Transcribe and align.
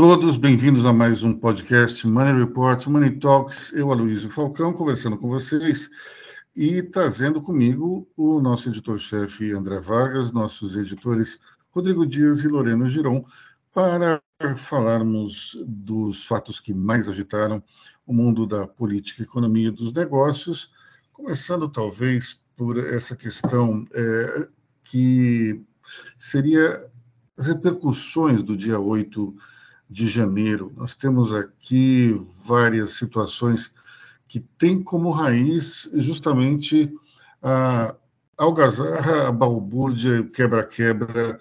todos, 0.00 0.38
bem-vindos 0.38 0.86
a 0.86 0.94
mais 0.94 1.22
um 1.22 1.34
podcast 1.34 2.06
Money 2.06 2.32
Report, 2.32 2.86
Money 2.86 3.18
Talks. 3.18 3.70
Eu, 3.74 3.92
Aloysio 3.92 4.30
Falcão, 4.30 4.72
conversando 4.72 5.18
com 5.18 5.28
vocês 5.28 5.90
e 6.56 6.82
trazendo 6.82 7.42
comigo 7.42 8.08
o 8.16 8.40
nosso 8.40 8.70
editor-chefe 8.70 9.52
André 9.52 9.78
Vargas, 9.78 10.32
nossos 10.32 10.74
editores 10.74 11.38
Rodrigo 11.70 12.06
Dias 12.06 12.42
e 12.44 12.48
Lorena 12.48 12.88
Giron, 12.88 13.26
para 13.74 14.22
falarmos 14.56 15.58
dos 15.66 16.24
fatos 16.24 16.58
que 16.58 16.72
mais 16.72 17.06
agitaram 17.06 17.62
o 18.06 18.14
mundo 18.14 18.46
da 18.46 18.66
política, 18.66 19.22
economia 19.22 19.68
e 19.68 19.70
dos 19.70 19.92
negócios, 19.92 20.72
começando 21.12 21.68
talvez 21.68 22.40
por 22.56 22.78
essa 22.78 23.14
questão 23.14 23.86
é, 23.92 24.48
que 24.82 25.62
seria 26.16 26.90
as 27.36 27.46
repercussões 27.46 28.42
do 28.42 28.56
dia 28.56 28.80
8 28.80 29.36
de 29.90 30.08
janeiro. 30.08 30.72
Nós 30.76 30.94
temos 30.94 31.34
aqui 31.34 32.18
várias 32.46 32.92
situações 32.92 33.72
que 34.28 34.38
têm 34.38 34.80
como 34.80 35.10
raiz 35.10 35.90
justamente 35.94 36.88
a 37.42 37.96
algazarra, 38.38 39.26
a 39.26 39.32
balbúrdia, 39.32 40.22
quebra-quebra 40.22 41.40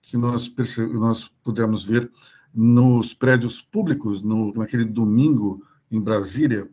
que 0.00 0.16
nós, 0.16 0.50
nós 0.94 1.30
pudemos 1.44 1.84
ver 1.84 2.10
nos 2.54 3.12
prédios 3.12 3.60
públicos 3.60 4.22
no, 4.22 4.54
naquele 4.54 4.84
domingo 4.84 5.62
em 5.90 6.00
Brasília. 6.00 6.68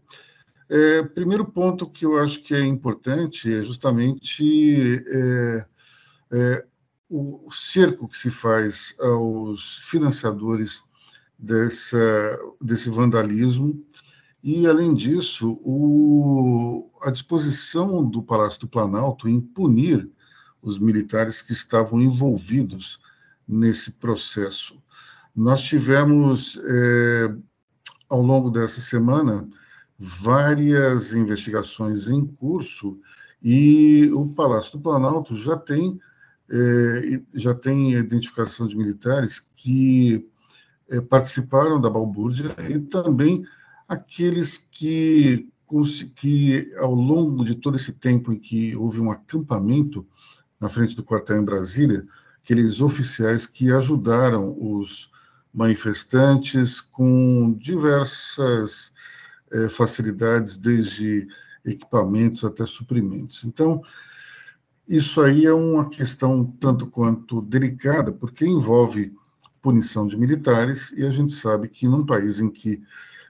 É, 0.69 1.03
primeiro 1.03 1.43
ponto 1.43 1.89
que 1.89 2.05
eu 2.05 2.17
acho 2.17 2.41
que 2.41 2.55
é 2.55 2.65
importante 2.65 3.53
é 3.53 3.61
justamente 3.61 5.03
é, 5.05 5.65
é, 6.31 6.65
o 7.09 7.51
cerco 7.51 8.07
que 8.07 8.17
se 8.17 8.31
faz 8.31 8.95
aos 8.99 9.79
financiadores 9.79 10.81
dessa, 11.43 12.39
desse 12.61 12.89
vandalismo. 12.89 13.85
E, 14.41 14.65
além 14.65 14.93
disso, 14.93 15.59
o, 15.61 16.89
a 17.01 17.11
disposição 17.11 18.03
do 18.03 18.23
Palácio 18.23 18.61
do 18.61 18.67
Planalto 18.67 19.27
em 19.27 19.41
punir 19.41 20.09
os 20.61 20.79
militares 20.79 21.41
que 21.41 21.51
estavam 21.51 22.01
envolvidos 22.01 22.99
nesse 23.45 23.91
processo. 23.91 24.81
Nós 25.35 25.61
tivemos, 25.61 26.57
é, 26.63 27.35
ao 28.07 28.21
longo 28.21 28.49
dessa 28.49 28.79
semana, 28.79 29.47
várias 29.99 31.13
investigações 31.13 32.07
em 32.07 32.25
curso 32.25 32.99
e 33.41 34.09
o 34.13 34.29
Palácio 34.29 34.73
do 34.73 34.81
Planalto 34.81 35.35
já 35.35 35.57
tem, 35.57 35.99
é, 36.49 37.21
já 37.33 37.53
tem 37.53 37.93
identificação 37.93 38.65
de 38.65 38.77
militares 38.77 39.45
que 39.57 40.29
é, 40.93 41.01
participaram 41.01 41.81
da 41.81 41.89
balbúrdia 41.89 42.55
e 42.69 42.79
também 42.79 43.43
aqueles 43.87 44.57
que, 44.57 45.49
que, 46.15 46.71
ao 46.77 46.93
longo 46.93 47.43
de 47.43 47.55
todo 47.55 47.75
esse 47.75 47.93
tempo 47.93 48.31
em 48.31 48.37
que 48.37 48.75
houve 48.75 49.01
um 49.01 49.09
acampamento 49.09 50.05
na 50.59 50.69
frente 50.69 50.95
do 50.95 51.03
quartel 51.03 51.41
em 51.41 51.45
Brasília, 51.45 52.05
aqueles 52.41 52.79
oficiais 52.79 53.47
que 53.47 53.71
ajudaram 53.71 54.55
os 54.59 55.11
manifestantes 55.51 56.79
com 56.79 57.53
diversas 57.59 58.93
é, 59.51 59.69
facilidades, 59.69 60.57
desde 60.57 61.27
equipamentos 61.65 62.43
até 62.43 62.65
suprimentos. 62.65 63.43
Então, 63.45 63.81
isso 64.87 65.21
aí 65.21 65.45
é 65.45 65.53
uma 65.53 65.89
questão 65.89 66.45
tanto 66.59 66.85
quanto 66.87 67.41
delicada, 67.41 68.11
porque 68.11 68.45
envolve 68.45 69.13
punição 69.63 70.05
de 70.05 70.17
militares, 70.17 70.93
e 70.97 71.05
a 71.05 71.09
gente 71.09 71.31
sabe 71.31 71.69
que 71.69 71.87
num 71.87 72.05
país 72.05 72.41
em 72.41 72.49
que 72.49 72.83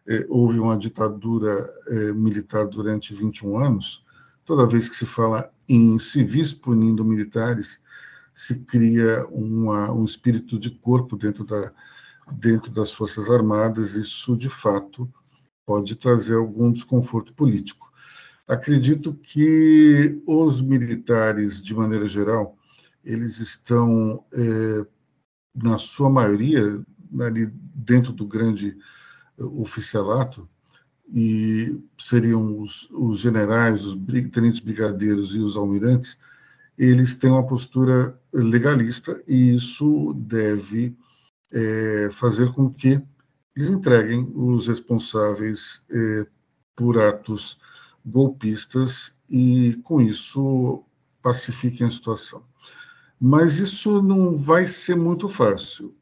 eh, 0.08 0.26
houve 0.28 0.60
uma 0.60 0.76
ditadura 0.76 1.72
eh, 1.88 2.12
militar 2.14 2.68
durante 2.68 3.14
21 3.14 3.58
anos, 3.60 4.04
toda 4.44 4.68
vez 4.68 4.90
que 4.90 4.96
se 4.96 5.06
fala 5.06 5.54
em 5.70 5.98
civis 6.00 6.52
punindo 6.52 7.06
militares, 7.06 7.80
se 8.34 8.56
cria 8.62 9.26
uma, 9.28 9.92
um 9.92 10.04
espírito 10.04 10.58
de 10.58 10.72
corpo 10.72 11.16
dentro, 11.16 11.46
da, 11.46 11.72
dentro 12.32 12.72
das 12.72 12.92
Forças 12.92 13.30
Armadas, 13.30 13.94
isso 13.94 14.36
de 14.36 14.50
fato 14.50 15.08
pode 15.66 15.96
trazer 15.96 16.36
algum 16.36 16.72
desconforto 16.72 17.32
político. 17.36 17.94
Acredito 18.48 19.14
que 19.14 20.20
os 20.26 20.62
militares, 20.62 21.62
de 21.62 21.76
maneira 21.76 22.06
geral, 22.08 22.58
eles 23.06 23.40
estão 23.40 24.26
eh, 24.34 24.86
na 25.54 25.78
sua 25.78 26.10
maioria, 26.10 26.84
ali 27.20 27.48
dentro 27.76 28.12
do 28.12 28.26
grande 28.26 28.78
eh, 29.40 29.44
oficialato, 29.44 30.48
e 31.14 31.80
seriam 31.98 32.60
os, 32.60 32.90
os 32.92 33.20
generais, 33.20 33.86
os 33.86 33.96
tenentes 34.32 34.60
brigadeiros 34.60 35.36
e 35.36 35.40
os 35.40 35.56
almirantes, 35.56 36.18
eles 36.78 37.16
têm 37.16 37.30
uma 37.30 37.46
postura 37.46 38.20
legalista 38.34 39.22
e 39.28 39.54
isso 39.54 40.14
deve 40.16 40.98
é, 41.52 42.10
fazer 42.14 42.52
com 42.54 42.70
que 42.70 43.00
eles 43.56 43.70
entreguem 43.70 44.32
os 44.34 44.68
responsáveis 44.68 45.86
é, 45.92 46.26
por 46.76 47.00
atos 47.00 47.60
golpistas 48.04 49.16
e, 49.30 49.80
com 49.84 50.02
isso, 50.02 50.84
pacifiquem 51.22 51.86
a 51.86 51.92
situação. 51.92 52.44
Mas 53.26 53.58
isso 53.58 54.02
não 54.02 54.36
vai 54.36 54.68
ser 54.68 54.98
muito 54.98 55.30
fácil. 55.30 55.96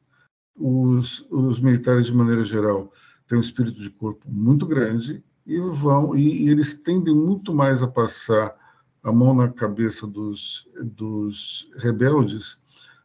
Os, 0.56 1.24
os 1.30 1.60
militares, 1.60 2.08
de 2.08 2.16
maneira 2.16 2.44
geral, 2.44 2.92
têm 3.28 3.38
um 3.38 3.42
espírito 3.42 3.80
de 3.80 3.92
corpo 3.92 4.28
muito 4.28 4.66
grande 4.66 5.24
e 5.46 5.60
vão 5.60 6.16
e, 6.16 6.46
e 6.46 6.50
eles 6.50 6.74
tendem 6.74 7.14
muito 7.14 7.54
mais 7.54 7.84
a 7.84 7.88
passar 7.88 8.56
a 9.04 9.12
mão 9.12 9.36
na 9.36 9.48
cabeça 9.48 10.08
dos, 10.08 10.68
dos 10.84 11.70
rebeldes 11.76 12.58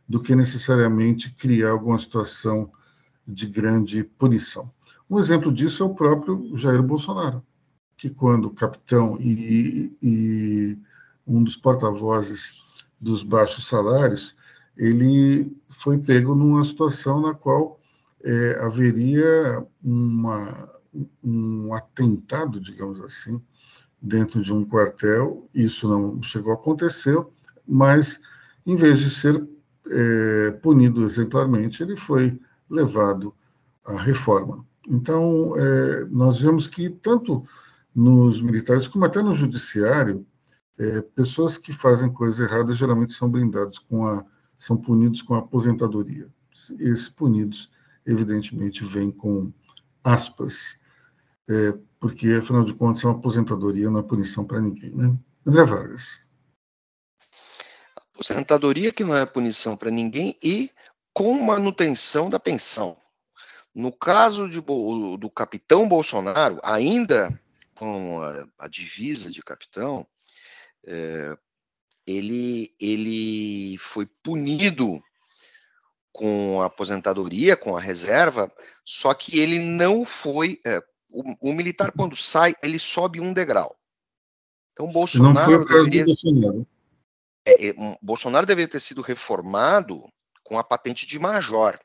do 0.09 0.19
que 0.19 0.34
necessariamente 0.34 1.34
criar 1.34 1.72
alguma 1.72 1.99
situação 1.99 2.72
de 3.28 3.47
grande 3.47 4.03
punição. 4.03 4.72
Um 5.10 5.19
exemplo 5.19 5.53
disso 5.53 5.82
é 5.82 5.87
o 5.87 5.94
próprio 5.94 6.56
Jair 6.56 6.82
Bolsonaro, 6.82 7.44
que 7.99 8.09
quando 8.09 8.50
capitão 8.50 9.19
e, 9.21 9.94
e 10.00 10.78
um 11.26 11.44
dos 11.44 11.55
porta-vozes 11.55 12.65
dos 13.06 13.22
baixos 13.22 13.69
salários, 13.69 14.34
ele 14.77 15.56
foi 15.69 15.97
pego 15.97 16.34
numa 16.34 16.65
situação 16.65 17.21
na 17.21 17.33
qual 17.33 17.81
é, 18.25 18.59
haveria 18.61 19.65
uma, 19.83 20.69
um 21.22 21.72
atentado, 21.72 22.61
digamos 22.61 23.00
assim, 23.00 23.41
dentro 24.03 24.43
de 24.43 24.53
um 24.53 24.65
quartel. 24.65 25.49
Isso 25.55 25.89
não 25.89 26.21
chegou 26.21 26.50
a 26.50 26.56
acontecer, 26.56 27.17
mas 27.67 28.21
em 28.67 28.75
vez 28.75 28.99
de 28.99 29.11
ser 29.11 29.49
é, 29.88 30.50
punido 30.61 31.05
exemplarmente, 31.05 31.84
ele 31.84 31.97
foi 31.97 32.37
levado 32.69 33.33
à 33.84 33.97
reforma. 34.00 34.67
Então, 34.88 35.55
é, 35.56 36.05
nós 36.06 36.41
vemos 36.41 36.67
que 36.67 36.91
tanto 36.91 37.44
nos 37.94 38.43
militares 38.43 38.88
como 38.88 39.05
até 39.05 39.23
no 39.23 39.33
judiciário, 39.33 40.27
é, 40.78 41.03
pessoas 41.03 41.56
que 41.56 41.72
fazem 41.72 42.12
coisas 42.12 42.41
erradas 42.41 42.76
geralmente 42.76 43.12
são 43.12 43.31
blindados 43.31 43.78
com 43.78 44.06
a, 44.06 44.25
são 44.59 44.76
punidos 44.76 45.22
com 45.22 45.34
a 45.34 45.38
aposentadoria. 45.38 46.28
Esses 46.78 47.09
punidos, 47.09 47.70
evidentemente, 48.06 48.84
vêm 48.84 49.10
com 49.10 49.53
aspas, 50.04 50.78
é, 51.48 51.78
porque 51.98 52.28
afinal 52.32 52.64
de 52.64 52.75
contas, 52.75 53.03
é 53.04 53.06
uma 53.06 53.16
aposentadoria 53.16 53.91
não 53.91 54.00
é 54.00 54.03
punição 54.03 54.44
para 54.44 54.61
ninguém, 54.61 54.94
né? 54.94 55.17
André 55.46 55.64
Vargas. 55.64 56.23
Aposentadoria 58.14 58.93
que 58.93 59.05
não 59.05 59.14
é 59.14 59.26
punição 59.26 59.76
para 59.76 59.90
ninguém 59.90 60.37
e 60.43 60.70
com 61.12 61.34
manutenção 61.43 62.28
da 62.28 62.38
pensão. 62.38 62.96
No 63.75 63.93
caso 63.93 64.49
de, 64.49 64.61
do 64.61 65.31
capitão 65.31 65.88
Bolsonaro, 65.88 66.58
ainda 66.62 67.28
com 67.75 68.23
a, 68.23 68.46
a 68.58 68.69
divisa 68.69 69.31
de 69.31 69.43
capitão, 69.43 70.06
é, 70.87 71.37
ele, 72.06 72.75
ele 72.81 73.77
foi 73.79 74.06
punido 74.23 75.03
com 76.12 76.62
a 76.62 76.67
aposentadoria, 76.67 77.56
com 77.56 77.77
a 77.77 77.81
reserva, 77.81 78.50
só 78.85 79.12
que 79.12 79.38
ele 79.38 79.59
não 79.59 80.05
foi. 80.05 80.61
É, 80.65 80.83
o, 81.11 81.50
o, 81.50 81.53
militar, 81.53 81.93
quando 81.93 82.17
sai, 82.17 82.55
ele 82.62 82.79
sobe 82.79 83.21
um 83.21 83.33
degrau. 83.33 83.77
Então, 84.73 84.91
Bolsonaro. 84.91 85.35
Não 85.35 85.44
foi 85.44 85.55
o 85.56 85.67
caso 85.67 85.85
deveria, 85.85 86.05
do 86.05 86.06
Bolsonaro. 86.06 86.67
É, 87.44 87.69
é, 87.69 87.99
Bolsonaro 88.00 88.47
deveria 88.47 88.69
ter 88.69 88.81
sido 88.81 89.03
reformado 89.03 90.03
com 90.43 90.59
a 90.59 90.65
patente 90.65 91.06
de 91.06 91.19
major. 91.19 91.79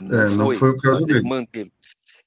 Não, 0.00 0.20
é, 0.20 0.26
foi, 0.26 0.36
não 0.36 0.54
foi 0.54 0.70
o 0.70 0.76
caso 0.76 1.06
dele. 1.06 1.28
Manteve. 1.28 1.72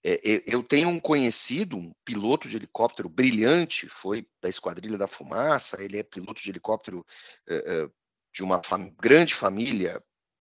É, 0.07 0.35
é, 0.35 0.43
eu 0.45 0.61
tenho 0.61 0.87
um 0.89 0.99
conhecido, 0.99 1.75
um 1.75 1.91
piloto 2.05 2.47
de 2.47 2.57
helicóptero 2.57 3.09
brilhante, 3.09 3.89
foi 3.89 4.27
da 4.39 4.47
Esquadrilha 4.47 4.99
da 4.99 5.07
Fumaça, 5.07 5.81
ele 5.81 5.97
é 5.97 6.03
piloto 6.03 6.39
de 6.39 6.47
helicóptero 6.47 7.03
é, 7.49 7.89
de 8.31 8.43
uma 8.43 8.61
fam 8.61 8.87
grande 9.01 9.33
família 9.33 9.99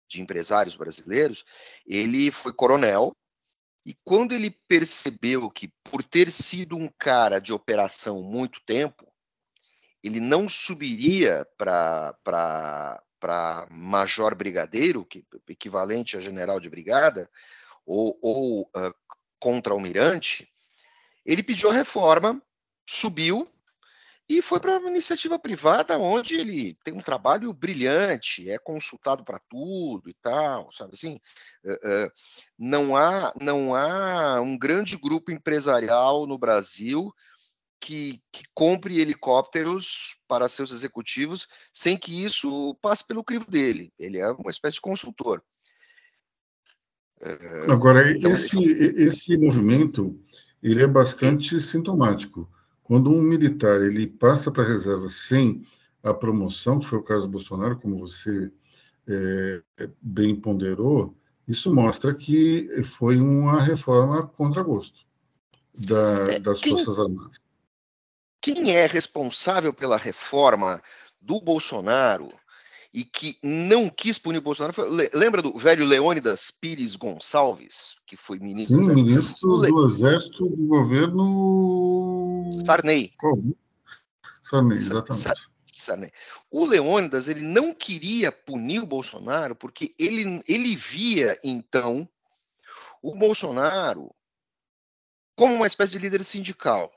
de 0.07 0.21
empresários 0.21 0.77
brasileiros, 0.77 1.43
ele 1.85 2.31
foi 2.31 2.53
coronel, 2.53 3.13
e 3.85 3.93
quando 4.05 4.33
ele 4.33 4.49
percebeu 4.49 5.51
que, 5.51 5.69
por 5.83 6.03
ter 6.03 6.31
sido 6.31 6.77
um 6.77 6.87
cara 6.97 7.39
de 7.39 7.51
operação 7.51 8.23
muito 8.23 8.61
tempo, 8.65 9.11
ele 10.01 10.21
não 10.21 10.47
subiria 10.47 11.45
para 11.57 12.97
major 13.69 14.33
brigadeiro, 14.35 15.03
que 15.03 15.25
equivalente 15.49 16.15
a 16.15 16.21
general 16.21 16.61
de 16.61 16.69
brigada, 16.69 17.29
ou, 17.85 18.17
ou 18.21 18.61
uh, 18.61 18.93
contra-almirante, 19.39 20.49
ele 21.25 21.43
pediu 21.43 21.69
a 21.69 21.73
reforma, 21.73 22.41
subiu 22.89 23.47
e 24.27 24.43
foi 24.43 24.59
para 24.59 24.77
uma 24.77 24.89
iniciativa 24.89 25.39
privada 25.39 25.97
onde 25.97 26.35
ele 26.35 26.75
tem 26.83 26.93
um 26.93 27.01
trabalho 27.01 27.51
brilhante, 27.51 28.49
é 28.49 28.59
consultado 28.59 29.23
para 29.23 29.39
tudo 29.49 30.07
e 30.07 30.13
tal, 30.13 30.71
sabe 30.71 30.91
assim? 30.93 31.19
não 32.57 32.95
há 32.95 33.33
não 33.41 33.73
há 33.73 34.39
um 34.39 34.55
grande 34.55 34.95
grupo 34.95 35.31
empresarial 35.31 36.27
no 36.27 36.37
Brasil 36.37 37.11
que, 37.79 38.21
que 38.31 38.43
compre 38.53 38.99
helicópteros 38.99 40.17
para 40.27 40.49
seus 40.49 40.71
executivos 40.71 41.47
sem 41.73 41.97
que 41.97 42.23
isso 42.23 42.75
passe 42.81 43.05
pelo 43.05 43.23
crivo 43.23 43.49
dele. 43.49 43.91
Ele 43.97 44.19
é 44.19 44.29
uma 44.31 44.51
espécie 44.51 44.75
de 44.75 44.81
consultor. 44.81 45.43
Agora, 47.69 48.09
então, 48.11 48.31
esse, 48.31 48.57
esse 48.97 49.37
movimento 49.37 50.17
ele 50.63 50.83
é 50.83 50.87
bastante 50.87 51.59
sintomático 51.59 52.49
quando 52.83 53.11
um 53.11 53.21
militar 53.21 53.81
ele 53.81 54.07
passa 54.07 54.49
para 54.49 54.63
a 54.63 54.67
reserva 54.67 55.09
sem 55.09 55.61
a 56.01 56.13
promoção, 56.13 56.79
que 56.79 56.87
foi 56.87 56.97
o 56.97 57.03
caso 57.03 57.27
do 57.27 57.31
Bolsonaro, 57.31 57.77
como 57.77 57.97
você 57.97 58.51
é, 59.07 59.61
bem 60.01 60.35
ponderou, 60.35 61.15
isso 61.47 61.73
mostra 61.73 62.15
que 62.15 62.67
foi 62.83 63.19
uma 63.19 63.61
reforma 63.61 64.25
contra 64.25 64.63
gosto 64.63 65.05
da, 65.71 66.31
é, 66.31 66.39
das 66.39 66.59
quem, 66.59 66.71
Forças 66.71 66.99
Armadas. 66.99 67.37
Quem 68.41 68.75
é 68.75 68.85
responsável 68.87 69.73
pela 69.73 69.97
reforma 69.97 70.81
do 71.21 71.39
Bolsonaro 71.41 72.31
e 72.93 73.03
que 73.03 73.37
não 73.43 73.87
quis 73.87 74.17
punir 74.17 74.39
o 74.39 74.41
Bolsonaro. 74.41 74.73
Foi, 74.73 74.89
lembra 75.13 75.41
do 75.41 75.57
velho 75.57 75.85
Leônidas 75.85 76.51
Pires 76.51 76.95
Gonçalves, 76.95 77.97
que 78.05 78.15
foi 78.17 78.39
ministro, 78.39 78.81
Sim, 78.81 78.89
do, 78.89 78.95
ministro 78.95 79.57
do 79.57 79.85
Exército 79.85 80.47
do 80.47 80.67
governo 80.67 82.49
Sarney. 82.65 83.13
Como? 83.17 83.55
Sarney, 84.41 84.77
exatamente. 84.77 85.49
Sarney. 85.71 86.11
O 86.49 86.65
Leônidas 86.65 87.27
ele 87.27 87.41
não 87.41 87.73
queria 87.73 88.31
punir 88.31 88.81
o 88.81 88.87
Bolsonaro 88.87 89.55
porque 89.55 89.93
ele, 89.99 90.41
ele 90.47 90.75
via 90.75 91.39
então 91.43 92.09
o 93.01 93.15
Bolsonaro 93.15 94.13
como 95.35 95.53
uma 95.53 95.67
espécie 95.67 95.93
de 95.93 95.99
líder 95.99 96.23
sindical. 96.23 96.91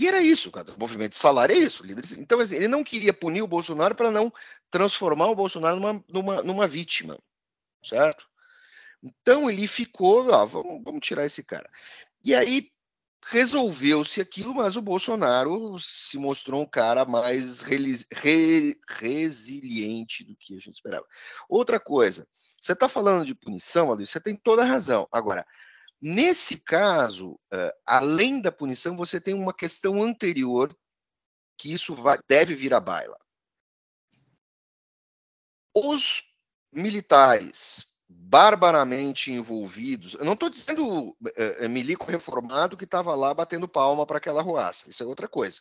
E 0.00 0.08
era 0.08 0.22
isso, 0.22 0.50
cara. 0.50 0.72
O 0.72 0.80
movimento 0.80 1.10
de 1.10 1.18
salário 1.18 1.54
é 1.54 1.58
isso. 1.58 1.84
Então, 2.18 2.40
assim, 2.40 2.56
ele 2.56 2.68
não 2.68 2.82
queria 2.82 3.12
punir 3.12 3.42
o 3.42 3.46
Bolsonaro 3.46 3.94
para 3.94 4.10
não 4.10 4.32
transformar 4.70 5.26
o 5.26 5.34
Bolsonaro 5.34 5.76
numa, 5.76 6.04
numa, 6.08 6.42
numa 6.42 6.66
vítima, 6.66 7.18
certo? 7.84 8.26
Então 9.02 9.50
ele 9.50 9.68
ficou, 9.68 10.32
ah, 10.32 10.46
vamos, 10.46 10.82
vamos 10.82 11.06
tirar 11.06 11.26
esse 11.26 11.44
cara. 11.44 11.68
E 12.24 12.34
aí 12.34 12.70
resolveu-se 13.26 14.22
aquilo, 14.22 14.54
mas 14.54 14.74
o 14.74 14.80
Bolsonaro 14.80 15.78
se 15.78 16.16
mostrou 16.16 16.62
um 16.62 16.66
cara 16.66 17.04
mais 17.04 17.60
re, 17.60 17.76
resiliente 18.88 20.24
do 20.24 20.34
que 20.34 20.56
a 20.56 20.58
gente 20.58 20.76
esperava. 20.76 21.04
Outra 21.46 21.78
coisa, 21.78 22.26
você 22.58 22.72
está 22.72 22.88
falando 22.88 23.26
de 23.26 23.34
punição, 23.34 23.88
Aloysio, 23.88 24.14
você 24.14 24.20
tem 24.20 24.34
toda 24.34 24.62
a 24.62 24.66
razão. 24.66 25.06
Agora, 25.12 25.46
Nesse 26.00 26.60
caso, 26.60 27.32
uh, 27.32 27.72
além 27.84 28.40
da 28.40 28.50
punição, 28.50 28.96
você 28.96 29.20
tem 29.20 29.34
uma 29.34 29.52
questão 29.52 30.02
anterior 30.02 30.74
que 31.58 31.70
isso 31.70 31.94
vai, 31.94 32.18
deve 32.26 32.54
vir 32.54 32.72
à 32.72 32.80
baila. 32.80 33.18
Os 35.76 36.22
militares 36.72 37.90
barbaramente 38.08 39.30
envolvidos, 39.30 40.14
eu 40.14 40.24
não 40.24 40.32
estou 40.32 40.50
dizendo 40.50 41.10
uh, 41.10 41.68
milico 41.68 42.10
reformado 42.10 42.76
que 42.76 42.84
estava 42.84 43.14
lá 43.14 43.32
batendo 43.32 43.68
palma 43.68 44.04
para 44.06 44.18
aquela 44.18 44.42
ruaça, 44.42 44.90
isso 44.90 45.02
é 45.02 45.06
outra 45.06 45.28
coisa. 45.28 45.60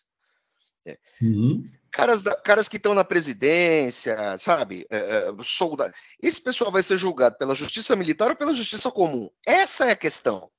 É. 0.85 0.97
Uhum. 1.21 1.69
Caras, 1.91 2.21
da, 2.21 2.35
caras 2.35 2.67
que 2.67 2.77
estão 2.77 2.93
na 2.93 3.03
presidência, 3.03 4.37
sabe? 4.37 4.85
É, 4.89 4.97
é, 4.97 5.35
soldado. 5.43 5.93
Esse 6.21 6.41
pessoal 6.41 6.71
vai 6.71 6.83
ser 6.83 6.97
julgado 6.97 7.37
pela 7.37 7.55
justiça 7.55 7.95
militar 7.95 8.29
ou 8.29 8.35
pela 8.35 8.53
justiça 8.53 8.91
comum? 8.91 9.29
Essa 9.45 9.85
é 9.85 9.91
a 9.91 9.95
questão. 9.95 10.49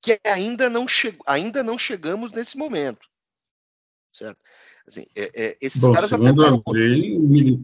Que 0.00 0.20
ainda 0.24 0.68
não, 0.68 0.86
che 0.86 1.16
ainda 1.26 1.62
não 1.62 1.78
chegamos 1.78 2.32
nesse 2.32 2.56
momento. 2.56 3.08
Certo? 4.12 4.38
Assim, 4.86 5.06
é, 5.14 5.30
é, 5.34 5.58
esses 5.60 5.80
Bom, 5.80 5.92
caras 5.92 6.10
segundo, 6.10 6.44
a 6.44 6.72
lei, 6.72 7.60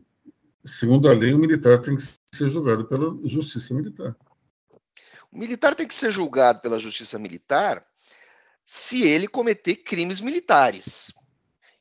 segundo 0.64 1.08
a 1.08 1.12
lei, 1.12 1.34
o 1.34 1.38
militar 1.38 1.78
tem 1.78 1.96
que 1.96 2.02
ser 2.02 2.48
julgado 2.48 2.86
pela 2.86 3.16
justiça 3.26 3.74
militar. 3.74 4.16
O 5.30 5.38
militar 5.38 5.74
tem 5.74 5.86
que 5.86 5.94
ser 5.94 6.10
julgado 6.10 6.60
pela 6.60 6.78
justiça 6.78 7.18
militar 7.18 7.84
se 8.64 9.02
ele 9.02 9.26
cometer 9.26 9.76
crimes 9.76 10.20
militares. 10.20 11.10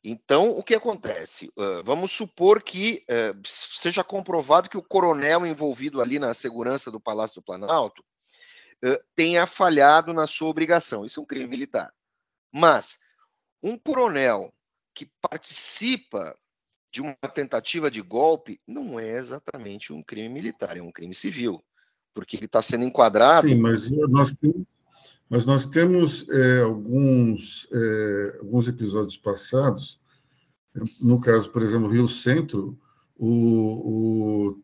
Então, 0.02 0.50
o 0.50 0.62
que 0.62 0.74
acontece? 0.74 1.48
Uh, 1.56 1.82
vamos 1.84 2.12
supor 2.12 2.62
que 2.62 3.04
uh, 3.10 3.40
seja 3.44 4.04
comprovado 4.04 4.68
que 4.68 4.78
o 4.78 4.82
coronel 4.82 5.44
envolvido 5.44 6.00
ali 6.00 6.18
na 6.18 6.32
segurança 6.32 6.90
do 6.90 7.00
Palácio 7.00 7.36
do 7.36 7.44
Planalto 7.44 8.02
uh, 8.84 8.98
tenha 9.16 9.46
falhado 9.46 10.12
na 10.12 10.26
sua 10.26 10.48
obrigação. 10.48 11.04
Isso 11.04 11.18
é 11.18 11.22
um 11.22 11.26
crime 11.26 11.48
militar. 11.48 11.92
Mas 12.52 12.98
um 13.62 13.76
coronel 13.76 14.52
que 14.94 15.10
participa 15.20 16.36
de 16.92 17.02
uma 17.02 17.14
tentativa 17.34 17.90
de 17.90 18.00
golpe 18.00 18.60
não 18.66 18.98
é 18.98 19.16
exatamente 19.16 19.92
um 19.92 20.02
crime 20.02 20.28
militar, 20.28 20.76
é 20.76 20.82
um 20.82 20.92
crime 20.92 21.14
civil, 21.14 21.62
porque 22.14 22.36
ele 22.36 22.46
está 22.46 22.62
sendo 22.62 22.84
enquadrado. 22.84 23.48
Sim, 23.48 23.56
mas 23.56 23.90
nós 23.90 24.32
temos, 24.32 24.64
mas 25.28 25.44
nós 25.44 25.66
temos 25.66 26.26
é, 26.28 26.60
alguns, 26.62 27.68
é, 27.72 28.38
alguns 28.40 28.66
episódios 28.68 29.16
passados, 29.16 30.00
no 31.00 31.20
caso, 31.20 31.50
por 31.50 31.62
exemplo, 31.62 31.88
Rio 31.88 32.08
Centro, 32.08 32.78
o, 33.16 34.50
o 34.50 34.62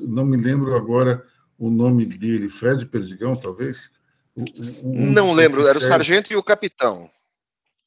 não 0.00 0.24
me 0.24 0.36
lembro 0.36 0.74
agora 0.74 1.24
o 1.58 1.70
nome 1.70 2.06
dele, 2.06 2.48
Fred 2.48 2.86
Perdigão, 2.86 3.36
talvez? 3.36 3.90
Um 4.36 5.12
não 5.12 5.32
lembro, 5.32 5.66
era 5.66 5.78
o 5.78 5.80
sargento 5.80 6.32
e 6.32 6.36
o 6.36 6.42
capitão. 6.42 7.10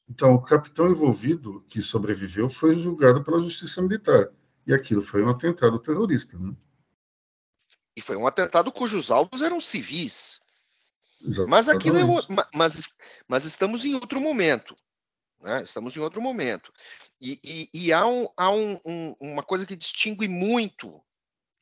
Então, 0.08 0.34
o 0.34 0.42
capitão 0.42 0.88
envolvido, 0.88 1.64
que 1.68 1.82
sobreviveu, 1.82 2.48
foi 2.48 2.78
julgado 2.78 3.24
pela 3.24 3.42
justiça 3.42 3.82
militar. 3.82 4.30
E 4.64 4.72
aquilo 4.72 5.02
foi 5.02 5.22
um 5.22 5.28
atentado 5.28 5.78
terrorista. 5.78 6.38
Né? 6.38 6.54
E 7.96 8.00
foi 8.00 8.16
um 8.16 8.26
atentado 8.26 8.70
cujos 8.70 9.10
alvos 9.10 9.42
eram 9.42 9.60
civis. 9.60 10.40
Exatamente. 11.20 11.50
Mas 11.50 11.68
aquilo 11.68 11.98
é, 11.98 12.04
mas, 12.54 12.98
mas 13.26 13.44
estamos 13.44 13.84
em 13.84 13.94
outro 13.94 14.20
momento. 14.20 14.76
Né? 15.40 15.62
Estamos 15.62 15.96
em 15.96 16.00
outro 16.00 16.20
momento. 16.20 16.72
E, 17.20 17.38
e, 17.42 17.70
e 17.72 17.92
há, 17.92 18.06
um, 18.06 18.28
há 18.36 18.50
um, 18.50 18.80
um, 18.84 19.14
uma 19.20 19.42
coisa 19.42 19.66
que 19.66 19.76
distingue 19.76 20.28
muito, 20.28 21.00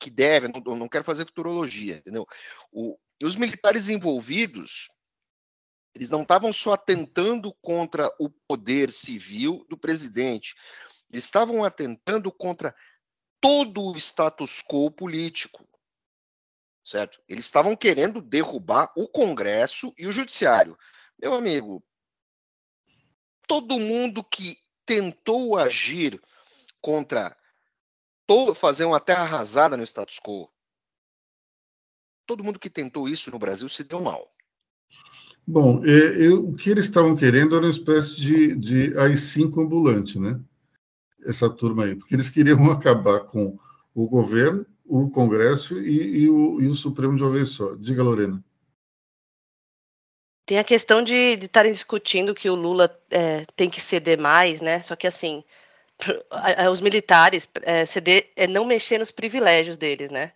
que 0.01 0.11
deve, 0.11 0.49
não, 0.49 0.77
não 0.77 0.89
quero 0.89 1.05
fazer 1.05 1.27
futurologia, 1.27 1.97
entendeu? 1.97 2.27
O, 2.73 2.99
os 3.23 3.37
militares 3.37 3.89
envolvidos, 3.89 4.89
eles 5.95 6.11
não 6.11 6.23
estavam 6.23 6.53
só 6.53 6.73
atentando 6.73 7.55
contra 7.63 8.13
o 8.19 8.29
poder 8.29 8.93
civil 8.93 9.65
do 9.69 9.79
presidente, 9.79 10.55
eles 11.11 11.25
estavam 11.25 11.65
atentando 11.65 12.33
contra 12.33 12.75
todo 13.41 13.83
o 13.83 13.97
status 13.97 14.63
quo 14.63 14.91
político 14.91 15.65
certo? 16.85 17.21
Eles 17.27 17.47
estavam 17.47 17.75
querendo 17.75 18.21
derrubar 18.21 18.93
o 18.97 19.09
Congresso 19.09 19.93
e 19.97 20.07
o 20.07 20.13
Judiciário. 20.13 20.77
Meu 21.21 21.35
amigo, 21.35 21.83
todo 23.49 23.81
mundo 23.81 24.23
que 24.23 24.59
tentou 24.85 25.57
agir 25.57 26.21
contra 26.81 27.35
todo, 28.27 28.55
fazer 28.55 28.85
uma 28.85 29.01
terra 29.01 29.23
arrasada 29.23 29.77
no 29.77 29.83
status 29.83 30.21
quo, 30.21 30.51
todo 32.27 32.45
mundo 32.45 32.59
que 32.59 32.69
tentou 32.69 33.09
isso 33.09 33.31
no 33.31 33.39
Brasil 33.39 33.69
se 33.69 33.85
deu 33.85 34.01
mal. 34.01 34.31
Bom, 35.47 35.85
eu, 35.85 36.49
o 36.49 36.57
que 36.57 36.71
eles 36.71 36.87
estavam 36.87 37.15
querendo 37.15 37.55
era 37.55 37.65
uma 37.65 37.71
espécie 37.71 38.17
de, 38.17 38.57
de 38.57 38.99
AI-5 38.99 39.63
ambulante, 39.63 40.19
né? 40.19 40.41
Essa 41.27 41.51
turma 41.51 41.85
aí, 41.85 41.97
porque 41.97 42.15
eles 42.15 42.31
queriam 42.31 42.59
acabar 42.73 43.21
com 43.21 43.59
o 43.95 44.09
governo 44.09 44.67
o 44.85 45.11
Congresso 45.11 45.79
e, 45.79 46.25
e, 46.25 46.31
o, 46.31 46.61
e 46.61 46.67
o, 46.67 46.75
Supremo 46.75 47.17
de 47.17 47.23
uma 47.23 47.33
vez 47.33 47.51
só. 47.51 47.75
Diga, 47.75 48.03
Lorena. 48.03 48.43
Tem 50.47 50.59
a 50.59 50.65
questão 50.65 51.03
de 51.03 51.39
estarem 51.41 51.73
discutindo 51.73 52.35
que 52.35 52.51
o 52.51 52.55
Lula 52.55 52.95
é, 53.11 53.45
tem 53.57 53.71
que 53.71 53.81
ceder 53.81 54.19
mais, 54.19 54.61
né? 54.61 54.83
Só 54.83 54.95
que 54.95 55.07
assim, 55.07 55.43
os 56.71 56.81
militares 56.81 57.49
é, 57.63 57.87
ceder 57.87 58.31
é 58.37 58.47
não 58.47 58.65
mexer 58.65 58.99
nos 58.99 59.11
privilégios 59.11 59.79
deles, 59.79 60.11
né? 60.11 60.33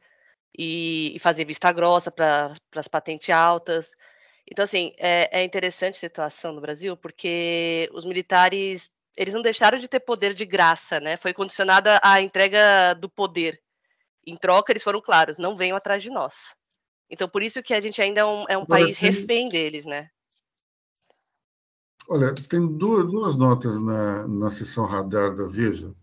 e, 0.59 1.14
e 1.14 1.19
fazer 1.21 1.45
vista 1.45 1.71
grossa 1.71 2.11
para 2.11 2.55
as 2.75 2.88
patentes 2.88 3.31
altas. 3.31 3.95
Então, 4.50 4.64
assim, 4.64 4.93
é, 4.99 5.40
é 5.40 5.45
interessante 5.45 5.95
a 5.95 6.00
situação 6.00 6.52
no 6.52 6.61
Brasil, 6.61 6.97
porque 6.97 7.88
os 7.93 8.05
militares, 8.05 8.90
eles 9.17 9.35
não 9.35 9.43
deixaram 9.43 9.78
de 9.78 9.87
ter 9.87 10.00
poder 10.00 10.35
de 10.35 10.45
graça, 10.45 10.99
né? 10.99 11.17
Foi 11.17 11.33
condicionada 11.33 12.00
a 12.02 12.21
entrega 12.21 12.95
do 12.95 13.09
poder. 13.09 13.62
Em 14.28 14.37
troca, 14.37 14.73
eles 14.73 14.82
foram 14.82 15.00
claros, 15.00 15.38
não 15.38 15.56
venham 15.56 15.76
atrás 15.76 16.02
de 16.02 16.11
nós. 16.11 16.54
Então, 17.11 17.26
por 17.28 17.42
isso 17.42 17.62
que 17.62 17.73
a 17.73 17.80
gente 17.80 18.00
ainda 18.02 18.20
é 18.20 18.25
um, 18.25 18.44
é 18.49 18.58
um 18.58 18.66
país 18.66 18.99
tem... 18.99 19.11
refém 19.11 19.49
deles, 19.49 19.87
né? 19.87 20.08
Olha, 22.06 22.35
tem 22.35 22.66
duas, 22.66 23.06
duas 23.06 23.37
notas 23.37 23.80
na, 23.80 24.28
na 24.28 24.50
sessão 24.50 24.85
radar 24.85 25.35
da 25.35 25.47
Veja 25.47 25.94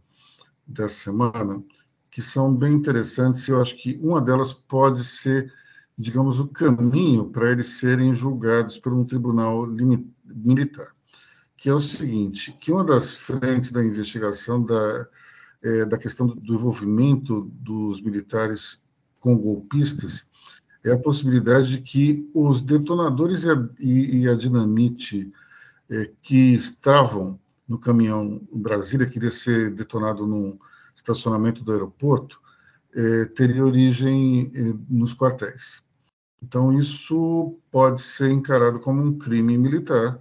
dessa 0.66 0.96
semana 0.96 1.64
que 2.10 2.22
são 2.22 2.56
bem 2.56 2.74
interessantes 2.74 3.48
e 3.48 3.52
eu 3.52 3.62
acho 3.62 3.76
que 3.76 4.00
uma 4.02 4.22
delas 4.22 4.54
pode 4.54 5.04
ser, 5.04 5.54
digamos, 5.98 6.40
o 6.40 6.48
caminho 6.48 7.30
para 7.30 7.52
eles 7.52 7.78
serem 7.78 8.16
julgados 8.16 8.80
por 8.80 8.94
um 8.94 9.04
tribunal 9.04 9.68
militar, 10.24 10.96
que 11.58 11.70
é 11.70 11.74
o 11.74 11.82
seguinte, 11.82 12.54
que 12.54 12.72
uma 12.72 12.84
das 12.84 13.16
frentes 13.16 13.72
da 13.72 13.84
investigação 13.84 14.64
da, 14.64 15.08
é, 15.66 15.86
da 15.86 15.98
questão 15.98 16.28
do 16.28 16.54
envolvimento 16.54 17.42
dos 17.60 18.00
militares 18.00 18.84
com 19.20 19.36
golpistas 19.36 20.28
é 20.86 20.92
a 20.92 21.00
possibilidade 21.00 21.78
de 21.78 21.82
que 21.82 22.30
os 22.32 22.62
detonadores 22.62 23.44
e 23.44 23.50
a, 23.50 23.70
e, 23.80 24.22
e 24.22 24.30
a 24.30 24.36
dinamite 24.36 25.34
é, 25.90 26.12
que 26.22 26.54
estavam 26.54 27.40
no 27.68 27.80
caminhão 27.80 28.40
Brasília, 28.54 29.10
queria 29.10 29.32
ser 29.32 29.72
detonado 29.72 30.28
num 30.28 30.60
estacionamento 30.96 31.64
do 31.64 31.72
aeroporto, 31.72 32.40
é, 32.96 33.26
teria 33.26 33.66
origem 33.66 34.52
é, 34.54 34.74
nos 34.88 35.16
quartéis. 35.16 35.82
Então, 36.44 36.78
isso 36.78 37.58
pode 37.72 38.02
ser 38.02 38.32
encarado 38.32 38.80
como 38.80 39.02
um 39.02 39.18
crime 39.18 39.58
militar, 39.58 40.20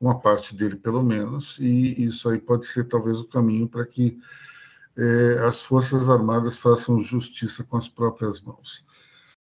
uma 0.00 0.18
parte 0.18 0.56
dele, 0.56 0.76
pelo 0.76 1.02
menos, 1.02 1.58
e 1.60 2.02
isso 2.02 2.30
aí 2.30 2.38
pode 2.38 2.64
ser 2.64 2.84
talvez 2.84 3.18
o 3.18 3.28
caminho 3.28 3.68
para 3.68 3.84
que 3.84 4.18
é, 5.00 5.46
as 5.46 5.62
Forças 5.62 6.10
Armadas 6.10 6.58
façam 6.58 7.00
justiça 7.00 7.64
com 7.64 7.76
as 7.76 7.88
próprias 7.88 8.40
mãos. 8.42 8.84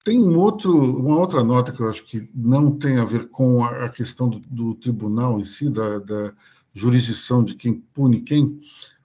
Tem 0.03 0.21
um 0.21 0.37
outro, 0.37 0.73
uma 0.73 1.17
outra 1.17 1.43
nota 1.43 1.71
que 1.71 1.81
eu 1.81 1.89
acho 1.89 2.05
que 2.05 2.29
não 2.33 2.71
tem 2.71 2.97
a 2.97 3.05
ver 3.05 3.29
com 3.29 3.63
a, 3.63 3.89
questão 3.89 4.29
do, 4.29 4.39
do 4.39 4.75
tribunal 4.75 5.39
em 5.39 5.43
si, 5.43 5.69
da, 5.69 5.99
da, 5.99 6.33
jurisdição 6.73 7.43
de 7.43 7.55
quem 7.55 7.75
pune 7.93 8.21
quem, 8.21 8.59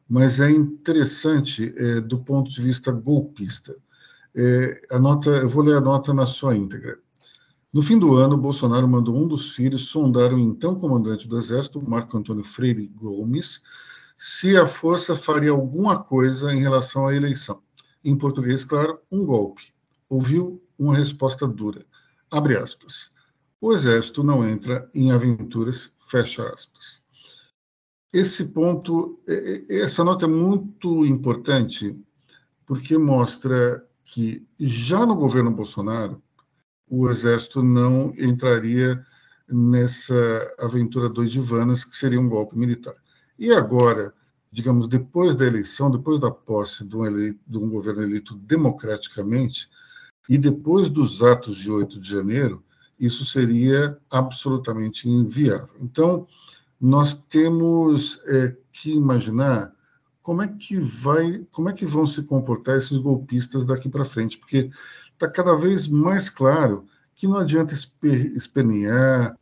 mas 0.09 0.41
é 0.41 0.51
interessante 0.51 1.75
é, 1.77 2.01
do 2.01 2.19
ponto 2.19 2.51
de 2.51 2.63
vista 2.63 2.91
golpista. 2.91 3.77
É, 4.35 4.81
a 4.91 4.99
nota, 4.99 5.29
eu 5.29 5.49
vou 5.49 5.63
ler 5.63 5.77
a 5.77 5.81
nota 5.81 6.15
na 6.15 6.25
sua 6.25 6.57
íntegra. 6.57 6.99
No 7.71 7.83
fim 7.83 7.99
do 7.99 8.15
ano, 8.15 8.39
Bolsonaro 8.39 8.89
mandou 8.89 9.15
um 9.15 9.29
dos 9.29 9.55
filhos 9.55 9.89
sondar 9.89 10.33
o 10.33 10.39
então 10.39 10.75
comandante 10.75 11.29
do 11.29 11.37
Exército, 11.37 11.87
Marco 11.87 12.17
Antônio 12.17 12.43
Freire 12.43 12.87
Gomes, 12.87 13.61
se 14.19 14.57
a 14.57 14.67
força 14.67 15.15
faria 15.15 15.53
alguma 15.53 16.03
coisa 16.03 16.53
em 16.53 16.61
relação 16.61 17.07
à 17.07 17.15
eleição. 17.15 17.63
Em 18.05 18.19
português, 18.19 18.65
claro, 18.65 19.01
um 19.11 19.25
golpe. 19.25 19.73
Ouviu 20.09 20.61
uma 20.77 20.97
resposta 20.97 21.47
dura. 21.47 21.87
Abre 22.31 22.57
aspas. 22.57 23.13
O 23.61 23.73
Exército 23.73 24.25
não 24.25 24.47
entra 24.47 24.91
em 24.93 25.13
aventuras, 25.13 25.93
fecha 26.11 26.43
aspas. 26.53 27.05
Esse 28.13 28.47
ponto, 28.47 29.21
essa 29.69 30.03
nota 30.03 30.25
é 30.25 30.29
muito 30.29 31.05
importante 31.05 31.97
porque 32.67 32.97
mostra 32.99 33.87
que 34.05 34.47
já 34.59 35.05
no 35.05 35.15
governo 35.15 35.51
Bolsonaro 35.51 36.23
o 36.91 37.09
exército 37.11 37.63
não 37.63 38.15
entraria 38.17 39.05
nessa 39.49 40.15
aventura 40.59 41.09
dois 41.09 41.31
divanas 41.31 41.85
que 41.85 41.95
seria 41.95 42.21
um 42.21 42.29
golpe 42.29 42.57
militar. 42.57 42.95
E 43.39 43.53
agora, 43.53 44.13
digamos, 44.51 44.89
depois 44.89 45.37
da 45.37 45.47
eleição, 45.47 45.91
depois 45.91 46.19
da 46.19 46.31
posse 46.31 46.85
de 46.85 46.97
um, 46.97 47.05
eleito, 47.05 47.41
de 47.47 47.59
um 47.59 47.71
governo 47.71 48.03
eleito 48.03 48.35
democraticamente 48.35 49.69
e 50.29 50.37
depois 50.37 50.89
dos 50.89 51.23
atos 51.23 51.57
de 51.57 51.71
8 51.71 52.01
de 52.01 52.11
janeiro, 52.11 52.63
isso 52.99 53.25
seria 53.25 53.97
absolutamente 54.11 55.09
inviável. 55.09 55.75
Então, 55.81 56.27
nós 56.81 57.15
temos 57.15 58.21
é, 58.27 58.57
que 58.73 58.93
imaginar 58.93 59.73
como 60.23 60.43
é 60.43 60.49
que 60.49 60.77
vai, 60.79 61.47
como 61.51 61.69
é 61.69 61.73
que 61.73 61.87
vão 61.87 62.07
se 62.07 62.23
comportar 62.23 62.77
esses 62.77 62.99
golpistas 62.99 63.65
daqui 63.65 63.89
para 63.89 64.05
frente, 64.05 64.37
porque 64.37 64.71
está 65.13 65.29
cada 65.29 65.57
vez 65.57 65.89
mais 65.89 66.29
claro 66.29 66.87
que 67.15 67.27
não 67.27 67.39
adianta 67.39 67.75
espernear, 67.75 69.37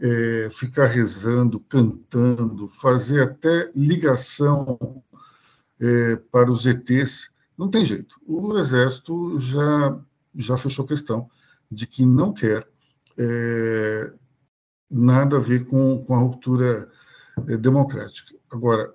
é, 0.00 0.50
ficar 0.52 0.86
rezando, 0.86 1.60
cantando, 1.60 2.68
fazer 2.68 3.22
até 3.22 3.70
ligação 3.74 5.02
é, 5.80 6.16
para 6.30 6.50
os 6.50 6.66
ETs, 6.66 7.30
não 7.56 7.70
tem 7.70 7.84
jeito. 7.84 8.20
O 8.26 8.58
Exército 8.58 9.38
já, 9.40 9.98
já 10.34 10.56
fechou 10.56 10.86
questão 10.86 11.28
de 11.70 11.86
que 11.86 12.04
não 12.04 12.32
quer 12.32 12.68
é, 13.18 14.12
nada 14.90 15.36
a 15.36 15.40
ver 15.40 15.64
com, 15.66 16.04
com 16.04 16.14
a 16.14 16.18
ruptura 16.18 16.90
é, 17.48 17.56
democrática. 17.56 18.36
Agora, 18.50 18.94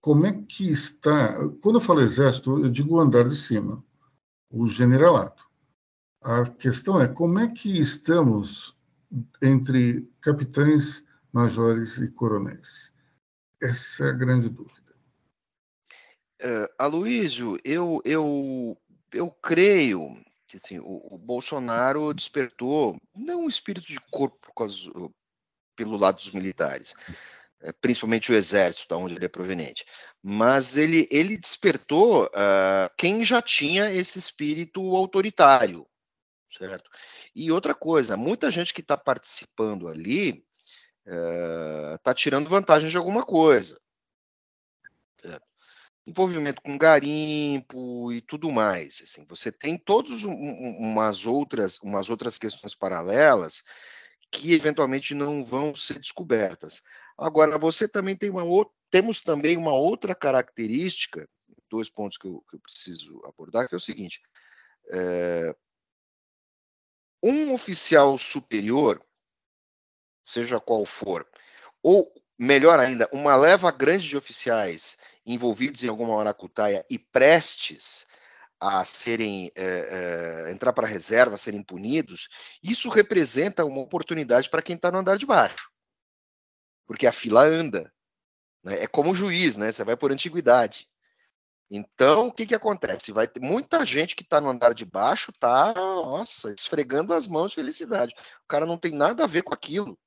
como 0.00 0.26
é 0.26 0.32
que 0.32 0.70
está. 0.70 1.34
Quando 1.62 1.76
eu 1.76 1.80
falo 1.80 2.02
exército, 2.02 2.62
eu 2.62 2.70
digo 2.70 2.96
o 2.96 3.00
andar 3.00 3.26
de 3.26 3.36
cima, 3.36 3.82
o 4.50 4.68
generalato. 4.68 5.44
A 6.22 6.46
questão 6.46 7.00
é 7.00 7.08
como 7.08 7.38
é 7.38 7.46
que 7.50 7.80
estamos 7.80 8.76
entre 9.42 10.08
capitães, 10.20 11.04
majores 11.32 11.98
e 11.98 12.10
coronéis. 12.10 12.92
Essa 13.62 14.06
é 14.06 14.10
a 14.10 14.12
grande 14.12 14.48
dúvida. 14.48 14.94
Uh, 16.42 16.68
Aloysio, 16.78 17.58
eu, 17.64 18.00
eu, 18.04 18.76
eu 19.12 19.30
creio 19.30 20.22
que 20.46 20.56
assim, 20.56 20.78
o, 20.78 21.14
o 21.14 21.18
Bolsonaro 21.18 22.14
despertou 22.14 22.96
não 23.14 23.44
um 23.44 23.48
espírito 23.48 23.86
de 23.86 23.98
corpo 24.10 24.52
causa, 24.54 24.90
pelo 25.74 25.96
lado 25.96 26.16
dos 26.16 26.30
militares, 26.30 26.94
eh, 27.60 27.72
principalmente 27.72 28.30
o 28.30 28.34
exército, 28.34 28.88
da 28.88 28.96
onde 28.96 29.16
ele 29.16 29.24
é 29.24 29.28
proveniente. 29.28 29.84
Mas 30.22 30.76
ele, 30.76 31.08
ele 31.10 31.36
despertou 31.36 32.26
uh, 32.26 32.88
quem 32.96 33.24
já 33.24 33.42
tinha 33.42 33.90
esse 33.90 34.18
espírito 34.18 34.80
autoritário, 34.94 35.86
certo? 36.56 36.88
E 37.34 37.50
outra 37.50 37.74
coisa, 37.74 38.16
muita 38.16 38.50
gente 38.50 38.72
que 38.72 38.80
está 38.80 38.96
participando 38.96 39.88
ali 39.88 40.44
está 41.04 42.12
uh, 42.12 42.14
tirando 42.14 42.48
vantagem 42.48 42.88
de 42.88 42.96
alguma 42.96 43.24
coisa? 43.24 43.80
Envolvimento 46.06 46.62
com 46.62 46.78
garimpo 46.78 48.12
e 48.12 48.20
tudo 48.20 48.52
mais. 48.52 49.00
Assim, 49.02 49.24
você 49.24 49.50
tem 49.50 49.76
todas 49.76 50.22
um, 50.22 50.32
umas 50.32 51.26
outras, 51.26 51.78
umas 51.80 52.08
outras 52.08 52.38
questões 52.38 52.74
paralelas 52.74 53.62
que 54.30 54.52
eventualmente 54.52 55.14
não 55.14 55.44
vão 55.44 55.74
ser 55.74 55.98
descobertas. 55.98 56.82
Agora, 57.16 57.58
você 57.58 57.88
também 57.88 58.16
tem 58.16 58.30
uma 58.30 58.44
outra, 58.44 58.74
temos 58.90 59.22
também 59.22 59.56
uma 59.56 59.72
outra 59.72 60.14
característica, 60.14 61.28
dois 61.70 61.88
pontos 61.88 62.18
que 62.18 62.26
eu, 62.26 62.44
que 62.48 62.56
eu 62.56 62.60
preciso 62.60 63.20
abordar, 63.24 63.68
que 63.68 63.74
é 63.74 63.78
o 63.78 63.80
seguinte: 63.80 64.20
é, 64.90 65.56
um 67.24 67.54
oficial 67.54 68.18
superior, 68.18 69.02
seja 70.26 70.60
qual 70.60 70.84
for, 70.84 71.26
ou 71.82 72.12
melhor 72.38 72.78
ainda, 72.78 73.08
uma 73.12 73.34
leva 73.34 73.70
grande 73.70 74.06
de 74.06 74.16
oficiais 74.16 74.98
envolvidos 75.24 75.82
em 75.82 75.88
alguma 75.88 76.16
maracutaia 76.16 76.84
e 76.90 76.98
prestes 76.98 78.06
a 78.60 78.84
serem 78.84 79.50
é, 79.54 80.46
é, 80.46 80.52
entrar 80.52 80.72
para 80.74 80.86
a 80.86 80.90
reserva, 80.90 81.38
serem 81.38 81.62
punidos, 81.62 82.28
isso 82.62 82.90
representa 82.90 83.64
uma 83.64 83.80
oportunidade 83.80 84.50
para 84.50 84.62
quem 84.62 84.76
está 84.76 84.92
no 84.92 84.98
andar 84.98 85.16
de 85.16 85.24
baixo, 85.26 85.70
porque 86.86 87.06
a 87.06 87.12
fila 87.12 87.42
anda. 87.42 87.90
Né? 88.62 88.82
É 88.82 88.86
como 88.86 89.10
o 89.10 89.14
juiz, 89.14 89.56
né? 89.56 89.72
Você 89.72 89.84
vai 89.84 89.96
por 89.96 90.12
antiguidade. 90.12 90.88
Então, 91.70 92.28
o 92.28 92.32
que, 92.32 92.46
que 92.46 92.54
acontece? 92.54 93.10
Vai 93.10 93.26
ter 93.26 93.40
muita 93.40 93.84
gente 93.84 94.14
que 94.14 94.22
está 94.22 94.40
no 94.40 94.50
andar 94.50 94.74
de 94.74 94.84
baixo, 94.84 95.32
tá, 95.32 95.72
nossa, 95.74 96.52
esfregando 96.52 97.14
as 97.14 97.26
mãos 97.26 97.50
de 97.50 97.56
felicidade. 97.56 98.14
O 98.44 98.48
cara 98.48 98.66
não 98.66 98.76
tem 98.76 98.92
nada 98.92 99.24
a 99.24 99.26
ver 99.26 99.42
com 99.42 99.54
aquilo. 99.54 99.98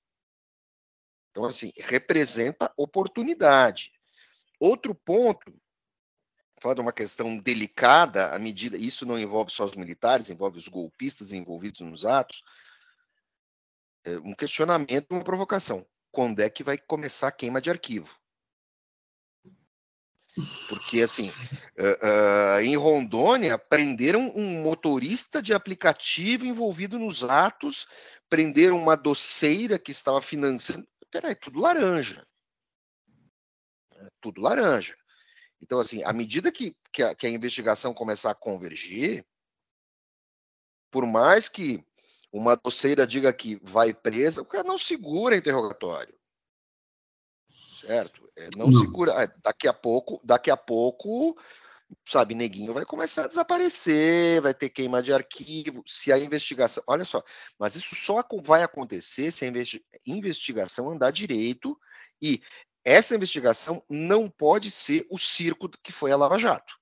Então, 1.32 1.46
assim, 1.46 1.72
representa 1.78 2.72
oportunidade. 2.78 3.92
Outro 4.60 4.96
ponto 4.96 5.54
falar 6.60 6.76
de 6.76 6.82
uma 6.82 6.94
questão 6.94 7.38
delicada 7.38 8.34
à 8.34 8.40
medida, 8.40 8.78
isso 8.78 9.06
não 9.06 9.20
envolve 9.20 9.52
só 9.52 9.66
os 9.66 9.76
militares, 9.76 10.30
envolve 10.30 10.58
os 10.58 10.68
golpistas 10.68 11.32
envolvidos 11.32 11.82
nos 11.82 12.06
atos, 12.06 12.44
é 14.04 14.18
um 14.20 14.34
questionamento, 14.34 15.12
uma 15.12 15.24
provocação. 15.24 15.86
Quando 16.12 16.40
é 16.40 16.50
que 16.50 16.64
vai 16.64 16.78
começar 16.78 17.28
a 17.28 17.32
queima 17.32 17.62
de 17.62 17.70
arquivo? 17.70 18.18
Porque, 20.70 21.02
assim, 21.02 21.30
uh, 21.30 22.58
uh, 22.58 22.62
em 22.62 22.76
Rondônia, 22.76 23.58
prenderam 23.58 24.32
um 24.36 24.62
motorista 24.62 25.42
de 25.42 25.54
aplicativo 25.54 26.46
envolvido 26.46 27.00
nos 27.00 27.24
atos, 27.24 27.88
prenderam 28.30 28.78
uma 28.78 28.96
doceira 28.96 29.80
que 29.80 29.92
estava 29.92 30.22
financiando. 30.22 30.88
Peraí, 31.10 31.36
tudo 31.36 31.60
laranja. 31.60 32.26
Tudo 34.22 34.42
laranja. 34.42 34.96
Então, 35.62 35.80
assim, 35.80 36.04
à 36.04 36.14
medida 36.14 36.52
que, 36.52 36.76
que, 36.92 37.02
a, 37.02 37.16
que 37.16 37.26
a 37.26 37.30
investigação 37.30 37.94
começar 37.94 38.32
a 38.32 38.36
convergir, 38.36 39.26
por 40.92 41.06
mais 41.06 41.50
que 41.50 41.84
uma 42.32 42.56
doceira 42.56 43.08
diga 43.08 43.34
que 43.34 43.60
vai 43.64 43.94
presa, 43.94 44.42
o 44.42 44.46
cara 44.46 44.64
não 44.64 44.78
segura 44.78 45.36
interrogatório. 45.36 46.16
Certo? 47.82 48.30
É, 48.36 48.50
não, 48.56 48.68
não, 48.68 48.80
segura. 48.80 49.24
Ah, 49.24 49.32
daqui 49.44 49.68
a 49.68 49.74
pouco, 49.74 50.20
daqui 50.24 50.50
a 50.50 50.58
pouco, 50.58 51.38
sabe, 52.08 52.36
neguinho 52.36 52.74
vai 52.74 52.86
começar 52.86 53.26
a 53.26 53.28
desaparecer, 53.28 54.42
vai 54.42 54.54
ter 54.54 54.70
queima 54.70 55.02
de 55.02 55.14
arquivo. 55.14 55.84
Se 55.86 56.12
a 56.12 56.18
investigação. 56.18 56.84
Olha 56.88 57.06
só, 57.06 57.24
mas 57.60 57.76
isso 57.76 57.96
só 57.96 58.24
vai 58.44 58.64
acontecer 58.64 59.32
se 59.32 59.46
a 59.46 59.52
investigação 60.06 60.90
andar 60.90 61.12
direito 61.12 61.80
e 62.22 62.42
essa 62.84 63.16
investigação 63.16 63.84
não 63.90 64.30
pode 64.30 64.72
ser 64.72 65.06
o 65.10 65.18
circo 65.18 65.70
que 65.84 65.92
foi 65.92 66.12
a 66.12 66.18
Lava 66.18 66.38
Jato. 66.38 66.78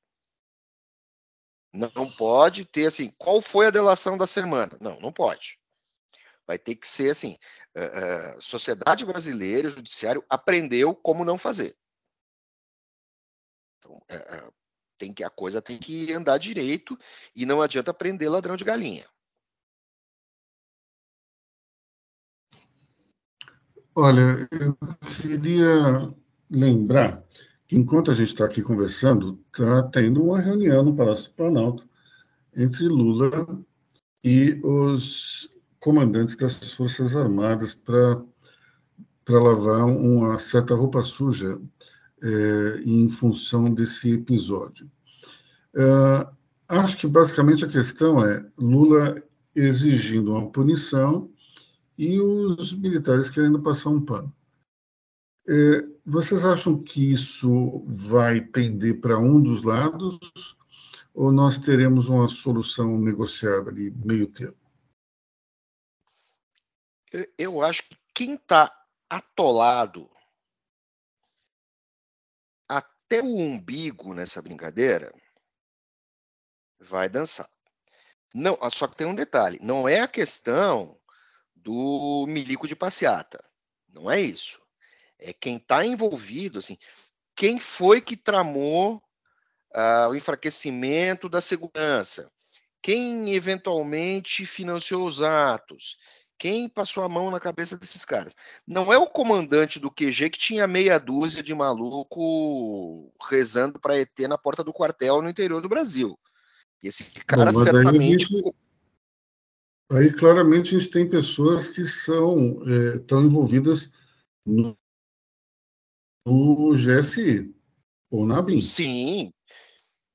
Não 1.74 2.10
pode 2.10 2.64
ter 2.64 2.86
assim, 2.86 3.12
qual 3.18 3.42
foi 3.42 3.68
a 3.68 3.72
delação 3.72 4.18
da 4.18 4.26
semana? 4.26 4.78
Não, 4.80 4.98
não 5.00 5.12
pode. 5.12 5.60
Vai 6.48 6.58
ter 6.58 6.76
que 6.76 6.88
ser 6.88 7.10
assim, 7.10 7.38
a 7.76 8.42
sociedade 8.42 9.06
brasileira, 9.06 9.70
judiciário 9.70 10.24
aprendeu 10.30 10.96
como 10.96 11.26
não 11.26 11.38
fazer. 11.38 11.76
Então, 13.80 14.02
é, 14.08 14.16
é, 14.16 14.50
tem 14.98 15.14
que 15.14 15.24
a 15.24 15.30
coisa 15.30 15.62
tem 15.62 15.78
que 15.78 16.12
andar 16.14 16.38
direito 16.38 16.98
e 17.36 17.46
não 17.46 17.62
adianta 17.62 17.94
prender 17.94 18.32
ladrão 18.32 18.56
de 18.56 18.64
galinha. 18.64 19.06
Olha, 23.98 24.48
eu 24.52 24.78
queria 25.22 26.14
lembrar 26.50 27.24
que 27.68 27.76
enquanto 27.76 28.12
a 28.12 28.14
gente 28.14 28.28
está 28.28 28.46
aqui 28.46 28.62
conversando, 28.62 29.44
está 29.48 29.84
tendo 29.84 30.24
uma 30.24 30.40
reunião 30.40 30.84
no 30.84 30.96
Palácio 30.96 31.30
do 31.30 31.34
Planalto 31.34 31.90
entre 32.56 32.88
Lula 32.88 33.48
e 34.24 34.60
os 34.64 35.50
comandantes 35.86 36.36
das 36.36 36.74
Forças 36.74 37.16
Armadas 37.16 37.76
para 37.76 38.20
lavar 39.30 39.86
uma 39.86 40.40
certa 40.40 40.74
roupa 40.74 41.04
suja 41.04 41.62
é, 42.24 42.82
em 42.84 43.08
função 43.08 43.72
desse 43.72 44.14
episódio. 44.14 44.90
É, 45.78 46.28
acho 46.70 46.98
que 46.98 47.06
basicamente 47.06 47.66
a 47.66 47.68
questão 47.68 48.26
é 48.26 48.44
Lula 48.58 49.22
exigindo 49.56 50.32
uma 50.32 50.50
punição 50.50 51.30
e 51.96 52.20
os 52.20 52.74
militares 52.74 53.30
querendo 53.30 53.62
passar 53.62 53.92
um 53.92 54.02
pano. 54.02 54.34
É, 55.48 55.86
vocês 56.04 56.44
acham 56.44 56.82
que 56.82 57.12
isso 57.12 57.86
vai 57.86 58.42
pender 58.42 59.00
para 59.00 59.20
um 59.20 59.40
dos 59.40 59.62
lados 59.62 60.18
ou 61.14 61.32
nós 61.32 61.60
teremos 61.60 62.10
uma 62.10 62.28
solução 62.28 63.00
negociada 63.00 63.70
ali, 63.70 63.94
meio 64.04 64.26
termo? 64.26 64.65
Eu 67.38 67.62
acho 67.62 67.84
que 67.84 67.98
quem 68.14 68.36
está 68.36 68.72
atolado 69.10 70.10
até 72.68 73.22
o 73.22 73.38
umbigo 73.38 74.14
nessa 74.14 74.42
brincadeira 74.42 75.14
vai 76.80 77.08
dançar. 77.08 77.50
Não, 78.34 78.58
só 78.70 78.88
que 78.88 78.98
tem 78.98 79.08
um 79.08 79.16
detalhe: 79.16 79.60
não 79.62 79.88
é 79.88 80.02
a 80.02 80.08
questão 80.08 81.00
do 81.56 82.26
milico 82.28 82.68
de 82.68 82.76
passeata. 82.76 83.44
Não 83.90 84.12
é 84.12 84.20
isso. 84.20 84.62
É 85.18 85.32
quem 85.32 85.58
está 85.58 85.86
envolvido, 85.86 86.60
assim, 86.60 86.78
quem 87.36 87.60
foi 87.60 88.02
que 88.02 88.18
tramou 88.18 89.02
uh, 89.74 90.10
o 90.10 90.16
enfraquecimento 90.16 91.30
da 91.30 91.42
segurança? 91.42 92.32
Quem 92.82 93.34
eventualmente 93.34 94.46
financiou 94.46 95.08
os 95.08 95.22
atos? 95.22 95.98
Quem 96.38 96.68
passou 96.68 97.04
a 97.04 97.10
mão 97.10 97.32
na 97.32 97.40
cabeça 97.40 97.78
desses 97.78 98.04
caras? 98.04 98.36
Não 98.68 98.92
é 98.92 98.98
o 98.98 99.08
comandante 99.08 99.80
do 99.80 99.90
QG 99.90 100.30
que 100.30 100.38
tinha 100.38 100.68
meia 100.68 101.00
dúzia 101.00 101.42
de 101.42 101.54
maluco 101.54 103.14
rezando 103.30 103.80
para 103.80 104.00
ET 104.00 104.20
na 104.28 104.38
porta 104.38 104.64
do 104.64 104.74
quartel 104.74 105.22
no 105.22 105.30
interior 105.30 105.62
do 105.62 105.70
Brasil. 105.70 106.18
Esse 106.84 107.06
cara 107.26 107.52
Bom, 107.52 107.64
certamente. 107.64 108.28
Aí 109.92 110.12
claramente 110.12 110.76
a 110.76 110.80
gente 110.80 110.92
tem 110.92 111.10
pessoas 111.10 111.70
que 111.70 111.86
são 111.86 112.62
é, 112.68 112.98
estão 112.98 113.24
envolvidas 113.24 113.92
no, 114.46 114.78
no 116.26 116.74
GSI 116.74 117.56
ou 118.12 118.26
na 118.26 118.40
ABIN. 118.40 118.62
Sim, 118.62 119.32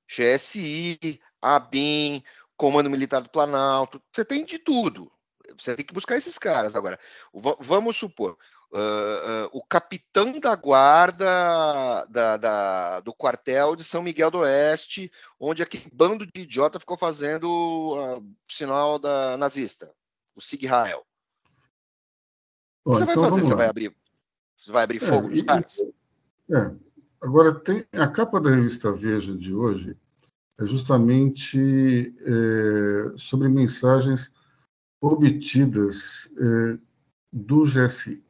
GSI, 0.09 1.21
ABIN, 1.41 2.23
Comando 2.57 2.91
Militar 2.91 3.23
do 3.23 3.31
Planalto, 3.31 4.03
você 4.13 4.25
tem 4.25 4.45
de 4.45 4.59
tudo. 4.59 5.11
Você 5.61 5.77
tem 5.77 5.85
que 5.85 5.95
buscar 5.95 6.17
esses 6.17 6.39
caras. 6.39 6.75
Agora, 6.75 6.99
vamos 7.61 7.97
supor, 7.97 8.37
uh, 8.73 8.77
uh, 8.77 9.51
o 9.53 9.63
capitão 9.63 10.39
da 10.39 10.55
guarda 10.57 12.05
da, 12.09 12.37
da, 12.37 13.01
do 13.01 13.13
quartel 13.13 13.77
de 13.77 13.85
São 13.85 14.03
Miguel 14.03 14.31
do 14.31 14.39
Oeste, 14.39 15.13
onde 15.39 15.63
aquele 15.63 15.91
bando 15.93 16.27
de 16.27 16.41
idiota 16.41 16.81
ficou 16.81 16.97
fazendo 16.97 17.45
o 17.45 18.19
uh, 18.19 18.35
sinal 18.49 18.99
da 18.99 19.37
nazista, 19.37 19.93
o 20.35 20.41
Sig 20.41 20.65
Heil. 20.65 21.03
O 22.85 22.93
que 22.93 22.99
você 22.99 23.03
então 23.03 23.23
vai 23.23 23.31
fazer? 23.31 23.43
Você 23.43 23.55
vai 23.55 23.69
abrir, 23.69 23.97
você 24.57 24.73
vai 24.73 24.85
abrir 24.85 25.03
é, 25.03 25.07
fogo 25.07 25.29
nos 25.29 25.43
caras? 25.43 25.79
É. 26.51 26.91
Agora, 27.23 27.55
tem 27.55 27.87
a 27.93 28.09
capa 28.09 28.41
da 28.41 28.51
revista 28.51 28.91
Veja 28.93 29.37
de 29.37 29.53
hoje 29.53 29.97
é 30.59 30.67
justamente 30.67 32.15
é, 32.21 33.17
sobre 33.17 33.49
mensagens 33.49 34.33
obtidas 35.01 36.29
é, 36.39 36.79
do 37.33 37.65
GSI. 37.65 38.23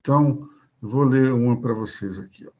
Então, 0.00 0.48
vou 0.80 1.04
ler 1.04 1.32
uma 1.32 1.60
para 1.60 1.74
vocês 1.74 2.18
aqui. 2.18 2.46
Ó. 2.46 2.52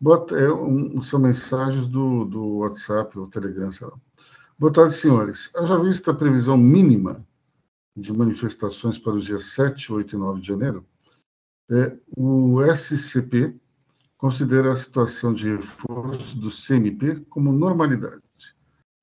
Bota, 0.00 0.36
é, 0.36 0.52
um, 0.52 1.00
são 1.02 1.20
mensagens 1.20 1.86
do, 1.86 2.24
do 2.24 2.58
WhatsApp 2.58 3.18
ou 3.18 3.28
Telegram, 3.28 3.70
sei 3.70 3.86
lá. 3.86 3.96
Boa 4.58 4.72
tarde, 4.72 4.94
senhores. 4.94 5.50
Haja 5.54 5.78
vista 5.78 6.10
a 6.10 6.14
previsão 6.14 6.56
mínima 6.56 7.26
de 7.96 8.12
manifestações 8.12 8.98
para 8.98 9.12
os 9.12 9.24
dias 9.24 9.44
7, 9.52 9.92
8 9.92 10.16
e 10.16 10.18
9 10.18 10.40
de 10.40 10.48
janeiro, 10.48 10.86
é, 11.70 11.96
o 12.16 12.60
SCP 12.62 13.54
considera 14.16 14.72
a 14.72 14.76
situação 14.76 15.32
de 15.32 15.56
reforço 15.56 16.38
do 16.38 16.48
CMP 16.48 17.20
como 17.28 17.52
normalidade. 17.52 18.22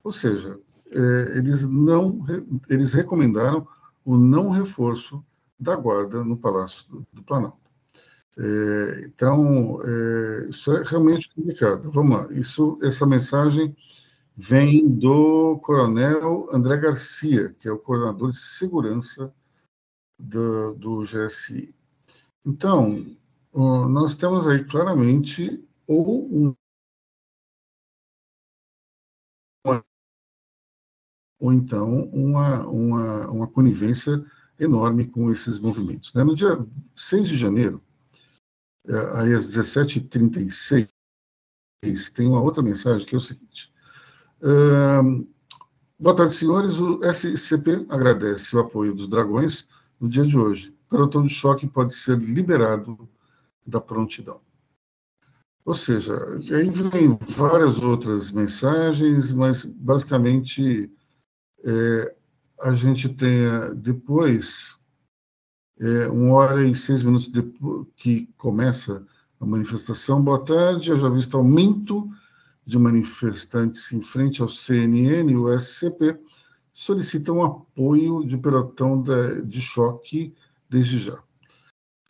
Ou 0.02 0.12
seja, 0.12 0.58
é, 0.92 1.38
eles 1.38 1.66
não 1.66 2.20
eles 2.68 2.92
recomendaram 2.92 3.66
o 4.04 4.16
não 4.16 4.50
reforço 4.50 5.24
da 5.58 5.76
guarda 5.76 6.24
no 6.24 6.36
Palácio 6.36 7.06
do, 7.12 7.22
Planalto. 7.22 7.58
É, 8.38 9.04
então, 9.06 9.78
é, 9.82 10.48
isso 10.48 10.72
é 10.72 10.82
realmente 10.82 11.32
complicado. 11.34 11.90
Vamos 11.92 12.16
lá. 12.16 12.32
Isso, 12.32 12.78
essa 12.82 13.06
mensagem 13.06 13.76
vem 14.36 14.88
do 14.88 15.58
coronel 15.58 16.48
André 16.52 16.78
Garcia, 16.78 17.50
que 17.60 17.68
é 17.68 17.72
o 17.72 17.78
coordenador 17.78 18.30
de 18.30 18.38
segurança 18.38 19.32
do, 20.18 20.72
do 20.74 21.00
GSI. 21.02 21.74
Então, 22.44 23.04
nós 23.52 24.16
temos 24.16 24.46
aí 24.46 24.64
claramente 24.64 25.62
ou 25.86 26.56
ou 31.40 31.52
então 31.52 32.04
uma, 32.12 32.66
uma, 32.66 33.30
uma 33.30 33.46
conivência 33.46 34.22
enorme 34.58 35.06
com 35.06 35.32
esses 35.32 35.58
movimentos. 35.58 36.12
Né? 36.12 36.22
No 36.22 36.34
dia 36.34 36.64
6 36.94 37.28
de 37.28 37.36
janeiro, 37.36 37.82
é, 38.86 39.20
aí 39.20 39.34
às 39.34 39.46
17h36, 39.56 40.88
tem 42.14 42.28
uma 42.28 42.42
outra 42.42 42.62
mensagem 42.62 43.06
que 43.06 43.14
é 43.14 43.18
o 43.18 43.22
seguinte. 43.22 43.72
Uh, 44.42 45.26
boa 45.98 46.14
tarde, 46.14 46.34
senhores. 46.34 46.78
O 46.78 47.00
SCP 47.02 47.86
agradece 47.88 48.54
o 48.54 48.60
apoio 48.60 48.94
dos 48.94 49.08
dragões 49.08 49.66
no 49.98 50.08
dia 50.08 50.26
de 50.26 50.36
hoje. 50.36 50.76
O 50.86 50.90
pelotão 50.90 51.24
de 51.24 51.32
choque 51.32 51.66
pode 51.66 51.94
ser 51.94 52.18
liberado 52.18 53.08
da 53.66 53.80
prontidão. 53.80 54.40
Ou 55.64 55.74
seja, 55.74 56.14
aí 56.52 56.68
vem 56.70 57.18
várias 57.28 57.82
outras 57.82 58.30
mensagens, 58.30 59.32
mas 59.32 59.64
basicamente 59.64 60.90
é, 61.64 62.14
a 62.62 62.74
gente 62.74 63.08
tenha 63.08 63.74
depois, 63.74 64.76
é, 65.80 66.08
uma 66.08 66.34
hora 66.34 66.66
e 66.66 66.74
seis 66.74 67.02
minutos 67.02 67.28
depois 67.28 67.86
que 67.96 68.26
começa 68.36 69.06
a 69.40 69.46
manifestação. 69.46 70.22
Boa 70.22 70.44
tarde, 70.44 70.90
eu 70.90 70.98
já 70.98 71.08
visto 71.08 71.36
aumento 71.36 72.10
de 72.66 72.78
manifestantes 72.78 73.90
em 73.92 74.02
frente 74.02 74.42
ao 74.42 74.48
CNN 74.48 75.32
e 75.32 75.36
o 75.36 75.58
SCP 75.58 76.18
solicitam 76.72 77.42
apoio 77.42 78.24
de 78.24 78.36
pelotão 78.36 79.02
de 79.44 79.60
choque 79.60 80.34
desde 80.68 80.98
já. 80.98 81.22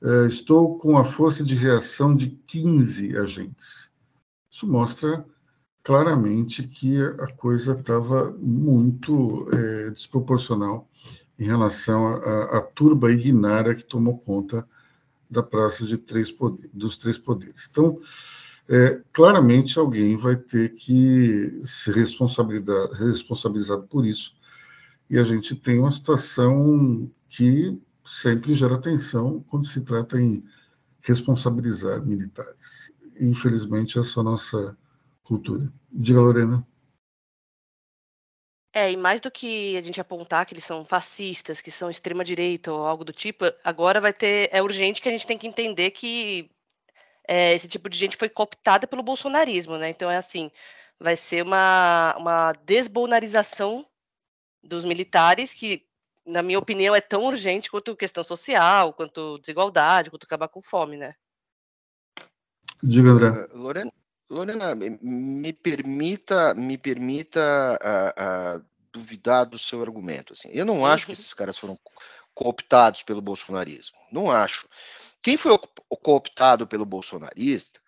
É, 0.02 0.26
estou 0.26 0.78
com 0.78 0.96
a 0.96 1.04
força 1.04 1.44
de 1.44 1.54
reação 1.54 2.14
de 2.14 2.30
15 2.30 3.16
agentes. 3.16 3.90
Isso 4.50 4.66
mostra 4.66 5.24
claramente 5.82 6.66
que 6.66 7.00
a 7.00 7.26
coisa 7.32 7.72
estava 7.72 8.30
muito 8.38 9.48
é, 9.52 9.90
desproporcional 9.90 10.88
em 11.38 11.44
relação 11.44 12.16
à 12.52 12.60
turba 12.60 13.10
ignária 13.10 13.74
que 13.74 13.84
tomou 13.84 14.18
conta 14.18 14.66
da 15.30 15.42
Praça 15.42 15.86
de 15.86 15.96
três 15.96 16.30
poderes, 16.30 16.70
dos 16.74 16.96
Três 16.96 17.16
Poderes. 17.16 17.66
Então, 17.70 17.98
é, 18.68 19.00
claramente 19.12 19.78
alguém 19.78 20.16
vai 20.16 20.36
ter 20.36 20.74
que 20.74 21.60
ser 21.64 21.94
responsabilizado, 21.94 22.92
responsabilizado 22.92 23.84
por 23.84 24.04
isso, 24.04 24.34
e 25.08 25.18
a 25.18 25.24
gente 25.24 25.54
tem 25.56 25.78
uma 25.78 25.90
situação 25.90 27.10
que 27.28 27.80
sempre 28.04 28.54
gera 28.54 28.78
tensão 28.78 29.44
quando 29.48 29.66
se 29.66 29.80
trata 29.80 30.20
em 30.20 30.44
responsabilizar 31.00 32.04
militares. 32.04 32.92
Infelizmente, 33.20 33.98
essa 33.98 34.20
é 34.20 34.22
nossa 34.22 34.76
cultura. 35.30 35.72
Diga, 35.92 36.20
Lorena. 36.20 36.66
É, 38.72 38.90
e 38.90 38.96
mais 38.96 39.20
do 39.20 39.30
que 39.30 39.76
a 39.76 39.82
gente 39.82 40.00
apontar 40.00 40.44
que 40.44 40.54
eles 40.54 40.64
são 40.64 40.84
fascistas, 40.84 41.60
que 41.60 41.70
são 41.70 41.88
extrema-direita 41.88 42.72
ou 42.72 42.84
algo 42.86 43.04
do 43.04 43.12
tipo, 43.12 43.44
agora 43.64 44.00
vai 44.00 44.12
ter. 44.12 44.48
É 44.52 44.60
urgente 44.60 45.00
que 45.00 45.08
a 45.08 45.12
gente 45.12 45.26
tem 45.26 45.38
que 45.38 45.46
entender 45.46 45.92
que 45.92 46.50
é, 47.28 47.54
esse 47.54 47.68
tipo 47.68 47.88
de 47.88 47.96
gente 47.96 48.16
foi 48.16 48.28
cooptada 48.28 48.86
pelo 48.86 49.02
bolsonarismo, 49.02 49.76
né? 49.76 49.90
Então 49.90 50.10
é 50.10 50.16
assim, 50.16 50.50
vai 50.98 51.16
ser 51.16 51.42
uma, 51.42 52.16
uma 52.16 52.52
desbolnarização 52.64 53.86
dos 54.62 54.84
militares 54.84 55.52
que, 55.52 55.84
na 56.26 56.42
minha 56.42 56.58
opinião, 56.58 56.94
é 56.94 57.00
tão 57.00 57.22
urgente 57.24 57.70
quanto 57.70 57.96
questão 57.96 58.24
social, 58.24 58.92
quanto 58.92 59.38
desigualdade, 59.38 60.10
quanto 60.10 60.24
acabar 60.24 60.48
com 60.48 60.62
fome, 60.62 60.96
né? 60.96 61.14
Diga, 62.82 63.10
André. 63.10 63.28
Uh, 63.28 63.58
Lorena, 63.58 63.92
Lorena, 64.30 64.76
me 64.76 65.52
permita, 65.52 66.54
me 66.54 66.78
permita 66.78 67.78
uh, 67.82 68.58
uh, 68.60 68.64
duvidar 68.92 69.44
do 69.44 69.58
seu 69.58 69.82
argumento. 69.82 70.32
Assim. 70.32 70.48
Eu 70.52 70.64
não 70.64 70.86
acho 70.86 71.06
que 71.06 71.12
esses 71.12 71.34
caras 71.34 71.58
foram 71.58 71.78
cooptados 72.32 73.02
pelo 73.02 73.20
bolsonarismo. 73.20 73.98
Não 74.12 74.30
acho. 74.30 74.68
Quem 75.20 75.36
foi 75.36 75.58
cooptado 76.02 76.66
pelo 76.66 76.86
bolsonarista, 76.86 77.80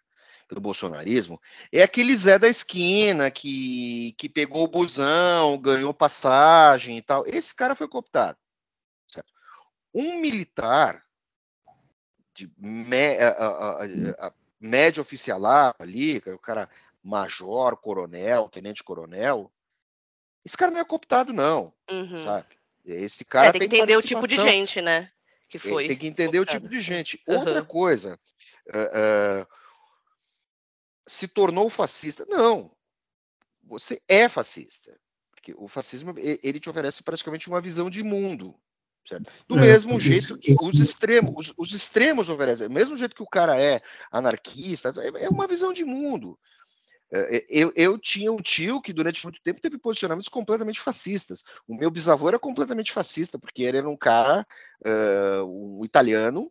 pelo 0.49 0.61
bolsonarismo, 0.61 1.41
é 1.71 1.83
aquele 1.83 2.15
Zé 2.15 2.39
da 2.39 2.49
esquina 2.49 3.31
que, 3.31 4.13
que 4.19 4.29
pegou 4.29 4.65
o 4.65 4.69
busão, 4.69 5.57
ganhou 5.57 5.95
passagem 5.95 6.99
e 6.99 7.03
tal. 7.03 7.25
Esse 7.27 7.55
cara 7.55 7.77
foi 7.77 7.87
cooptado. 7.87 8.37
Certo? 9.09 9.33
Um 9.95 10.21
militar 10.21 11.03
de 12.35 12.51
me, 12.59 13.19
a, 13.19 13.29
a, 13.29 14.27
a, 14.27 14.33
médio 14.63 15.03
oficialar 15.03 15.75
ali, 15.79 16.19
o 16.27 16.39
cara 16.39 16.69
major, 17.03 17.77
coronel, 17.77 18.49
tenente-coronel, 18.49 19.51
esse 20.45 20.57
cara 20.57 20.71
não 20.71 20.81
é 20.81 20.85
cooptado, 20.85 21.33
não, 21.33 21.73
uhum. 21.91 22.25
sabe? 22.25 22.47
Esse 22.85 23.25
cara 23.25 23.49
é, 23.49 23.53
tem, 23.53 23.61
tem 23.61 23.69
que 23.69 23.77
entender 23.77 23.97
o 23.97 24.03
tipo 24.03 24.27
de 24.27 24.37
gente, 24.37 24.81
né? 24.81 25.11
Que 25.49 25.59
foi. 25.59 25.87
Tem 25.87 25.97
que 25.97 26.07
entender 26.07 26.39
cooptado. 26.39 26.59
o 26.59 26.69
tipo 26.69 26.75
de 26.75 26.81
gente. 26.81 27.23
Uhum. 27.27 27.39
Outra 27.39 27.65
coisa, 27.65 28.19
uh, 28.69 29.43
uh, 29.43 29.47
se 31.07 31.29
tornou 31.29 31.69
fascista. 31.71 32.25
Não, 32.29 32.71
você 33.63 34.01
é 34.09 34.29
fascista. 34.29 34.99
Porque 35.31 35.55
o 35.57 35.67
fascismo, 35.67 36.15
ele 36.17 36.61
te 36.61 36.71
oferece 36.71 37.03
praticamente 37.03 37.49
uma 37.49 37.61
visão 37.61 37.91
de 37.91 38.03
mundo. 38.03 38.55
Certo? 39.07 39.33
Do 39.49 39.59
é, 39.59 39.63
mesmo 39.63 39.99
jeito 39.99 40.39
que 40.39 40.53
os 40.53 40.79
extremos, 40.79 41.33
os, 41.37 41.55
os, 41.57 41.73
extremos 41.73 42.29
oferecem, 42.29 42.69
do 42.69 42.75
mesmo 42.75 42.97
jeito 42.97 43.17
que 43.17 43.23
o 43.23 43.29
cara 43.29 43.61
é 43.61 43.83
anarquista, 44.13 44.95
é, 44.99 45.25
é 45.25 45.29
uma 45.29 45.49
visão 45.49 45.73
de 45.73 45.85
mundo. 45.85 46.39
É, 47.15 47.45
eu, 47.51 47.71
eu, 47.77 47.99
tinha 47.99 48.33
um 48.33 48.41
tio 48.41 48.81
que 48.81 48.93
durante 48.93 49.23
muito 49.25 49.43
tempo 49.43 49.61
teve 49.61 49.77
posicionamentos 49.77 50.31
completamente 50.31 50.81
fascistas. 50.81 51.45
O 51.69 51.75
meu 51.75 51.91
bisavô 51.91 52.29
era 52.29 52.39
completamente 52.39 52.91
fascista, 52.91 53.39
porque 53.39 53.65
ele 53.65 53.79
era 53.79 53.89
um 53.89 53.97
cara, 53.97 54.47
uh, 54.87 55.45
um 55.45 55.85
italiano, 55.85 56.51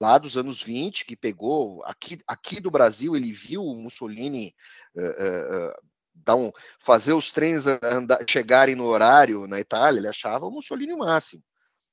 lá 0.00 0.16
dos 0.16 0.38
anos 0.38 0.62
20, 0.62 1.04
que 1.04 1.14
pegou, 1.14 1.84
aqui, 1.84 2.18
aqui 2.26 2.58
do 2.58 2.70
Brasil, 2.70 3.14
ele 3.14 3.32
viu 3.32 3.62
o 3.62 3.74
Mussolini 3.74 4.54
uh, 4.94 5.02
uh, 5.02 5.74
dar 6.14 6.36
um, 6.36 6.50
fazer 6.78 7.12
os 7.12 7.30
trens 7.30 7.66
andar, 7.66 8.24
chegarem 8.26 8.74
no 8.74 8.84
horário 8.84 9.46
na 9.46 9.60
Itália, 9.60 9.98
ele 9.98 10.08
achava 10.08 10.46
o 10.46 10.50
Mussolini 10.50 10.94
o 10.94 10.98
máximo. 10.98 11.42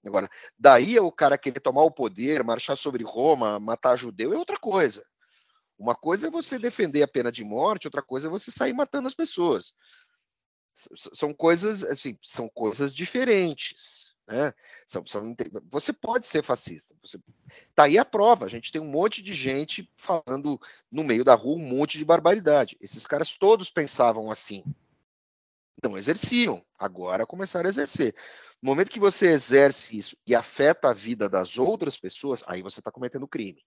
Agora, 0.05 0.29
daí 0.57 0.99
o 0.99 1.11
cara 1.11 1.37
querer 1.37 1.59
tomar 1.59 1.83
o 1.83 1.91
poder, 1.91 2.43
marchar 2.43 2.77
sobre 2.77 3.03
Roma, 3.03 3.59
matar 3.59 3.97
judeu 3.97 4.33
é 4.33 4.37
outra 4.37 4.57
coisa. 4.57 5.03
Uma 5.77 5.95
coisa 5.95 6.27
é 6.27 6.31
você 6.31 6.57
defender 6.57 7.03
a 7.03 7.07
pena 7.07 7.31
de 7.31 7.43
morte, 7.43 7.87
outra 7.87 8.01
coisa 8.01 8.27
é 8.27 8.31
você 8.31 8.51
sair 8.51 8.73
matando 8.73 9.07
as 9.07 9.15
pessoas. 9.15 9.73
São 10.73 11.33
coisas, 11.33 11.83
assim, 11.83 12.17
são 12.21 12.49
coisas 12.49 12.93
diferentes. 12.93 14.13
Né? 14.27 14.53
São, 14.87 15.05
são, 15.05 15.35
você 15.69 15.93
pode 15.93 16.27
ser 16.27 16.43
fascista. 16.43 16.95
Você, 17.03 17.17
tá 17.73 17.85
aí 17.85 17.97
a 17.97 18.05
prova. 18.05 18.45
A 18.45 18.49
gente 18.49 18.71
tem 18.71 18.81
um 18.81 18.89
monte 18.89 19.21
de 19.21 19.33
gente 19.33 19.89
falando 19.95 20.59
no 20.91 21.03
meio 21.03 21.23
da 21.23 21.33
rua 21.33 21.57
um 21.57 21.67
monte 21.67 21.97
de 21.97 22.05
barbaridade. 22.05 22.77
Esses 22.81 23.07
caras 23.07 23.35
todos 23.35 23.69
pensavam 23.69 24.31
assim. 24.31 24.63
Não 25.83 25.97
exerciam. 25.97 26.63
Agora 26.77 27.25
começaram 27.25 27.67
a 27.67 27.69
exercer. 27.69 28.15
No 28.61 28.69
momento 28.69 28.91
que 28.91 28.99
você 28.99 29.27
exerce 29.27 29.97
isso 29.97 30.17
e 30.25 30.33
afeta 30.33 30.89
a 30.89 30.93
vida 30.93 31.29
das 31.29 31.57
outras 31.57 31.97
pessoas, 31.97 32.43
aí 32.47 32.61
você 32.61 32.79
está 32.79 32.91
cometendo 32.91 33.27
crime. 33.27 33.61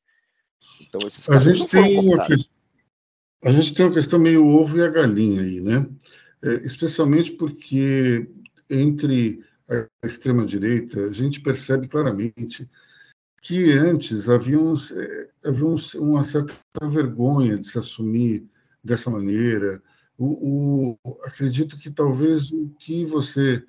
Então, 0.81 1.07
esses 1.07 1.29
a 1.29 1.39
gente 1.39 1.67
tem 1.69 1.99
uma 1.99 2.27
questão, 2.27 2.59
A 3.45 3.53
gente 3.53 3.75
tem 3.75 3.87
uma 3.87 3.95
questão 3.95 4.19
meio 4.19 4.47
ovo 4.47 4.79
e 4.79 4.83
a 4.83 4.89
galinha 4.89 5.43
aí, 5.43 5.61
né? 5.61 5.87
É, 6.43 6.55
especialmente 6.65 7.33
porque 7.33 8.29
entre 8.71 9.45
a 9.69 10.07
extrema-direita, 10.07 11.05
a 11.05 11.13
gente 11.13 11.41
percebe 11.41 11.89
claramente 11.89 12.69
que 13.41 13.73
antes 13.73 14.29
havia, 14.29 14.59
uns, 14.59 14.93
é, 14.93 15.29
havia 15.45 15.67
uns, 15.67 15.95
uma 15.95 16.25
certa 16.25 16.55
vergonha 16.83 17.59
de 17.59 17.67
se 17.67 17.79
assumir 17.79 18.47
dessa 18.83 19.11
maneira. 19.11 19.83
O, 20.19 20.99
o, 21.05 21.19
acredito 21.25 21.79
que 21.79 21.91
talvez 21.91 22.51
o 22.51 22.69
que 22.79 23.05
você 23.07 23.65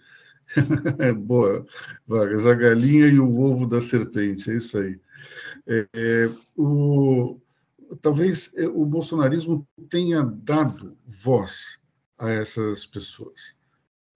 Boa, 1.20 1.66
Vargas, 2.08 2.46
a 2.46 2.54
galinha 2.54 3.08
e 3.08 3.20
o 3.20 3.40
ovo 3.40 3.68
da 3.68 3.80
serpente, 3.80 4.50
é 4.50 4.56
isso 4.56 4.78
aí. 4.78 5.00
É, 5.68 5.88
é, 5.94 6.30
o, 6.58 7.40
talvez 8.02 8.52
é, 8.56 8.68
o 8.68 8.86
bolsonarismo 8.86 9.68
tenha 9.90 10.24
dado 10.24 10.98
voz 11.06 11.80
a 12.18 12.30
essas 12.32 12.86
pessoas. 12.86 13.56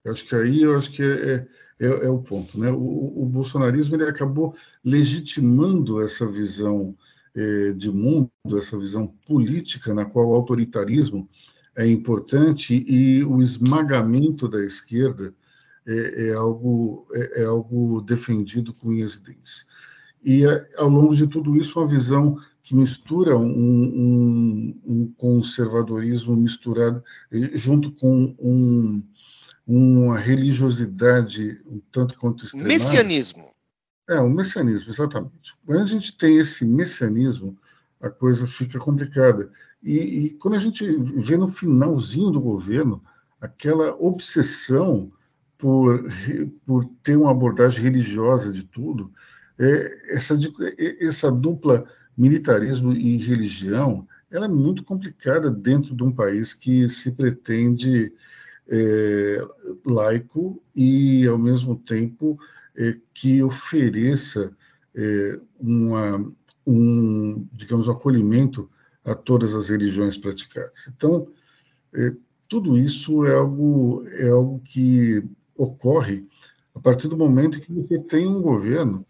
Eu 0.04 0.12
acho 0.12 0.24
que 0.26 0.34
aí 0.34 0.62
eu 0.62 0.76
acho 0.76 0.90
que 0.92 1.02
é, 1.02 1.06
é, 1.06 1.48
é, 1.80 2.06
é 2.06 2.10
o 2.10 2.20
ponto. 2.20 2.58
Né? 2.58 2.70
O, 2.70 3.22
o, 3.22 3.26
bolsonarismo 3.26 3.96
ele 3.96 4.04
acabou 4.04 4.54
legitimando 4.84 6.02
essa 6.02 6.26
visão 6.26 6.96
é, 7.34 7.72
de 7.72 7.90
mundo, 7.90 8.30
essa 8.58 8.78
visão 8.78 9.06
política 9.26 9.94
na 9.94 10.04
qual 10.04 10.28
o 10.28 10.34
autoritarismo 10.34 11.28
é 11.76 11.86
importante 11.86 12.84
e 12.86 13.24
o 13.24 13.42
esmagamento 13.42 14.48
da 14.48 14.64
esquerda 14.64 15.34
é, 15.86 16.28
é 16.28 16.34
algo, 16.34 17.06
é, 17.12 17.42
é, 17.42 17.44
algo 17.44 18.00
defendido 18.00 18.72
com 18.72 18.88
unhas 18.88 19.14
e 19.14 19.22
dentes. 19.22 19.66
E, 20.24 20.46
é, 20.46 20.68
ao 20.76 20.88
longo 20.88 21.14
de 21.14 21.26
tudo 21.26 21.56
isso, 21.56 21.78
uma 21.78 21.88
visão 21.88 22.38
que 22.62 22.74
mistura 22.74 23.36
um, 23.36 23.46
um, 23.46 24.80
um 24.86 25.12
conservadorismo 25.18 26.34
misturado 26.34 27.04
junto 27.52 27.92
com 27.92 28.34
um, 28.38 29.06
uma 29.66 30.18
religiosidade 30.18 31.60
um 31.66 31.78
tanto 31.92 32.16
quanto 32.16 32.46
extremada. 32.46 32.72
Messianismo. 32.72 33.52
É, 34.08 34.18
o 34.18 34.24
um 34.24 34.30
messianismo, 34.30 34.92
exatamente. 34.92 35.54
Quando 35.66 35.82
a 35.82 35.86
gente 35.86 36.16
tem 36.16 36.38
esse 36.38 36.64
messianismo, 36.64 37.58
a 38.00 38.08
coisa 38.10 38.46
fica 38.46 38.78
complicada. 38.78 39.50
E, 39.84 39.98
e, 39.98 40.30
quando 40.34 40.54
a 40.54 40.58
gente 40.58 40.84
vê 40.96 41.36
no 41.36 41.46
finalzinho 41.46 42.30
do 42.30 42.40
governo 42.40 43.02
aquela 43.40 43.94
obsessão 44.00 45.12
por, 45.58 46.02
por 46.64 46.86
ter 47.02 47.16
uma 47.16 47.30
abordagem 47.30 47.82
religiosa 47.82 48.50
de 48.50 48.64
tudo, 48.64 49.12
é, 49.58 50.16
essa, 50.16 50.36
essa 51.00 51.30
dupla 51.30 51.86
militarismo 52.16 52.92
e 52.92 53.18
religião 53.18 54.06
ela 54.30 54.46
é 54.46 54.48
muito 54.48 54.82
complicada 54.82 55.48
dentro 55.48 55.94
de 55.94 56.02
um 56.02 56.10
país 56.10 56.52
que 56.52 56.88
se 56.88 57.12
pretende 57.12 58.12
é, 58.68 59.38
laico 59.84 60.60
e, 60.74 61.24
ao 61.26 61.38
mesmo 61.38 61.76
tempo, 61.76 62.36
é, 62.76 62.96
que 63.12 63.40
ofereça 63.42 64.56
é, 64.96 65.40
uma, 65.60 66.32
um, 66.66 67.46
digamos, 67.52 67.86
um 67.86 67.92
acolhimento 67.92 68.68
a 69.04 69.14
todas 69.14 69.54
as 69.54 69.68
religiões 69.68 70.16
praticadas. 70.16 70.86
Então, 70.88 71.28
é, 71.94 72.12
tudo 72.48 72.78
isso 72.78 73.24
é 73.26 73.34
algo, 73.34 74.04
é 74.08 74.28
algo 74.28 74.60
que 74.60 75.22
ocorre 75.56 76.26
a 76.74 76.80
partir 76.80 77.08
do 77.08 77.16
momento 77.16 77.60
que 77.60 77.72
você 77.72 78.02
tem 78.02 78.26
um 78.26 78.42
governo 78.42 79.06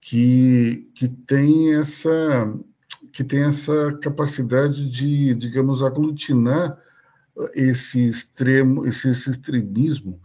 que, 0.00 0.90
que 0.94 1.08
tem 1.08 1.74
essa 1.74 2.58
que 3.12 3.24
tem 3.24 3.42
essa 3.42 3.96
capacidade 4.00 4.88
de, 4.90 5.34
digamos, 5.34 5.82
aglutinar 5.82 6.78
esse 7.54 8.06
extremo, 8.06 8.86
esse, 8.86 9.08
esse 9.08 9.30
extremismo 9.30 10.20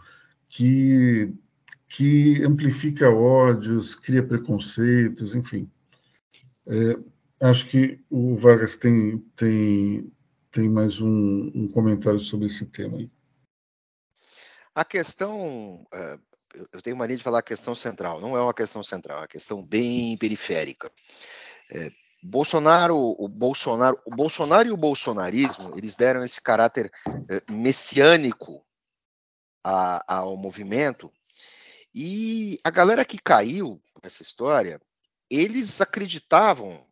que, 0.47 1.33
que 1.87 2.43
amplifica 2.43 3.09
ódios, 3.09 3.95
cria 3.95 4.21
preconceitos, 4.21 5.33
enfim. 5.33 5.69
É, 6.67 6.99
acho 7.41 7.69
que 7.69 8.03
o 8.09 8.35
Vargas 8.35 8.75
tem, 8.75 9.19
tem, 9.35 10.11
tem 10.51 10.69
mais 10.69 11.01
um, 11.01 11.51
um 11.53 11.67
comentário 11.67 12.19
sobre 12.19 12.47
esse 12.47 12.65
tema 12.65 12.97
aí. 12.97 13.09
A 14.73 14.83
questão, 14.83 15.85
é, 15.93 16.19
eu 16.73 16.81
tenho 16.81 16.97
mania 16.97 17.15
de 17.15 17.23
falar 17.23 17.39
a 17.39 17.43
questão 17.43 17.73
central, 17.73 18.19
não 18.19 18.35
é 18.35 18.41
uma 18.41 18.53
questão 18.53 18.83
central, 18.83 19.19
é 19.19 19.21
uma 19.21 19.27
questão 19.27 19.65
bem 19.65 20.17
periférica. 20.17 20.91
É, 21.71 21.91
Bolsonaro, 22.25 22.97
o 23.19 23.27
Bolsonaro, 23.27 24.01
o 24.03 24.15
Bolsonaro 24.15 24.67
e 24.67 24.71
o 24.71 24.77
bolsonarismo, 24.77 25.77
eles 25.77 25.95
deram 25.95 26.23
esse 26.23 26.41
caráter 26.41 26.91
eh, 27.29 27.41
messiânico 27.51 28.65
a, 29.63 30.03
ao 30.15 30.35
movimento. 30.35 31.11
E 31.93 32.59
a 32.63 32.71
galera 32.71 33.05
que 33.05 33.19
caiu 33.19 33.79
nessa 34.03 34.23
história, 34.23 34.81
eles 35.29 35.81
acreditavam 35.81 36.83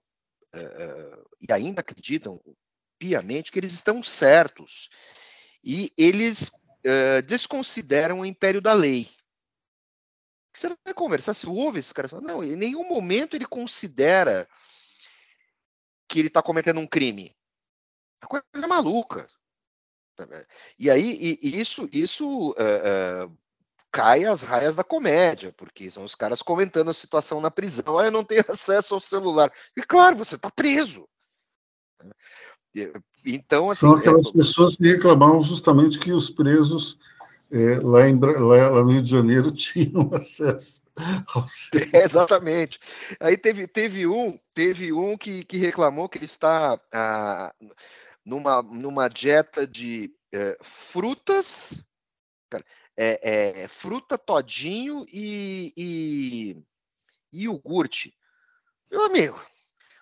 e 1.41 1.51
ainda 1.51 1.81
acreditam 1.81 2.39
piamente 2.99 3.51
que 3.51 3.59
eles 3.59 3.73
estão 3.73 4.01
certos. 4.01 4.89
E 5.63 5.91
eles 5.97 6.49
uh, 6.85 7.21
desconsideram 7.25 8.19
o 8.19 8.25
império 8.25 8.61
da 8.61 8.73
lei. 8.73 9.09
Você 10.55 10.69
vai 10.69 10.93
conversar, 10.93 11.33
se 11.33 11.47
ouve 11.47 11.79
esses 11.79 11.91
caras, 11.91 12.11
não, 12.11 12.43
em 12.43 12.55
nenhum 12.55 12.87
momento 12.87 13.35
ele 13.35 13.45
considera 13.45 14.47
que 16.07 16.19
ele 16.19 16.27
está 16.27 16.43
cometendo 16.43 16.79
um 16.79 16.87
crime. 16.87 17.35
É 18.21 18.27
coisa 18.27 18.67
maluca. 18.67 19.27
E 20.77 20.91
aí, 20.91 21.39
e 21.41 21.59
isso, 21.59 21.89
isso 21.91 22.51
uh, 22.51 23.25
uh, 23.25 23.37
cai 23.93 24.25
às 24.25 24.41
raias 24.41 24.73
da 24.73 24.83
comédia, 24.83 25.53
porque 25.55 25.89
são 25.91 26.03
os 26.03 26.15
caras 26.15 26.41
comentando 26.41 26.89
a 26.89 26.93
situação 26.93 27.39
na 27.39 27.51
prisão. 27.51 27.99
Ah, 27.99 28.05
eu 28.05 28.11
não 28.11 28.23
tenho 28.23 28.43
acesso 28.49 28.95
ao 28.95 28.99
celular. 28.99 29.53
E 29.77 29.83
claro, 29.83 30.17
você 30.17 30.35
está 30.35 30.49
preso. 30.49 31.07
Então, 33.23 33.69
assim, 33.69 33.81
São 33.81 33.95
aquelas 33.95 34.27
é... 34.27 34.31
pessoas 34.31 34.75
que 34.75 34.83
reclamavam 34.83 35.39
justamente 35.41 35.99
que 35.99 36.11
os 36.11 36.27
presos 36.27 36.97
é, 37.51 37.79
lá, 37.83 38.09
em, 38.09 38.19
lá, 38.19 38.69
lá, 38.69 38.83
no 38.83 38.91
Rio 38.91 39.03
de 39.03 39.11
Janeiro 39.11 39.51
tinham 39.53 40.09
acesso 40.11 40.81
ao 41.27 41.45
é, 41.93 42.03
Exatamente. 42.03 42.79
Aí 43.19 43.37
teve, 43.37 43.67
teve 43.67 44.07
um, 44.07 44.39
teve 44.55 44.91
um 44.91 45.15
que, 45.15 45.45
que 45.45 45.57
reclamou 45.57 46.09
que 46.09 46.17
ele 46.17 46.25
está 46.25 46.81
ah, 46.91 47.53
numa, 48.25 48.63
numa 48.63 49.07
dieta 49.07 49.67
de 49.67 50.11
é, 50.33 50.57
frutas, 50.63 51.83
é, 52.97 53.61
é, 53.63 53.67
fruta, 53.67 54.17
todinho 54.17 55.05
e, 55.11 55.73
e, 55.75 56.57
e 57.31 57.43
iogurte. 57.43 58.15
Meu 58.91 59.05
amigo, 59.05 59.43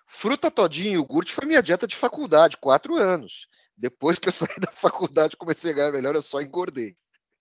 fruta, 0.06 0.50
todinho 0.50 0.90
e 0.90 0.94
iogurte 0.94 1.32
foi 1.32 1.46
minha 1.46 1.62
dieta 1.62 1.86
de 1.86 1.96
faculdade, 1.96 2.56
quatro 2.56 2.96
anos. 2.96 3.48
Depois 3.76 4.18
que 4.18 4.28
eu 4.28 4.32
saí 4.32 4.60
da 4.60 4.70
faculdade, 4.70 5.36
comecei 5.36 5.72
a 5.72 5.74
ganhar 5.74 5.92
melhor, 5.92 6.14
eu 6.14 6.22
só 6.22 6.40
engordei. 6.40 6.96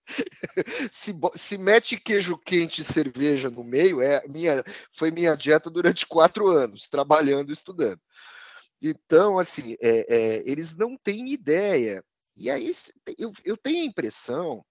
se, 0.91 1.13
se 1.35 1.57
mete 1.57 1.97
queijo 1.97 2.37
quente 2.37 2.81
e 2.81 2.85
cerveja 2.85 3.49
no 3.49 3.63
meio, 3.63 4.01
é 4.01 4.25
minha, 4.27 4.63
foi 4.91 5.11
minha 5.11 5.35
dieta 5.35 5.69
durante 5.69 6.05
quatro 6.05 6.47
anos, 6.47 6.87
trabalhando 6.87 7.49
e 7.49 7.53
estudando. 7.53 7.99
Então, 8.81 9.37
assim, 9.37 9.75
é, 9.81 10.15
é, 10.15 10.49
eles 10.49 10.75
não 10.75 10.97
têm 10.97 11.31
ideia. 11.31 12.03
E 12.35 12.49
aí 12.49 12.71
eu, 13.17 13.31
eu 13.45 13.55
tenho 13.55 13.83
a 13.83 13.85
impressão 13.85 14.65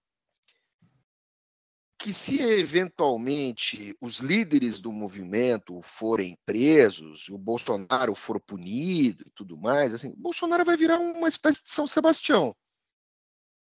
que 2.01 2.11
se 2.11 2.41
eventualmente 2.41 3.95
os 4.01 4.19
líderes 4.19 4.81
do 4.81 4.91
movimento 4.91 5.79
forem 5.83 6.35
presos, 6.43 7.29
o 7.29 7.37
Bolsonaro 7.37 8.15
for 8.15 8.39
punido 8.39 9.23
e 9.27 9.31
tudo 9.35 9.55
mais, 9.55 9.93
assim, 9.93 10.11
Bolsonaro 10.17 10.65
vai 10.65 10.75
virar 10.75 10.97
uma 10.97 11.27
espécie 11.27 11.63
de 11.63 11.69
São 11.69 11.85
Sebastião 11.85 12.55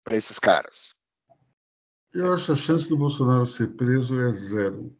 para 0.06 0.16
esses 0.16 0.40
caras. 0.40 0.96
Eu 2.14 2.34
acho 2.34 2.54
a 2.54 2.56
chance 2.56 2.88
do 2.88 2.96
Bolsonaro 2.96 3.46
ser 3.46 3.76
preso 3.76 4.18
é 4.18 4.32
zero. 4.32 4.96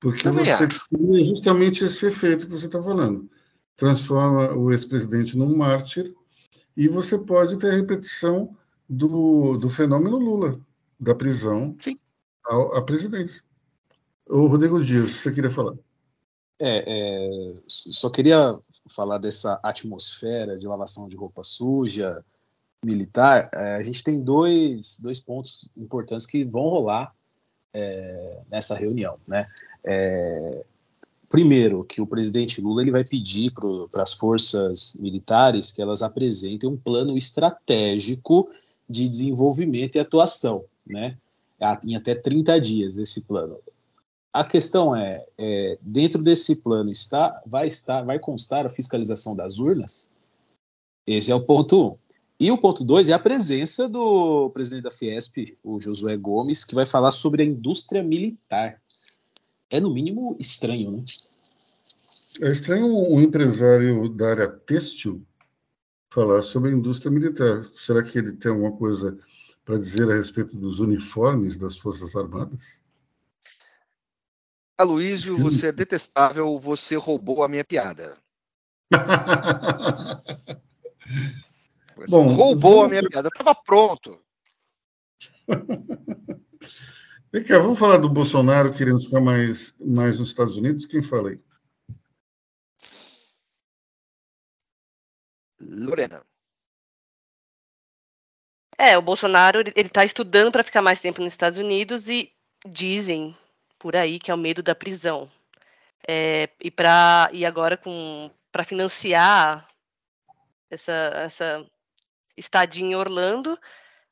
Porque 0.00 0.22
Também 0.22 0.46
você 0.46 0.68
cria 0.68 1.24
justamente 1.24 1.84
esse 1.84 2.06
efeito 2.06 2.46
que 2.46 2.52
você 2.52 2.64
está 2.64 2.82
falando. 2.82 3.30
Transforma 3.76 4.56
o 4.56 4.72
ex-presidente 4.72 5.36
num 5.36 5.54
mártir 5.54 6.14
e 6.74 6.88
você 6.88 7.18
pode 7.18 7.58
ter 7.58 7.72
a 7.72 7.76
repetição 7.76 8.56
do, 8.88 9.58
do 9.58 9.68
fenômeno 9.68 10.16
Lula, 10.16 10.58
da 11.00 11.14
prisão 11.14 11.76
à, 12.46 12.78
à 12.78 12.82
presidência. 12.82 13.42
O 14.28 14.46
Rodrigo 14.46 14.84
Dias, 14.84 15.10
você 15.10 15.32
queria 15.32 15.50
falar? 15.50 15.74
É, 16.62 16.84
é, 16.86 17.52
só 17.66 18.10
queria 18.10 18.54
falar 18.90 19.18
dessa 19.18 19.58
atmosfera 19.62 20.58
de 20.58 20.68
lavação 20.68 21.08
de 21.08 21.16
roupa 21.16 21.42
suja, 21.42 22.22
militar, 22.84 23.50
é, 23.54 23.76
a 23.76 23.82
gente 23.82 24.02
tem 24.02 24.22
dois, 24.22 24.98
dois 25.02 25.20
pontos 25.20 25.68
importantes 25.76 26.26
que 26.26 26.44
vão 26.44 26.68
rolar 26.68 27.14
é, 27.72 28.40
nessa 28.50 28.74
reunião, 28.74 29.18
né? 29.26 29.46
É, 29.86 30.64
primeiro, 31.28 31.84
que 31.84 32.00
o 32.00 32.06
presidente 32.06 32.60
Lula 32.60 32.82
ele 32.82 32.90
vai 32.90 33.04
pedir 33.04 33.52
para 33.52 34.02
as 34.02 34.12
forças 34.12 34.94
militares 34.94 35.70
que 35.70 35.80
elas 35.80 36.02
apresentem 36.02 36.68
um 36.68 36.76
plano 36.76 37.16
estratégico 37.16 38.48
de 38.88 39.08
desenvolvimento 39.08 39.94
e 39.94 40.00
atuação, 40.00 40.64
né? 40.86 41.16
Em 41.84 41.96
até 41.96 42.14
30 42.14 42.60
dias 42.60 42.98
esse 42.98 43.22
plano. 43.22 43.58
A 44.32 44.44
questão 44.44 44.94
é, 44.94 45.26
é, 45.36 45.78
dentro 45.80 46.22
desse 46.22 46.56
plano 46.56 46.90
está, 46.90 47.42
vai 47.44 47.66
estar, 47.66 48.02
vai 48.02 48.18
constar 48.18 48.64
a 48.64 48.70
fiscalização 48.70 49.34
das 49.34 49.58
urnas. 49.58 50.12
Esse 51.06 51.32
é 51.32 51.34
o 51.34 51.44
ponto 51.44 51.90
um. 51.90 51.96
E 52.38 52.50
o 52.50 52.56
ponto 52.56 52.84
dois 52.84 53.08
é 53.08 53.12
a 53.12 53.18
presença 53.18 53.86
do 53.86 54.48
presidente 54.50 54.84
da 54.84 54.90
Fiesp, 54.90 55.58
o 55.62 55.78
Josué 55.78 56.16
Gomes, 56.16 56.64
que 56.64 56.74
vai 56.74 56.86
falar 56.86 57.10
sobre 57.10 57.42
a 57.42 57.44
indústria 57.44 58.02
militar. 58.02 58.80
É, 59.68 59.78
no 59.78 59.92
mínimo, 59.92 60.36
estranho, 60.40 60.90
né? 60.90 61.04
É 62.40 62.50
estranho 62.50 62.86
um 62.86 63.20
empresário 63.20 64.08
da 64.08 64.30
área 64.30 64.48
têxtil 64.48 65.22
falar 66.08 66.42
sobre 66.42 66.70
a 66.70 66.72
indústria 66.72 67.10
militar. 67.10 67.64
Será 67.74 68.02
que 68.02 68.18
ele 68.18 68.32
tem 68.32 68.50
alguma 68.50 68.72
coisa 68.72 69.18
para 69.64 69.78
dizer 69.78 70.10
a 70.10 70.14
respeito 70.14 70.56
dos 70.56 70.80
uniformes 70.80 71.56
das 71.56 71.78
Forças 71.78 72.16
Armadas? 72.16 72.84
Aloysio, 74.78 75.36
você 75.36 75.66
é 75.68 75.72
detestável, 75.72 76.58
você 76.58 76.96
roubou 76.96 77.44
a 77.44 77.48
minha 77.48 77.64
piada. 77.64 78.16
Bom, 82.08 82.28
roubou 82.28 82.76
vamos... 82.76 82.84
a 82.86 82.88
minha 82.88 83.08
piada, 83.08 83.28
estava 83.28 83.54
pronto. 83.54 84.18
Vem 87.32 87.44
cá, 87.44 87.58
vamos 87.58 87.78
falar 87.78 87.98
do 87.98 88.08
Bolsonaro 88.08 88.74
querendo 88.74 89.00
ficar 89.00 89.20
mais, 89.20 89.76
mais 89.78 90.18
nos 90.18 90.30
Estados 90.30 90.56
Unidos? 90.56 90.86
Quem 90.86 91.00
fala 91.00 91.28
aí? 91.30 91.40
Lorena. 95.60 96.24
É, 98.82 98.96
o 98.96 99.02
Bolsonaro 99.02 99.60
ele 99.60 99.72
está 99.76 100.06
estudando 100.06 100.50
para 100.50 100.64
ficar 100.64 100.80
mais 100.80 100.98
tempo 100.98 101.20
nos 101.20 101.34
Estados 101.34 101.58
Unidos 101.58 102.08
e 102.08 102.32
dizem 102.66 103.36
por 103.78 103.94
aí 103.94 104.18
que 104.18 104.30
é 104.30 104.34
o 104.34 104.38
medo 104.38 104.62
da 104.62 104.74
prisão. 104.74 105.30
É, 106.08 106.48
e 106.58 106.70
para 106.70 107.28
e 107.30 107.44
agora 107.44 107.76
com 107.76 108.30
para 108.50 108.64
financiar 108.64 109.68
essa, 110.70 110.92
essa 111.14 111.66
estadia 112.34 112.82
em 112.82 112.94
Orlando, 112.94 113.58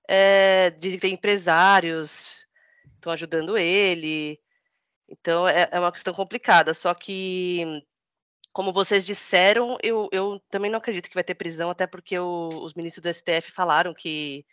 é, 0.07 0.69
dizem 0.73 0.99
que 0.99 1.01
tem 1.01 1.15
empresários 1.15 2.47
estão 2.97 3.11
ajudando 3.11 3.57
ele. 3.57 4.39
Então 5.09 5.49
é, 5.49 5.67
é, 5.73 5.81
uma 5.81 5.93
questão 5.93 6.13
complicada. 6.13 6.75
Só 6.75 6.93
que, 6.93 7.65
como 8.53 8.71
vocês 8.71 9.07
disseram, 9.07 9.79
eu, 9.83 10.11
eu 10.13 10.39
também 10.51 10.71
não 10.71 10.79
acredito 10.79 11.09
que 11.09 11.15
vai 11.15 11.25
ter 11.25 11.35
prisão, 11.37 11.71
até 11.71 11.87
porque 11.87 12.19
o, 12.19 12.49
os 12.63 12.75
ministros 12.75 13.03
do 13.03 13.15
STF 13.15 13.51
falaram 13.51 13.95
que 13.95 14.45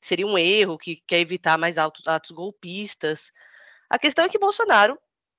seria 0.00 0.26
um 0.26 0.38
erro, 0.38 0.78
que 0.78 1.02
quer 1.06 1.20
evitar 1.20 1.58
mais 1.58 1.78
atos, 1.78 2.06
atos 2.06 2.30
golpistas. 2.30 3.30
A 3.88 3.98
questão 3.98 4.24
é 4.24 4.28
que 4.28 4.38
Bolsonaro 4.38 4.98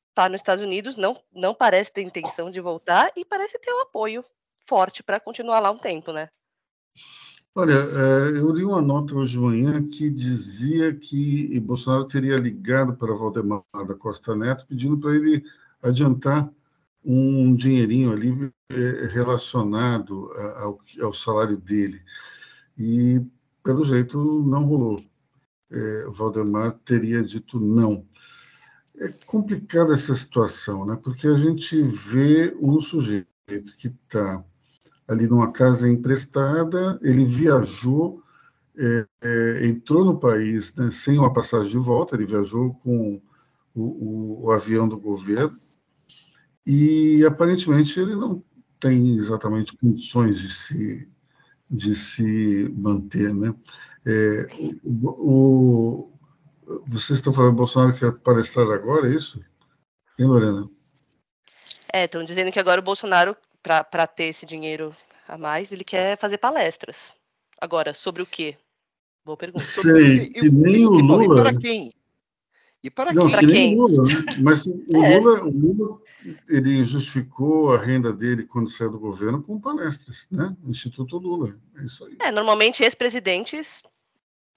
está 0.09 0.27
nos 0.29 0.39
Estados 0.39 0.63
Unidos, 0.63 0.97
não, 0.97 1.15
não 1.33 1.55
parece 1.55 1.91
ter 1.91 2.01
intenção 2.01 2.49
de 2.49 2.59
voltar 2.59 3.11
e 3.15 3.25
parece 3.25 3.57
ter 3.59 3.71
o 3.71 3.81
apoio 3.81 4.23
forte 4.67 5.01
para 5.01 5.19
continuar 5.19 5.59
lá 5.59 5.71
um 5.71 5.77
tempo, 5.77 6.11
né? 6.11 6.29
Olha, 7.53 7.73
é, 7.73 8.37
eu 8.37 8.49
li 8.51 8.63
uma 8.63 8.81
nota 8.81 9.13
hoje 9.15 9.33
de 9.33 9.39
manhã 9.39 9.85
que 9.85 10.09
dizia 10.09 10.93
que 10.95 11.59
Bolsonaro 11.59 12.07
teria 12.07 12.37
ligado 12.37 12.95
para 12.95 13.13
Valdemar 13.13 13.63
da 13.85 13.93
Costa 13.93 14.33
Neto 14.35 14.65
pedindo 14.67 14.97
para 14.97 15.13
ele 15.13 15.43
adiantar 15.83 16.49
um 17.03 17.53
dinheirinho 17.53 18.11
ali 18.13 18.53
é, 18.69 19.07
relacionado 19.07 20.31
ao, 20.57 20.79
ao 21.01 21.11
salário 21.11 21.57
dele. 21.57 22.01
E, 22.77 23.21
pelo 23.63 23.85
jeito, 23.85 24.17
não 24.43 24.65
rolou. 24.65 24.99
É, 25.71 26.05
Valdemar 26.09 26.73
teria 26.85 27.23
dito 27.23 27.59
não. 27.59 28.05
É 28.97 29.09
complicada 29.25 29.93
essa 29.93 30.13
situação, 30.13 30.85
né? 30.85 30.99
porque 31.01 31.27
a 31.27 31.37
gente 31.37 31.81
vê 31.81 32.55
um 32.61 32.79
sujeito 32.79 33.27
que 33.79 33.87
está 33.87 34.43
ali 35.07 35.27
numa 35.27 35.51
casa 35.51 35.89
emprestada, 35.89 36.99
ele 37.01 37.25
viajou, 37.25 38.21
é, 38.77 39.07
é, 39.23 39.67
entrou 39.67 40.05
no 40.05 40.19
país 40.19 40.73
né, 40.75 40.89
sem 40.91 41.17
uma 41.17 41.33
passagem 41.33 41.71
de 41.71 41.77
volta, 41.77 42.15
ele 42.15 42.25
viajou 42.25 42.73
com 42.75 43.21
o, 43.75 43.81
o, 43.83 44.45
o, 44.45 44.51
avião 44.51 44.87
do 44.87 44.97
governo 44.97 45.59
e 46.65 47.25
aparentemente 47.25 47.99
ele 47.99 48.15
não 48.15 48.43
tem 48.79 49.15
exatamente 49.15 49.75
condições 49.77 50.39
de 50.39 50.51
se, 50.51 51.10
de 51.71 51.95
se 51.95 52.69
manter, 52.75 53.33
né? 53.33 53.55
É, 54.05 54.47
o, 54.83 55.09
o, 55.09 56.81
vocês 56.87 57.19
estão 57.19 57.31
falando 57.31 57.51
que 57.51 57.57
Bolsonaro 57.57 57.97
quer 57.97 58.11
palestrar 58.19 58.69
agora, 58.69 59.07
é 59.07 59.15
isso? 59.15 59.39
Hein, 60.19 60.27
Lorena? 60.27 60.69
É, 61.93 62.05
estão 62.05 62.23
dizendo 62.23 62.51
que 62.51 62.59
agora 62.59 62.81
o 62.81 62.83
Bolsonaro 62.83 63.35
para 63.61 64.07
ter 64.07 64.25
esse 64.25 64.45
dinheiro 64.45 64.95
a 65.27 65.37
mais, 65.37 65.71
ele 65.71 65.83
quer 65.83 66.17
fazer 66.17 66.37
palestras. 66.37 67.13
Agora, 67.59 67.93
sobre 67.93 68.21
o 68.21 68.25
quê? 68.25 68.57
Boa 69.23 69.37
pergunta. 69.37 69.63
Sei, 69.63 70.29
que 70.29 70.49
nem 70.49 70.85
o 70.85 70.91
Lula. 70.91 71.43
Para 71.43 71.57
quem? 71.57 71.93
E 72.83 72.89
para 72.89 73.13
Não, 73.13 73.27
quem? 73.27 73.39
Que 73.39 73.45
nem 73.45 73.79
o 73.79 73.85
Lula, 73.85 74.03
né? 74.03 74.37
Mas 74.39 74.65
o, 74.65 74.83
é. 75.05 75.19
Lula, 75.19 75.43
o 75.43 75.49
Lula, 75.51 76.01
ele 76.49 76.83
justificou 76.83 77.73
a 77.73 77.77
renda 77.77 78.11
dele 78.11 78.43
quando 78.43 78.69
saiu 78.69 78.91
do 78.91 78.99
governo 78.99 79.41
com 79.43 79.59
palestras, 79.59 80.27
né? 80.31 80.55
Instituto 80.65 81.17
Lula. 81.17 81.55
É 81.77 81.85
isso 81.85 82.05
aí. 82.05 82.17
É, 82.19 82.31
normalmente 82.31 82.83
ex-presidentes 82.83 83.83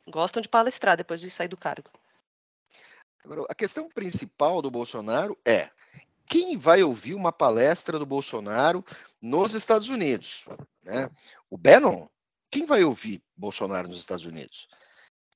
gostam 0.08 0.40
de 0.40 0.48
palestrar 0.48 0.96
depois 0.96 1.20
de 1.20 1.30
sair 1.30 1.48
do 1.48 1.56
cargo. 1.56 1.90
Agora, 3.22 3.44
a 3.48 3.54
questão 3.54 3.88
principal 3.88 4.60
do 4.60 4.70
Bolsonaro 4.70 5.36
é 5.44 5.70
quem 6.26 6.56
vai 6.56 6.82
ouvir 6.82 7.14
uma 7.14 7.32
palestra 7.32 7.98
do 7.98 8.06
Bolsonaro 8.06 8.84
nos 9.20 9.54
Estados 9.54 9.88
Unidos? 9.88 10.44
Né? 10.82 11.10
O 11.50 11.56
Bannon? 11.56 12.08
Quem 12.50 12.66
vai 12.66 12.84
ouvir 12.84 13.22
Bolsonaro 13.36 13.88
nos 13.88 13.98
Estados 13.98 14.24
Unidos? 14.24 14.68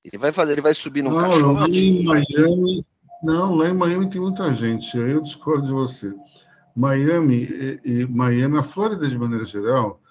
Ele 0.03 0.17
vai 0.17 0.31
fazer, 0.31 0.53
ele 0.53 0.61
vai 0.61 0.73
subir 0.73 1.03
no 1.03 1.11
não, 1.11 1.53
Lá 1.53 1.67
em 1.67 2.03
Miami, 2.03 2.85
não, 3.21 3.55
lá 3.55 3.69
em 3.69 3.73
Miami 3.73 4.09
tem 4.09 4.21
muita 4.21 4.53
gente. 4.53 4.97
Aí 4.97 5.11
eu 5.11 5.21
discordo 5.21 5.65
de 5.65 5.71
você. 5.71 6.13
Miami, 6.75 7.43
e, 7.43 7.81
e, 7.83 8.07
Miami, 8.07 8.57
a 8.57 8.63
Flórida 8.63 9.07
de 9.07 9.17
maneira 9.17 9.43
geral, 9.43 10.01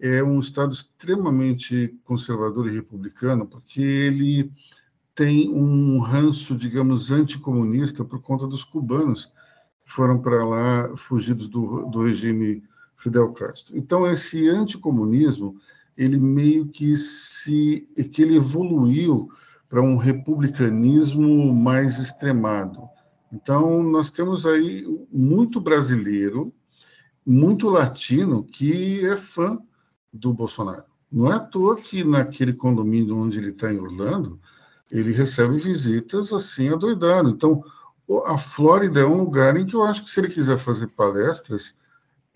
é 0.00 0.22
um 0.22 0.38
estado 0.38 0.72
extremamente 0.72 1.96
conservador 2.04 2.68
e 2.68 2.74
republicano, 2.74 3.46
porque 3.46 3.80
ele 3.80 4.52
tem 5.14 5.48
um 5.48 6.00
ranço, 6.00 6.56
digamos, 6.56 7.10
anticomunista 7.10 8.04
por 8.04 8.20
conta 8.20 8.46
dos 8.46 8.64
cubanos 8.64 9.32
foram 9.86 10.20
para 10.20 10.44
lá 10.44 10.96
fugidos 10.96 11.48
do, 11.48 11.86
do 11.86 12.02
regime 12.02 12.62
Fidel 12.96 13.32
Castro. 13.32 13.78
Então 13.78 14.06
esse 14.06 14.48
anticomunismo 14.48 15.56
ele 15.96 16.18
meio 16.18 16.66
que 16.66 16.96
se 16.96 17.86
que 18.12 18.22
ele 18.22 18.36
evoluiu 18.36 19.30
para 19.68 19.82
um 19.82 19.96
republicanismo 19.96 21.52
mais 21.54 21.98
extremado. 21.98 22.88
Então 23.32 23.82
nós 23.82 24.10
temos 24.10 24.46
aí 24.46 24.84
muito 25.10 25.60
brasileiro, 25.60 26.52
muito 27.24 27.68
latino 27.68 28.44
que 28.44 29.04
é 29.06 29.16
fã 29.16 29.58
do 30.12 30.32
Bolsonaro. 30.32 30.84
Não 31.10 31.32
é 31.32 31.36
à 31.36 31.40
toa 31.40 31.76
que 31.76 32.04
naquele 32.04 32.52
condomínio 32.52 33.16
onde 33.16 33.38
ele 33.38 33.50
está 33.50 33.72
em 33.72 33.78
Orlando, 33.78 34.40
ele 34.90 35.12
recebe 35.12 35.56
visitas 35.56 36.32
assim 36.32 36.68
adoidado. 36.68 37.30
Então, 37.30 37.62
a 38.26 38.38
Flórida 38.38 39.00
é 39.00 39.06
um 39.06 39.18
lugar 39.18 39.56
em 39.56 39.66
que 39.66 39.74
eu 39.74 39.82
acho 39.82 40.04
que 40.04 40.10
se 40.10 40.20
ele 40.20 40.28
quiser 40.28 40.58
fazer 40.58 40.88
palestras, 40.88 41.74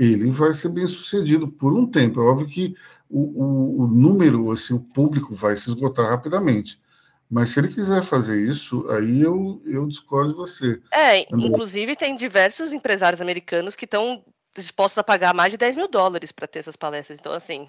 ele 0.01 0.31
vai 0.31 0.55
ser 0.55 0.71
bem 0.71 0.87
sucedido 0.87 1.47
por 1.47 1.75
um 1.75 1.87
tempo. 1.87 2.21
É 2.21 2.25
óbvio 2.25 2.49
que 2.49 2.75
o, 3.09 3.21
o, 3.21 3.83
o 3.83 3.87
número, 3.87 4.51
assim, 4.51 4.75
o 4.75 4.81
público 4.81 5.35
vai 5.35 5.57
se 5.57 5.69
esgotar 5.69 6.09
rapidamente. 6.09 6.81
Mas 7.29 7.51
se 7.51 7.61
ele 7.61 7.69
quiser 7.69 8.03
fazer 8.03 8.41
isso, 8.41 8.89
aí 8.91 9.21
eu, 9.21 9.63
eu 9.67 9.87
discordo 9.87 10.31
de 10.31 10.37
você. 10.37 10.81
É, 10.91 11.27
André. 11.33 11.49
inclusive 11.49 11.95
tem 11.95 12.17
diversos 12.17 12.73
empresários 12.73 13.21
americanos 13.21 13.77
que 13.77 13.85
estão 13.85 14.25
dispostos 14.55 14.99
a 14.99 15.05
pagar 15.05 15.35
mais 15.35 15.53
de 15.53 15.59
10 15.59 15.77
mil 15.77 15.89
dólares 15.89 16.33
para 16.33 16.49
ter 16.49 16.61
essas 16.61 16.77
palestras. 16.77 17.19
Então, 17.21 17.33
assim, 17.33 17.69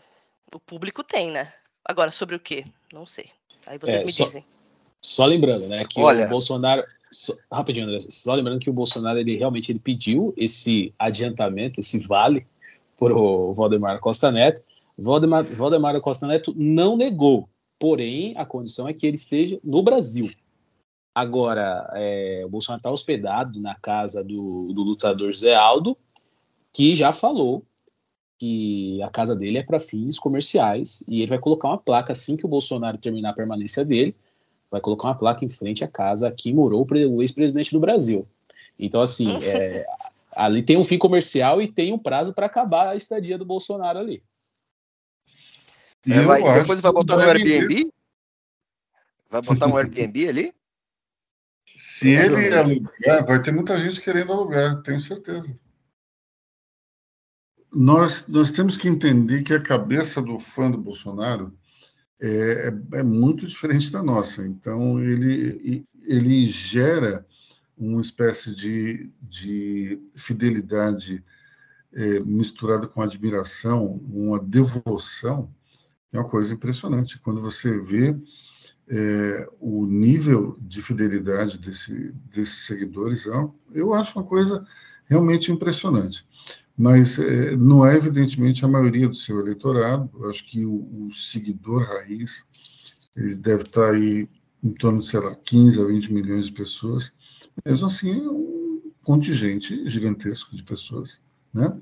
o 0.54 0.60
público 0.60 1.04
tem, 1.04 1.30
né? 1.32 1.52
Agora, 1.84 2.12
sobre 2.12 2.36
o 2.36 2.40
quê? 2.40 2.66
Não 2.92 3.06
sei. 3.06 3.30
Aí 3.68 3.78
vocês 3.78 4.02
é, 4.02 4.06
me 4.06 4.12
só, 4.12 4.26
dizem. 4.26 4.46
Só 5.04 5.26
lembrando, 5.26 5.68
né, 5.68 5.84
que 5.84 6.00
Olha, 6.00 6.28
o 6.28 6.30
Bolsonaro, 6.30 6.84
só, 7.12 7.34
rapidinho, 7.52 7.88
André, 7.88 8.00
só 8.00 8.36
lembrando 8.36 8.60
que 8.60 8.70
o 8.70 8.74
Bolsonaro 8.74 9.20
ele 9.20 9.36
realmente 9.36 9.72
ele 9.72 9.80
pediu 9.80 10.34
esse 10.38 10.94
adiantamento, 11.00 11.80
esse 11.80 12.00
vale 12.08 12.46
para 12.98 13.16
o 13.16 13.54
Valdemar 13.54 14.00
Costa 14.00 14.32
Neto. 14.32 14.62
Valdemar, 14.98 15.44
Valdemar 15.44 16.00
Costa 16.00 16.28
Neto 16.28 16.54
não 16.56 16.96
negou, 16.96 17.50
porém 17.80 18.36
a 18.38 18.46
condição 18.46 18.88
é 18.88 18.94
que 18.94 19.08
ele 19.08 19.16
esteja 19.16 19.60
no 19.64 19.82
Brasil. 19.82 20.30
Agora, 21.14 21.92
é, 21.96 22.44
o 22.46 22.50
Bolsonaro 22.50 22.80
está 22.80 22.92
hospedado 22.92 23.60
na 23.60 23.76
casa 23.76 24.24
do, 24.24 24.72
do 24.72 24.84
lutador 24.84 25.34
Zé 25.34 25.56
Aldo, 25.56 25.98
que 26.72 26.94
já 26.94 27.12
falou 27.12 27.66
que 28.40 29.02
a 29.04 29.10
casa 29.10 29.36
dele 29.36 29.58
é 29.58 29.64
para 29.64 29.80
fins 29.80 30.18
comerciais 30.18 31.04
e 31.08 31.22
ele 31.22 31.28
vai 31.28 31.38
colocar 31.38 31.68
uma 31.70 31.78
placa 31.78 32.12
assim 32.14 32.38
que 32.38 32.46
o 32.46 32.50
Bolsonaro 32.50 32.98
terminar 32.98 33.32
a 33.32 33.34
permanência 33.34 33.84
dele 33.84 34.16
vai 34.72 34.80
colocar 34.80 35.10
uma 35.10 35.18
placa 35.18 35.44
em 35.44 35.50
frente 35.50 35.84
à 35.84 35.88
casa 35.88 36.32
que 36.32 36.54
morou 36.54 36.88
o 36.90 37.22
ex-presidente 37.22 37.74
do 37.74 37.80
Brasil. 37.80 38.26
Então, 38.80 39.02
assim, 39.02 39.38
é, 39.44 39.86
ali 40.32 40.64
tem 40.64 40.78
um 40.78 40.84
fim 40.84 40.98
comercial 40.98 41.62
e 41.62 41.68
tem 41.68 41.92
um 41.92 42.00
prazo 42.00 42.34
para 42.34 42.46
acabar 42.46 42.88
a 42.88 42.96
estadia 42.96 43.38
do 43.38 43.46
Bolsonaro 43.46 44.00
ali. 44.00 44.24
É, 46.08 46.22
vai, 46.22 46.42
depois 46.42 46.80
vai 46.80 46.92
botar 46.92 47.18
no 47.18 47.24
Airbnb? 47.24 47.92
Vai 49.30 49.42
botar 49.42 49.68
um 49.68 49.78
Airbnb 49.78 50.30
ali? 50.30 50.56
Se 51.76 52.10
ele 52.10 52.54
alugar, 52.54 53.26
vai 53.26 53.42
ter 53.42 53.52
muita 53.52 53.78
gente 53.78 54.02
querendo 54.02 54.32
alugar, 54.32 54.82
tenho 54.82 55.00
certeza. 55.00 55.56
Nós, 57.74 58.28
nós 58.28 58.52
temos 58.52 58.78
que 58.78 58.88
entender 58.88 59.44
que 59.44 59.54
a 59.54 59.62
cabeça 59.62 60.22
do 60.22 60.40
fã 60.40 60.70
do 60.70 60.78
Bolsonaro 60.78 61.56
é, 62.22 62.68
é, 62.94 63.00
é 63.00 63.04
muito 63.04 63.48
diferente 63.48 63.92
da 63.92 64.04
nossa. 64.04 64.46
Então, 64.46 65.02
ele, 65.02 65.86
ele 66.06 66.48
gera 66.48 67.26
uma 67.76 68.00
espécie 68.00 68.56
de, 68.56 69.12
de 69.22 70.00
fidelidade 70.14 71.24
é, 71.94 72.20
misturada 72.20 72.88
com 72.88 73.02
admiração, 73.02 74.00
uma 74.08 74.40
devoção, 74.40 75.52
é 76.14 76.20
uma 76.20 76.30
coisa 76.30 76.54
impressionante. 76.54 77.20
Quando 77.20 77.42
você 77.42 77.80
vê 77.80 78.16
é, 78.88 79.50
o 79.60 79.86
nível 79.86 80.58
de 80.62 80.82
fidelidade 80.82 81.58
desse, 81.58 82.12
desses 82.32 82.66
seguidores, 82.66 83.26
é 83.26 83.32
eu 83.74 83.94
acho 83.94 84.20
uma 84.20 84.26
coisa 84.26 84.64
realmente 85.06 85.52
impressionante 85.52 86.26
mas 86.82 87.20
é, 87.20 87.56
não 87.56 87.86
é 87.86 87.96
evidentemente 87.96 88.66
a 88.66 88.68
maioria 88.68 89.08
do 89.08 89.14
seu 89.14 89.40
eleitorado. 89.40 90.10
Eu 90.16 90.32
acho 90.32 90.50
que 90.50 90.66
o, 90.66 91.06
o, 91.06 91.12
seguidor 91.12 91.84
raiz 91.84 92.44
ele 93.16 93.36
deve 93.36 93.62
estar 93.62 93.92
aí 93.92 94.28
em 94.64 94.74
torno 94.74 95.00
de, 95.00 95.06
sei 95.06 95.20
lá, 95.20 95.36
15 95.36 95.80
a 95.80 95.86
20 95.86 96.12
milhões 96.12 96.48
de 96.48 96.54
pessoas. 96.54 97.14
Mesmo 97.64 97.86
assim, 97.86 98.26
é 98.26 98.28
um 98.28 98.92
contingente 99.04 99.88
gigantesco 99.88 100.56
de 100.56 100.64
pessoas, 100.64 101.22
né? 101.54 101.80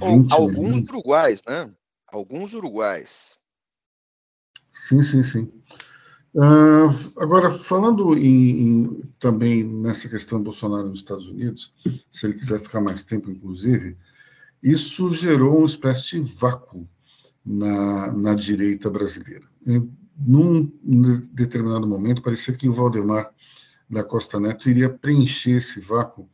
alguns 0.00 0.34
milhões. 0.52 0.88
uruguais, 0.88 1.42
né? 1.46 1.70
Alguns 2.10 2.54
uruguais. 2.54 3.36
Sim, 4.72 5.02
sim, 5.02 5.22
sim. 5.22 5.52
Uh, 6.34 7.20
agora, 7.20 7.50
falando 7.50 8.16
em, 8.16 8.68
em, 8.68 9.02
também 9.18 9.64
nessa 9.64 10.08
questão 10.08 10.38
do 10.38 10.44
Bolsonaro 10.44 10.88
nos 10.88 11.00
Estados 11.00 11.26
Unidos, 11.26 11.74
se 12.10 12.24
ele 12.24 12.38
quiser 12.38 12.58
ficar 12.58 12.80
mais 12.80 13.04
tempo, 13.04 13.30
inclusive, 13.30 13.98
isso 14.62 15.10
gerou 15.10 15.58
uma 15.58 15.66
espécie 15.66 16.20
de 16.20 16.20
vácuo 16.20 16.88
na, 17.44 18.12
na 18.12 18.34
direita 18.34 18.90
brasileira. 18.90 19.46
Em, 19.66 19.90
num 20.16 20.70
determinado 21.32 21.86
momento, 21.86 22.22
parecia 22.22 22.54
que 22.54 22.68
o 22.68 22.72
Valdemar 22.72 23.32
da 23.88 24.04
Costa 24.04 24.38
Neto 24.38 24.68
iria 24.68 24.90
preencher 24.90 25.56
esse 25.56 25.80
vácuo, 25.80 26.28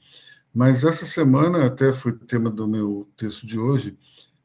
mas 0.53 0.85
essa 0.85 1.07
semana, 1.07 1.67
até 1.67 1.93
foi 1.93 2.13
tema 2.13 2.51
do 2.51 2.67
meu 2.67 3.09
texto 3.17 3.47
de 3.47 3.59
hoje, 3.59 3.97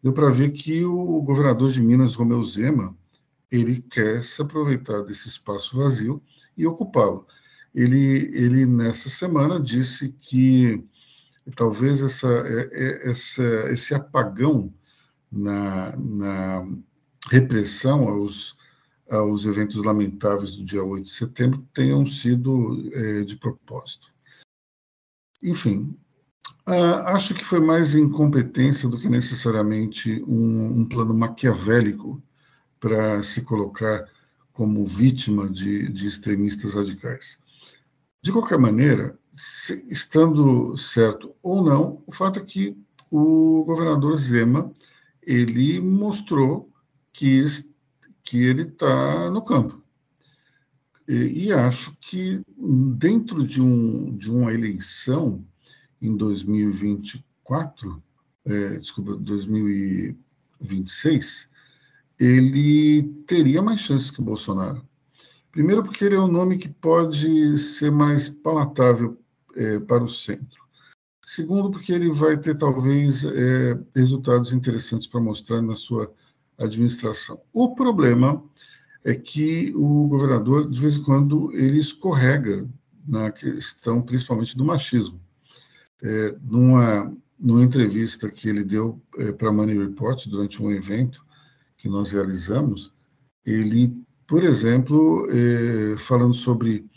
deu 0.04 0.14
para 0.14 0.30
ver 0.30 0.52
que 0.52 0.84
o 0.84 1.22
governador 1.22 1.72
de 1.72 1.82
Minas, 1.82 2.16
Romeu 2.16 2.44
Zema, 2.44 2.96
ele 3.52 3.82
quer 3.82 4.24
se 4.24 4.42
aproveitar 4.42 5.02
desse 5.02 5.28
espaço 5.28 5.78
vazio 5.78 6.22
e 6.56 6.66
ocupá-lo. 6.66 7.26
Ele, 7.74 8.30
ele, 8.34 8.66
nessa 8.66 9.10
semana, 9.10 9.60
disse 9.60 10.10
que 10.20 10.84
talvez 11.56 12.02
essa, 12.02 12.28
é, 12.28 12.70
é, 12.72 13.10
essa, 13.10 13.44
esse 13.72 13.94
apagão 13.94 14.74
na, 15.32 15.96
na 15.98 16.68
repressão 17.30 18.08
aos, 18.08 18.56
aos 19.10 19.46
eventos 19.46 19.84
lamentáveis 19.84 20.58
do 20.58 20.64
dia 20.64 20.84
8 20.84 21.04
de 21.04 21.10
setembro 21.10 21.68
tenham 21.74 22.06
sido 22.06 22.92
é, 22.94 23.24
de 23.24 23.38
propósito. 23.38 24.12
Enfim, 25.42 25.98
acho 27.06 27.34
que 27.34 27.44
foi 27.44 27.60
mais 27.60 27.96
incompetência 27.96 28.88
do 28.88 28.98
que 28.98 29.10
necessariamente 29.10 30.24
um, 30.28 30.82
um 30.82 30.86
plano 30.86 31.14
maquiavélico 31.14 32.22
para 32.80 33.22
se 33.24 33.42
colocar 33.42 34.08
como 34.52 34.86
vítima 34.86 35.50
de, 35.50 35.90
de 35.90 36.08
extremistas 36.08 36.74
radicais. 36.74 37.40
De 38.22 38.32
qualquer 38.32 38.60
maneira, 38.60 39.18
se, 39.42 39.84
estando 39.90 40.78
certo 40.78 41.36
ou 41.42 41.64
não, 41.64 42.04
o 42.06 42.12
fato 42.12 42.40
é 42.40 42.46
que 42.46 42.78
o 43.10 43.64
governador 43.66 44.16
Zema 44.16 44.72
ele 45.24 45.82
mostrou 45.82 46.72
que, 47.12 47.44
que 48.24 48.44
ele 48.44 48.62
está 48.64 49.32
no 49.32 49.42
campo. 49.42 49.82
E, 51.08 51.48
e, 51.48 51.52
acho 51.52 51.98
que 52.00 52.44
dentro 52.96 53.44
de, 53.46 53.62
um, 53.62 54.16
de 54.16 54.32
uma 54.32 54.54
eleição 54.54 55.44
em 56.02 56.16
2024, 56.16 58.02
é, 58.46 58.78
desculpa, 58.78 59.16
2026, 59.16 61.50
ele 62.20 63.04
teria 63.26 63.62
mais 63.62 63.80
chances 63.80 64.12
que 64.12 64.22
o 64.22 64.24
Bolsonaro. 64.24 64.86
Primeiro, 65.52 65.84
porque 65.84 66.06
ele 66.06 66.16
é 66.16 66.20
um 66.20 66.32
nome 66.32 66.58
que 66.58 66.70
pode 66.70 67.58
ser 67.58 67.92
mais 67.92 68.30
palatável 68.30 69.21
é, 69.56 69.80
para 69.80 70.04
o 70.04 70.08
centro. 70.08 70.62
Segundo, 71.24 71.70
porque 71.70 71.94
ele 71.94 72.12
vai 72.12 72.38
ter 72.38 72.56
talvez 72.56 73.24
é, 73.24 73.80
resultados 73.96 74.54
interessantes 74.54 75.08
para 75.08 75.22
mostrar 75.22 75.62
na 75.62 75.76
sua 75.76 76.12
administração. 76.58 77.42
O 77.54 77.76
problema 77.76 78.44
é 79.04 79.14
que 79.14 79.72
o 79.76 80.08
governador, 80.08 80.70
de 80.70 80.80
vez 80.80 80.96
em 80.96 81.04
quando, 81.04 81.52
ele 81.54 81.80
escorrega 81.80 82.68
na 83.08 83.32
questão, 83.32 84.02
principalmente 84.02 84.56
do 84.58 84.66
machismo. 84.66 85.20
É, 86.04 86.36
numa, 86.44 87.16
numa 87.40 87.64
entrevista 87.64 88.30
que 88.30 88.50
ele 88.50 88.64
deu 88.64 89.02
é, 89.18 89.32
para 89.32 89.50
a 89.50 89.54
Money 89.54 89.78
Report 89.78 90.28
durante 90.28 90.62
um 90.62 90.72
evento 90.72 91.24
que 91.78 91.88
nós 91.88 92.12
realizamos, 92.12 92.94
ele, 93.46 93.96
por 94.28 94.44
exemplo, 94.44 95.28
é, 95.30 95.98
falando 95.98 96.34
sobre 96.34 96.90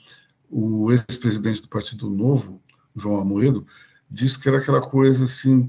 o 0.57 0.93
ex-presidente 0.93 1.63
do 1.63 1.69
Partido 1.69 2.09
Novo, 2.09 2.63
João 2.95 3.21
Amoedo, 3.21 3.67
disse 4.09 4.39
que 4.39 4.49
era 4.49 4.59
aquela 4.59 4.81
coisa 4.81 5.25
assim, 5.25 5.69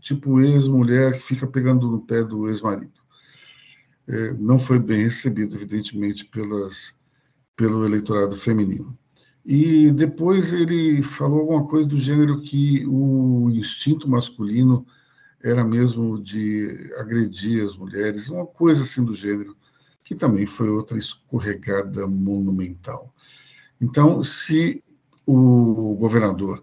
tipo 0.00 0.40
ex-mulher 0.40 1.12
que 1.12 1.20
fica 1.20 1.46
pegando 1.46 1.88
no 1.88 2.00
pé 2.00 2.24
do 2.24 2.48
ex-marido. 2.48 3.00
É, 4.08 4.32
não 4.34 4.58
foi 4.58 4.80
bem 4.80 5.04
recebido, 5.04 5.54
evidentemente, 5.54 6.24
pelas, 6.24 6.96
pelo 7.54 7.84
eleitorado 7.86 8.34
feminino. 8.34 8.98
E 9.44 9.92
depois 9.92 10.52
ele 10.52 11.00
falou 11.00 11.38
alguma 11.38 11.68
coisa 11.68 11.88
do 11.88 11.96
gênero 11.96 12.40
que 12.40 12.84
o 12.88 13.48
instinto 13.50 14.10
masculino 14.10 14.84
era 15.44 15.62
mesmo 15.62 16.20
de 16.20 16.92
agredir 16.98 17.64
as 17.64 17.76
mulheres, 17.76 18.28
uma 18.28 18.46
coisa 18.46 18.82
assim 18.82 19.04
do 19.04 19.14
gênero, 19.14 19.56
que 20.02 20.16
também 20.16 20.44
foi 20.44 20.68
outra 20.68 20.98
escorregada 20.98 22.04
monumental. 22.08 23.14
Então, 23.80 24.22
se 24.22 24.82
o 25.26 25.94
governador 25.96 26.62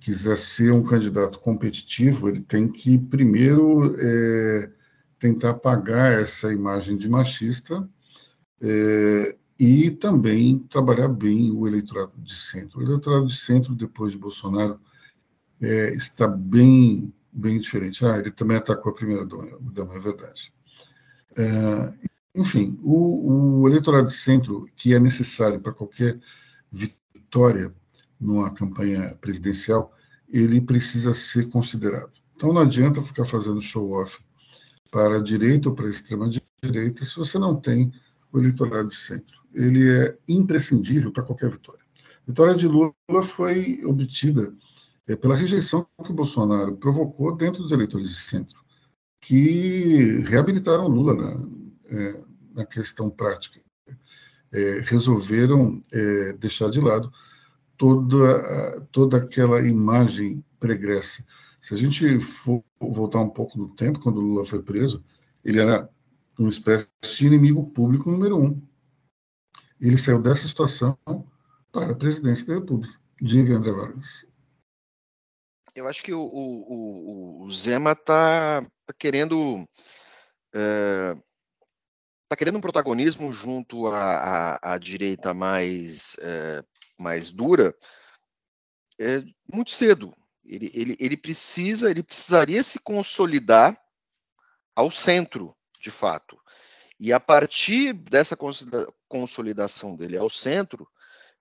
quiser 0.00 0.36
ser 0.36 0.72
um 0.72 0.82
candidato 0.82 1.38
competitivo, 1.38 2.28
ele 2.28 2.40
tem 2.40 2.68
que 2.68 2.98
primeiro 2.98 3.96
é, 3.98 4.70
tentar 5.18 5.50
apagar 5.50 6.20
essa 6.20 6.52
imagem 6.52 6.96
de 6.96 7.08
machista 7.08 7.88
é, 8.60 9.36
e 9.58 9.90
também 9.90 10.58
trabalhar 10.58 11.08
bem 11.08 11.50
o 11.50 11.66
eleitorado 11.66 12.12
de 12.18 12.34
centro. 12.34 12.80
O 12.80 12.82
eleitorado 12.82 13.26
de 13.26 13.36
centro, 13.36 13.74
depois 13.74 14.12
de 14.12 14.18
Bolsonaro, 14.18 14.80
é, 15.62 15.94
está 15.94 16.28
bem, 16.28 17.14
bem 17.32 17.58
diferente. 17.58 18.04
Ah, 18.04 18.18
ele 18.18 18.30
também 18.30 18.56
atacou 18.56 18.92
a 18.92 18.94
primeira 18.94 19.24
dama, 19.24 19.94
é 19.94 19.98
verdade. 19.98 20.52
É, 21.36 21.92
enfim, 22.36 22.78
o, 22.82 23.62
o 23.62 23.68
eleitorado 23.68 24.06
de 24.06 24.12
centro, 24.12 24.68
que 24.76 24.94
é 24.94 24.98
necessário 24.98 25.58
para 25.58 25.72
qualquer 25.72 26.20
vitória 26.70 27.74
numa 28.20 28.50
campanha 28.50 29.16
presidencial, 29.20 29.92
ele 30.28 30.60
precisa 30.60 31.14
ser 31.14 31.48
considerado. 31.50 32.12
Então 32.34 32.52
não 32.52 32.62
adianta 32.62 33.02
ficar 33.02 33.24
fazendo 33.24 33.60
show-off 33.60 34.20
para 34.90 35.16
a 35.16 35.22
direita 35.22 35.68
ou 35.68 35.74
para 35.74 35.86
a 35.86 35.90
extrema-direita 35.90 37.04
se 37.04 37.16
você 37.16 37.38
não 37.38 37.56
tem 37.56 37.92
o 38.32 38.38
eleitorado 38.38 38.88
de 38.88 38.96
centro. 38.96 39.40
Ele 39.54 39.88
é 39.90 40.18
imprescindível 40.28 41.10
para 41.10 41.22
qualquer 41.22 41.50
vitória. 41.50 41.80
A 42.00 42.26
vitória 42.26 42.54
de 42.54 42.68
Lula 42.68 42.92
foi 43.22 43.80
obtida 43.84 44.54
é, 45.08 45.16
pela 45.16 45.36
rejeição 45.36 45.86
que 46.04 46.10
o 46.10 46.14
Bolsonaro 46.14 46.76
provocou 46.76 47.34
dentro 47.34 47.62
dos 47.62 47.72
eleitores 47.72 48.08
de 48.08 48.16
centro, 48.16 48.62
que 49.20 50.18
reabilitaram 50.26 50.88
Lula 50.88 51.14
na, 51.14 51.48
é, 51.88 52.25
na 52.56 52.64
questão 52.64 53.10
prática. 53.10 53.60
É, 54.52 54.80
resolveram 54.80 55.82
é, 55.92 56.32
deixar 56.34 56.70
de 56.70 56.80
lado 56.80 57.12
toda, 57.76 58.80
toda 58.90 59.18
aquela 59.18 59.60
imagem 59.60 60.42
pregressa. 60.58 61.24
Se 61.60 61.74
a 61.74 61.76
gente 61.76 62.18
for 62.20 62.64
voltar 62.80 63.20
um 63.20 63.28
pouco 63.28 63.58
no 63.58 63.74
tempo, 63.74 64.00
quando 64.00 64.20
Lula 64.20 64.46
foi 64.46 64.62
preso, 64.62 65.04
ele 65.44 65.60
era 65.60 65.88
uma 66.38 66.48
espécie 66.48 66.88
de 67.18 67.26
inimigo 67.26 67.70
público 67.70 68.10
número 68.10 68.38
um. 68.38 68.62
Ele 69.80 69.98
saiu 69.98 70.20
dessa 70.20 70.46
situação 70.46 70.96
para 71.70 71.92
a 71.92 71.96
presidência 71.96 72.46
da 72.46 72.54
República. 72.54 72.98
Diga, 73.20 73.54
André 73.54 73.72
Vargas. 73.72 74.26
Eu 75.74 75.86
acho 75.86 76.02
que 76.02 76.12
o, 76.12 76.20
o, 76.20 77.44
o 77.44 77.50
Zema 77.50 77.92
está 77.92 78.62
tá 78.62 78.94
querendo 78.98 79.66
é, 80.54 81.16
tá 82.28 82.36
querendo 82.36 82.58
um 82.58 82.60
protagonismo 82.60 83.32
junto 83.32 83.86
à, 83.88 84.56
à, 84.62 84.74
à 84.74 84.78
direita 84.78 85.32
mais 85.32 86.16
é, 86.20 86.64
mais 86.98 87.30
dura 87.30 87.74
é, 88.98 89.22
muito 89.52 89.70
cedo. 89.70 90.14
Ele, 90.44 90.70
ele, 90.74 90.96
ele 90.98 91.16
precisa, 91.16 91.90
ele 91.90 92.02
precisaria 92.02 92.62
se 92.62 92.78
consolidar 92.78 93.78
ao 94.74 94.90
centro, 94.90 95.54
de 95.80 95.90
fato. 95.90 96.38
E 96.98 97.12
a 97.12 97.20
partir 97.20 97.92
dessa 97.92 98.36
consolidação 99.08 99.96
dele 99.96 100.16
ao 100.16 100.30
centro, 100.30 100.88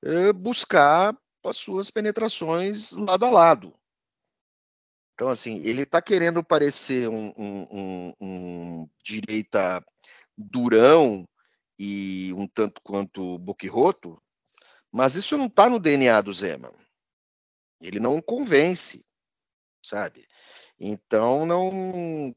é, 0.04 0.34
buscar 0.34 1.16
as 1.44 1.58
suas 1.58 1.92
penetrações 1.92 2.92
lado 2.92 3.26
a 3.26 3.30
lado. 3.30 3.74
Então, 5.14 5.30
assim, 5.30 5.62
ele 5.64 5.84
está 5.84 6.02
querendo 6.02 6.44
parecer 6.44 7.08
um, 7.08 7.34
um, 7.38 7.68
um, 7.72 8.14
um, 8.20 8.90
direita 9.02 9.86
durão 10.38 11.28
e 11.78 12.34
um 12.34 12.48
tanto 12.48 12.82
quanto 12.82 13.38
boquirroto, 13.40 14.22
mas 14.92 15.16
isso 15.16 15.38
não 15.38 15.48
está 15.48 15.70
no 15.70 15.80
DNA 15.80 16.22
do 16.22 16.34
Zema. 16.34 16.74
Ele 17.82 18.00
não 18.00 18.22
convence, 18.22 19.06
sabe? 19.84 20.26
Então 20.80 21.46
não, 21.46 22.36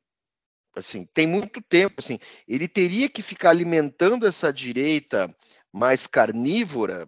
assim, 0.74 1.07
tem 1.12 1.26
muito 1.26 1.61
tempo, 1.62 1.96
assim, 1.99 2.18
ele 2.46 2.68
teria 2.68 3.09
que 3.09 3.22
ficar 3.22 3.51
alimentando 3.51 4.26
essa 4.26 4.53
direita 4.53 5.34
mais 5.72 6.07
carnívora 6.07 7.07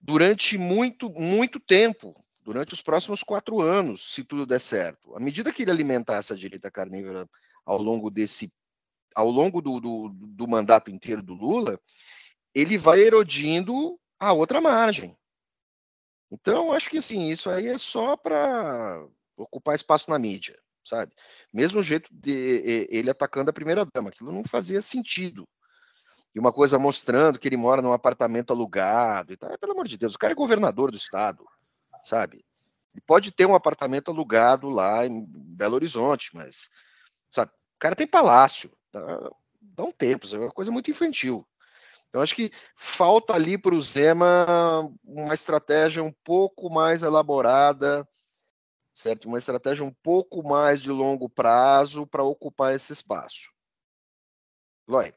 durante 0.00 0.56
muito, 0.56 1.10
muito 1.10 1.58
tempo, 1.58 2.14
durante 2.40 2.74
os 2.74 2.80
próximos 2.80 3.24
quatro 3.24 3.60
anos, 3.60 4.14
se 4.14 4.22
tudo 4.22 4.46
der 4.46 4.60
certo. 4.60 5.16
À 5.16 5.20
medida 5.20 5.52
que 5.52 5.62
ele 5.62 5.70
alimentar 5.70 6.16
essa 6.16 6.36
direita 6.36 6.70
carnívora 6.70 7.28
ao 7.64 7.82
longo 7.82 8.08
desse, 8.08 8.52
ao 9.16 9.30
longo 9.30 9.62
do, 9.62 9.80
do, 9.80 10.10
do 10.10 10.46
mandato 10.46 10.90
inteiro 10.90 11.22
do 11.22 11.32
Lula, 11.32 11.80
ele 12.54 12.76
vai 12.76 13.00
erodindo 13.00 13.98
a 14.20 14.34
outra 14.34 14.60
margem. 14.60 15.16
Então, 16.30 16.70
acho 16.72 16.90
que 16.90 16.98
assim, 16.98 17.30
isso 17.30 17.48
aí 17.48 17.66
é 17.68 17.78
só 17.78 18.14
para 18.14 19.06
ocupar 19.34 19.74
espaço 19.74 20.10
na 20.10 20.18
mídia, 20.18 20.58
sabe? 20.84 21.14
Mesmo 21.52 21.82
jeito 21.82 22.10
de 22.12 22.86
ele 22.90 23.08
atacando 23.08 23.48
a 23.48 23.54
primeira 23.54 23.86
dama, 23.94 24.10
aquilo 24.10 24.32
não 24.32 24.44
fazia 24.44 24.82
sentido. 24.82 25.48
E 26.34 26.38
uma 26.38 26.52
coisa 26.52 26.78
mostrando 26.78 27.38
que 27.38 27.48
ele 27.48 27.56
mora 27.56 27.80
num 27.80 27.94
apartamento 27.94 28.52
alugado 28.52 29.32
e 29.32 29.36
tal. 29.38 29.56
Pelo 29.58 29.72
amor 29.72 29.88
de 29.88 29.96
Deus, 29.96 30.14
o 30.14 30.18
cara 30.18 30.32
é 30.32 30.36
governador 30.36 30.90
do 30.90 30.96
estado, 30.98 31.46
sabe? 32.04 32.44
Ele 32.92 33.02
pode 33.06 33.30
ter 33.30 33.46
um 33.46 33.54
apartamento 33.54 34.10
alugado 34.10 34.68
lá 34.68 35.06
em 35.06 35.24
Belo 35.26 35.76
Horizonte, 35.76 36.30
mas 36.34 36.68
sabe? 37.30 37.50
O 37.50 37.78
cara 37.78 37.94
tem 37.94 38.06
palácio, 38.06 38.75
dá, 39.00 39.30
dá 39.60 39.84
um 39.84 39.90
tempo, 39.90 40.26
é 40.34 40.38
uma 40.38 40.50
coisa 40.50 40.70
muito 40.70 40.90
infantil. 40.90 41.46
Então, 42.08 42.22
acho 42.22 42.34
que 42.34 42.50
falta 42.74 43.34
ali 43.34 43.58
para 43.58 43.74
o 43.74 43.80
Zema 43.80 44.90
uma 45.04 45.34
estratégia 45.34 46.02
um 46.02 46.12
pouco 46.24 46.70
mais 46.70 47.02
elaborada, 47.02 48.08
certo? 48.94 49.26
Uma 49.26 49.38
estratégia 49.38 49.84
um 49.84 49.92
pouco 50.02 50.42
mais 50.42 50.80
de 50.80 50.90
longo 50.90 51.28
prazo 51.28 52.06
para 52.06 52.22
ocupar 52.24 52.74
esse 52.74 52.92
espaço. 52.92 53.50
Lói. 54.88 55.12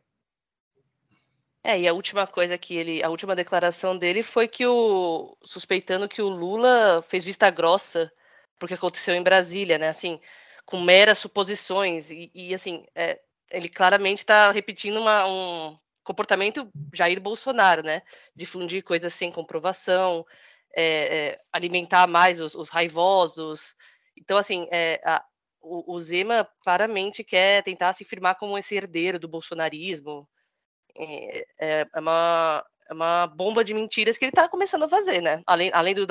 É, 1.63 1.80
e 1.80 1.88
a 1.88 1.93
última 1.93 2.25
coisa 2.25 2.57
que 2.57 2.75
ele, 2.75 3.03
a 3.03 3.09
última 3.09 3.36
declaração 3.36 3.97
dele 3.97 4.23
foi 4.23 4.47
que 4.47 4.65
o 4.65 5.38
suspeitando 5.43 6.07
que 6.07 6.21
o 6.21 6.30
Lula 6.30 7.01
fez 7.01 7.23
vista 7.23 7.49
grossa 7.49 8.11
porque 8.57 8.73
aconteceu 8.73 9.13
em 9.15 9.23
Brasília, 9.23 9.77
né? 9.77 9.88
Assim, 9.88 10.19
com 10.65 10.82
meras 10.82 11.17
suposições 11.17 12.11
e, 12.11 12.30
e 12.34 12.53
assim, 12.53 12.86
é, 12.93 13.19
ele 13.52 13.70
claramente 13.70 14.20
está 14.20 14.52
repetindo 14.52 15.00
uma, 15.00 15.28
um 15.28 15.78
comportamento 16.04 16.70
Jair 16.93 17.20
Bolsonaro, 17.20 17.84
né? 17.84 18.02
Difundir 18.36 18.84
coisas 18.84 19.14
sem 19.14 19.32
comprovação, 19.32 20.26
é, 20.76 20.84
é, 20.84 21.41
alimentar 21.52 22.08
mais 22.08 22.39
os, 22.39 22.56
os, 22.56 22.70
raivosos. 22.70 23.76
Então, 24.16 24.38
assim, 24.38 24.68
é, 24.72 25.02
a, 25.04 25.24
o, 25.62 25.95
o, 25.95 26.00
Zema 26.00 26.47
claramente 26.64 27.24
quer 27.24 27.64
tentar 27.64 27.93
se 27.93 28.04
firmar 28.04 28.38
como 28.38 28.58
esse 28.58 28.76
herdeiro 28.76 29.20
do 29.20 29.28
bolsonarismo. 29.28 30.28
É, 30.97 31.45
é, 31.60 31.88
é 31.93 32.00
uma, 32.00 32.66
é 32.89 32.93
uma 32.93 33.28
bomba 33.28 33.64
de 33.64 33.74
mentiras 33.74 34.18
que 34.18 34.26
ele 34.26 34.32
está 34.32 34.47
começando 34.50 34.84
a 34.84 34.89
fazer, 34.89 35.22
né? 35.22 35.41
Além, 35.45 35.70
além, 35.74 35.93
do, 35.93 36.08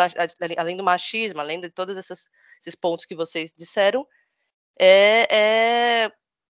além 0.56 0.76
do 0.76 0.84
machismo, 0.84 1.40
além 1.40 1.60
de 1.60 1.70
todos 1.70 1.96
esses, 1.96 2.28
pontos 2.80 3.04
que 3.04 3.16
vocês 3.16 3.52
disseram, 3.56 4.06
é, 4.78 5.26
é 5.30 6.12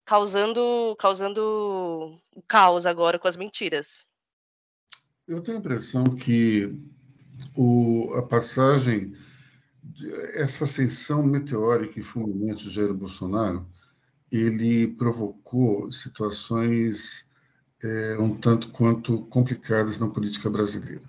causando, 0.09 0.95
causando 0.97 2.19
caos 2.47 2.87
agora 2.87 3.19
com 3.19 3.27
as 3.27 3.37
mentiras. 3.37 4.07
Eu 5.27 5.39
tenho 5.39 5.57
a 5.57 5.59
impressão 5.59 6.03
que 6.03 6.75
o, 7.55 8.11
a 8.15 8.23
passagem, 8.23 9.13
essa 10.33 10.63
ascensão 10.63 11.21
meteórica 11.21 11.99
e 11.99 12.03
fulminante 12.03 12.63
de 12.63 12.71
Jair 12.71 12.91
Bolsonaro, 12.91 13.69
ele 14.31 14.87
provocou 14.87 15.91
situações 15.91 17.29
é, 17.83 18.17
um 18.19 18.35
tanto 18.35 18.71
quanto 18.71 19.21
complicadas 19.27 19.99
na 19.99 20.09
política 20.09 20.49
brasileira. 20.49 21.07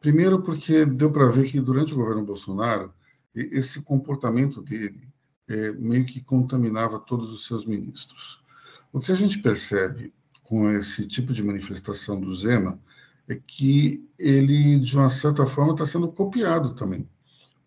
Primeiro, 0.00 0.42
porque 0.42 0.86
deu 0.86 1.12
para 1.12 1.28
ver 1.28 1.50
que 1.50 1.60
durante 1.60 1.92
o 1.92 1.98
governo 1.98 2.24
Bolsonaro, 2.24 2.94
esse 3.34 3.82
comportamento 3.82 4.62
dele 4.62 5.11
é, 5.52 5.72
meio 5.72 6.06
que 6.06 6.24
contaminava 6.24 6.98
todos 6.98 7.30
os 7.32 7.46
seus 7.46 7.66
ministros. 7.66 8.42
O 8.90 9.00
que 9.00 9.12
a 9.12 9.14
gente 9.14 9.38
percebe 9.40 10.12
com 10.42 10.70
esse 10.70 11.06
tipo 11.06 11.32
de 11.32 11.42
manifestação 11.42 12.18
do 12.18 12.34
Zema 12.34 12.80
é 13.28 13.34
que 13.34 14.02
ele, 14.18 14.78
de 14.80 14.96
uma 14.96 15.10
certa 15.10 15.44
forma, 15.46 15.72
está 15.72 15.84
sendo 15.84 16.10
copiado 16.10 16.74
também, 16.74 17.08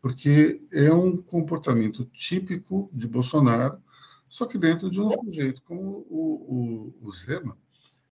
porque 0.01 0.61
é 0.71 0.91
um 0.91 1.15
comportamento 1.15 2.05
típico 2.05 2.89
de 2.91 3.07
Bolsonaro, 3.07 3.77
só 4.27 4.45
que 4.45 4.57
dentro 4.57 4.89
de 4.89 4.99
um 4.99 5.09
sujeito 5.11 5.61
como 5.63 6.05
o, 6.09 6.93
o, 7.01 7.07
o 7.07 7.11
Zema, 7.11 7.55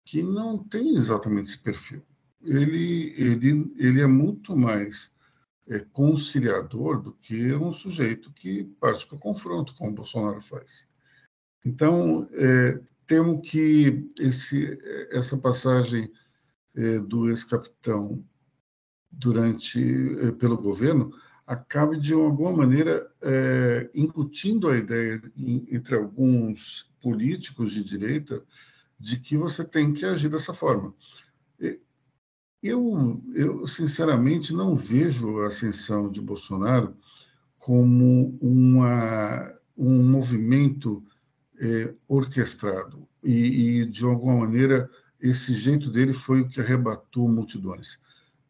que 0.05 0.23
não 0.23 0.59
tem 0.59 0.97
exatamente 0.97 1.51
esse 1.51 1.59
perfil. 1.59 2.03
Ele, 2.43 3.15
ele, 3.19 3.73
ele 3.77 4.01
é 4.01 4.07
muito 4.07 4.57
mais 4.57 5.13
é, 5.69 5.81
conciliador 5.93 7.01
do 7.01 7.13
que 7.13 7.53
um 7.55 7.71
sujeito 7.71 8.33
que 8.33 8.65
parte 8.81 9.07
para 9.07 9.17
o 9.17 9.21
confronto, 9.21 9.75
como 9.75 9.91
o 9.91 9.95
Bolsonaro 9.95 10.41
faz. 10.41 10.89
Então, 11.65 12.29
é, 12.33 12.81
temo 13.07 13.41
que 13.41 14.09
esse, 14.19 14.79
essa 15.11 15.37
passagem 15.37 16.11
é, 16.75 16.99
do 17.01 17.29
ex-capitão 17.29 18.25
durante 19.11 19.81
é, 20.21 20.33
pelo 20.33 20.57
governo 20.57 21.13
acabe 21.47 21.99
de 21.99 22.13
alguma 22.13 22.53
maneira 22.53 23.11
é, 23.23 23.91
incutindo 23.95 24.69
a 24.69 24.77
ideia 24.77 25.21
em, 25.37 25.67
entre 25.71 25.97
alguns 25.97 26.91
políticos 27.01 27.73
de 27.73 27.83
direita 27.83 28.45
de 29.01 29.19
que 29.19 29.37
você 29.37 29.65
tem 29.65 29.93
que 29.93 30.05
agir 30.05 30.29
dessa 30.29 30.53
forma. 30.53 30.95
Eu, 32.63 33.23
eu 33.35 33.67
sinceramente 33.67 34.53
não 34.53 34.75
vejo 34.75 35.41
a 35.41 35.47
ascensão 35.47 36.11
de 36.11 36.21
Bolsonaro 36.21 36.97
como 37.57 38.37
uma, 38.41 39.55
um 39.77 40.03
movimento 40.11 41.05
é, 41.61 41.95
orquestrado 42.09 43.09
e, 43.23 43.81
e, 43.81 43.87
de 43.87 44.05
alguma 44.05 44.39
maneira, 44.39 44.91
esse 45.21 45.55
jeito 45.55 45.91
dele 45.91 46.13
foi 46.13 46.41
o 46.41 46.49
que 46.49 46.61
arrebatou 46.61 47.29
multidões. 47.29 47.99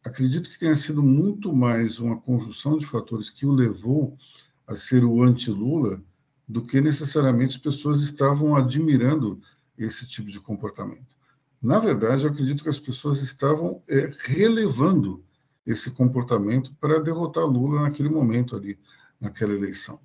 Acredito 0.03 0.49
que 0.49 0.57
tenha 0.57 0.75
sido 0.75 1.03
muito 1.03 1.53
mais 1.53 1.99
uma 1.99 2.19
conjunção 2.19 2.77
de 2.77 2.85
fatores 2.85 3.29
que 3.29 3.45
o 3.45 3.51
levou 3.51 4.17
a 4.65 4.75
ser 4.75 5.03
o 5.03 5.21
anti-Lula 5.21 6.01
do 6.47 6.65
que 6.65 6.81
necessariamente 6.81 7.57
as 7.57 7.61
pessoas 7.61 8.01
estavam 8.01 8.55
admirando 8.55 9.39
esse 9.77 10.07
tipo 10.07 10.31
de 10.31 10.39
comportamento. 10.39 11.18
Na 11.61 11.77
verdade, 11.79 12.23
eu 12.23 12.31
acredito 12.31 12.63
que 12.63 12.69
as 12.69 12.79
pessoas 12.79 13.21
estavam 13.21 13.83
é, 13.87 14.11
relevando 14.25 15.23
esse 15.65 15.91
comportamento 15.91 16.73
para 16.79 16.99
derrotar 16.99 17.45
Lula 17.45 17.81
naquele 17.81 18.09
momento 18.09 18.55
ali, 18.55 18.79
naquela 19.19 19.53
eleição. 19.53 19.99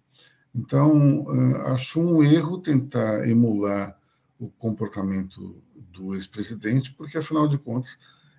Então, 0.55 1.23
uh, 1.23 1.57
acho 1.73 2.01
um 2.01 2.23
erro 2.23 2.59
tentar 2.59 3.29
emular 3.29 3.99
o 4.39 4.51
comportamento 4.51 5.63
do 5.75 6.15
ex-presidente, 6.15 6.93
porque, 6.93 7.19
afinal 7.19 7.49
de 7.49 7.59
contas, 7.59 7.99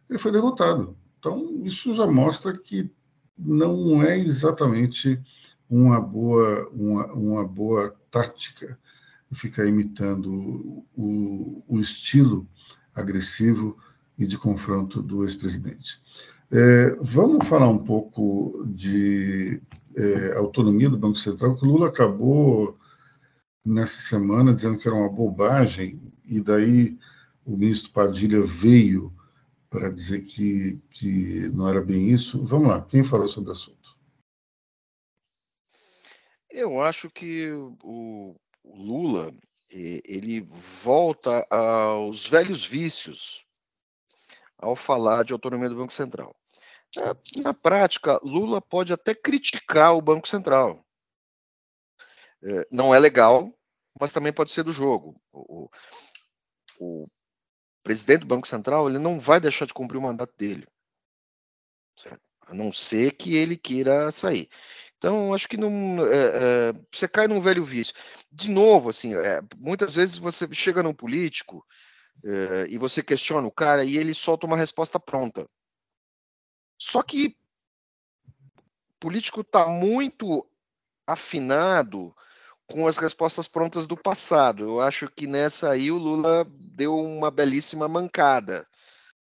ele 0.10 0.20
foi 0.20 0.32
derrotado. 0.32 0.98
Então, 1.20 1.62
isso 1.64 1.94
já 1.94 2.06
mostra 2.06 2.58
que 2.58 2.92
não 3.38 4.04
é 4.04 4.18
exatamente 4.18 5.20
uma 5.70 6.00
boa, 6.00 6.70
uma, 6.70 7.14
uma 7.14 7.48
boa 7.48 7.96
tática 8.12 8.78
ficar 9.34 9.66
imitando 9.66 10.86
o, 10.96 11.64
o 11.68 11.80
estilo 11.80 12.48
agressivo 12.96 13.78
e 14.18 14.26
de 14.26 14.38
confronto 14.38 15.02
do 15.02 15.24
ex-presidente. 15.24 16.02
É, 16.52 16.96
vamos 17.02 17.48
falar 17.48 17.68
um 17.68 17.78
pouco 17.78 18.64
de 18.68 19.62
é, 19.96 20.38
autonomia 20.38 20.90
do 20.90 20.98
Banco 20.98 21.18
Central, 21.18 21.56
que 21.56 21.66
o 21.66 21.68
Lula 21.68 21.88
acabou 21.88 22.78
nessa 23.66 24.02
semana 24.02 24.54
dizendo 24.54 24.78
que 24.78 24.88
era 24.88 24.96
uma 24.96 25.10
bobagem, 25.10 26.00
e 26.24 26.40
daí 26.40 26.98
o 27.46 27.58
ministro 27.58 27.92
Padilha 27.92 28.46
veio 28.46 29.14
para 29.70 29.90
dizer 29.90 30.22
que, 30.22 30.80
que 30.90 31.50
não 31.50 31.68
era 31.68 31.82
bem 31.82 32.10
isso. 32.10 32.44
Vamos 32.44 32.70
lá, 32.70 32.82
quem 32.82 33.04
fala 33.04 33.28
sobre 33.28 33.50
o 33.50 33.54
assunto? 33.54 33.76
Eu 36.50 36.82
acho 36.82 37.10
que 37.10 37.50
o 37.84 38.36
Lula 38.64 39.32
ele 39.70 40.42
volta 40.42 41.46
aos 41.50 42.28
velhos 42.28 42.66
vícios 42.66 43.46
ao 44.58 44.76
falar 44.76 45.24
de 45.24 45.34
autonomia 45.34 45.70
do 45.70 45.76
Banco 45.76 45.94
Central. 45.94 46.36
Na 47.44 47.54
prática, 47.54 48.20
Lula 48.24 48.62
pode 48.62 48.94
até 48.94 49.14
criticar 49.14 49.96
o 49.96 50.02
Banco 50.02 50.28
Central. 50.28 50.86
É, 52.42 52.68
não 52.72 52.94
é 52.94 53.00
legal, 53.00 53.52
mas 54.00 54.14
também 54.14 54.32
pode 54.32 54.52
ser 54.52 54.64
do 54.64 54.72
jogo. 54.72 55.20
O, 55.34 55.70
o 56.80 57.08
presidente 57.84 58.22
do 58.22 58.28
Banco 58.28 58.48
Central 58.48 58.90
ele 58.90 59.00
não 59.00 59.20
vai 59.20 59.40
deixar 59.40 59.66
de 59.66 59.74
cumprir 59.74 59.98
o 59.98 60.02
mandato 60.02 60.34
dele, 60.38 60.66
certo? 61.98 62.22
a 62.48 62.54
não 62.54 62.72
ser 62.72 63.14
que 63.14 63.36
ele 63.36 63.58
queira 63.58 64.12
sair. 64.12 64.50
Então, 65.06 65.36
acho 65.36 65.48
que 65.48 65.56
não, 65.56 66.04
é, 66.08 66.70
é, 66.70 66.74
você 66.92 67.08
cai 67.08 67.28
num 67.28 67.40
velho 67.40 67.64
vício. 67.64 67.94
De 68.32 68.50
novo, 68.50 68.90
assim, 68.90 69.14
é, 69.14 69.40
muitas 69.56 69.94
vezes 69.94 70.18
você 70.18 70.52
chega 70.52 70.82
num 70.82 70.96
político 70.96 71.64
é, 72.24 72.66
e 72.70 72.78
você 72.80 73.04
questiona 73.04 73.48
o 73.48 73.52
cara 73.52 73.84
e 73.84 74.00
ele 74.00 74.16
solta 74.16 74.48
uma 74.48 74.58
resposta 74.58 75.00
pronta. 75.00 75.48
Só 76.82 77.04
que 77.04 77.38
o 78.28 79.00
político 79.00 79.42
está 79.42 79.68
muito 79.68 80.44
afinado 81.06 82.12
com 82.66 82.88
as 82.88 82.98
respostas 82.98 83.48
prontas 83.48 83.86
do 83.86 83.96
passado. 83.96 84.64
Eu 84.64 84.82
acho 84.82 85.08
que 85.12 85.28
nessa 85.28 85.70
aí 85.70 85.92
o 85.92 86.00
Lula 86.00 86.48
deu 86.50 86.98
uma 86.98 87.30
belíssima 87.30 87.88
mancada, 87.88 88.68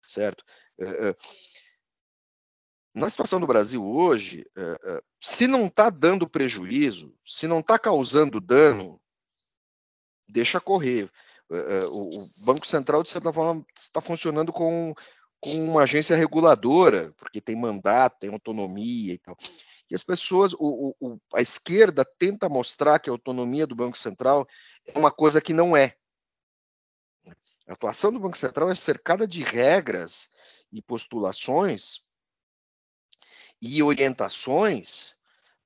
certo? 0.08 0.44
Na 2.96 3.10
situação 3.10 3.42
do 3.42 3.48
Brasil 3.48 3.86
hoje, 3.86 4.50
é, 4.56 5.04
se 5.20 5.48
não 5.48 5.66
está 5.66 5.90
dando 5.90 6.30
prejuízo, 6.30 7.14
se 7.26 7.46
não 7.46 7.60
está 7.60 7.78
causando 7.78 8.40
dano, 8.40 8.98
deixa 10.26 10.62
correr. 10.62 11.12
O 11.92 12.46
Banco 12.46 12.66
Central, 12.66 13.04
de 13.04 13.10
certa 13.10 13.34
forma, 13.34 13.66
está 13.78 14.00
funcionando 14.00 14.54
com, 14.54 14.94
com 15.42 15.52
uma 15.66 15.84
agência 15.84 16.16
reguladora, 16.16 17.14
porque 17.18 17.42
tem 17.42 17.56
mandato, 17.56 18.18
tem 18.18 18.32
autonomia 18.32 19.14
e 19.14 19.18
tal. 19.18 19.38
E 19.90 19.94
as 19.94 20.04
pessoas, 20.04 20.54
o, 20.54 20.96
o, 21.00 21.20
a 21.34 21.42
esquerda 21.42 22.06
tenta 22.18 22.48
mostrar 22.48 22.98
que 23.00 23.10
a 23.10 23.14
autonomia 23.14 23.68
do 23.68 23.76
Banco 23.76 23.98
Central 23.98 24.48
é 24.88 24.98
uma 24.98 25.12
coisa 25.12 25.42
que 25.42 25.54
não 25.54 25.76
é. 25.76 25.96
A 27.68 27.74
atuação 27.74 28.14
do 28.14 28.20
Banco 28.20 28.38
Central 28.38 28.70
é 28.70 28.76
cercada 28.76 29.28
de 29.28 29.44
regras 29.44 30.30
e 30.72 30.82
postulações 30.82 32.05
e 33.62 33.82
orientações. 33.82 35.16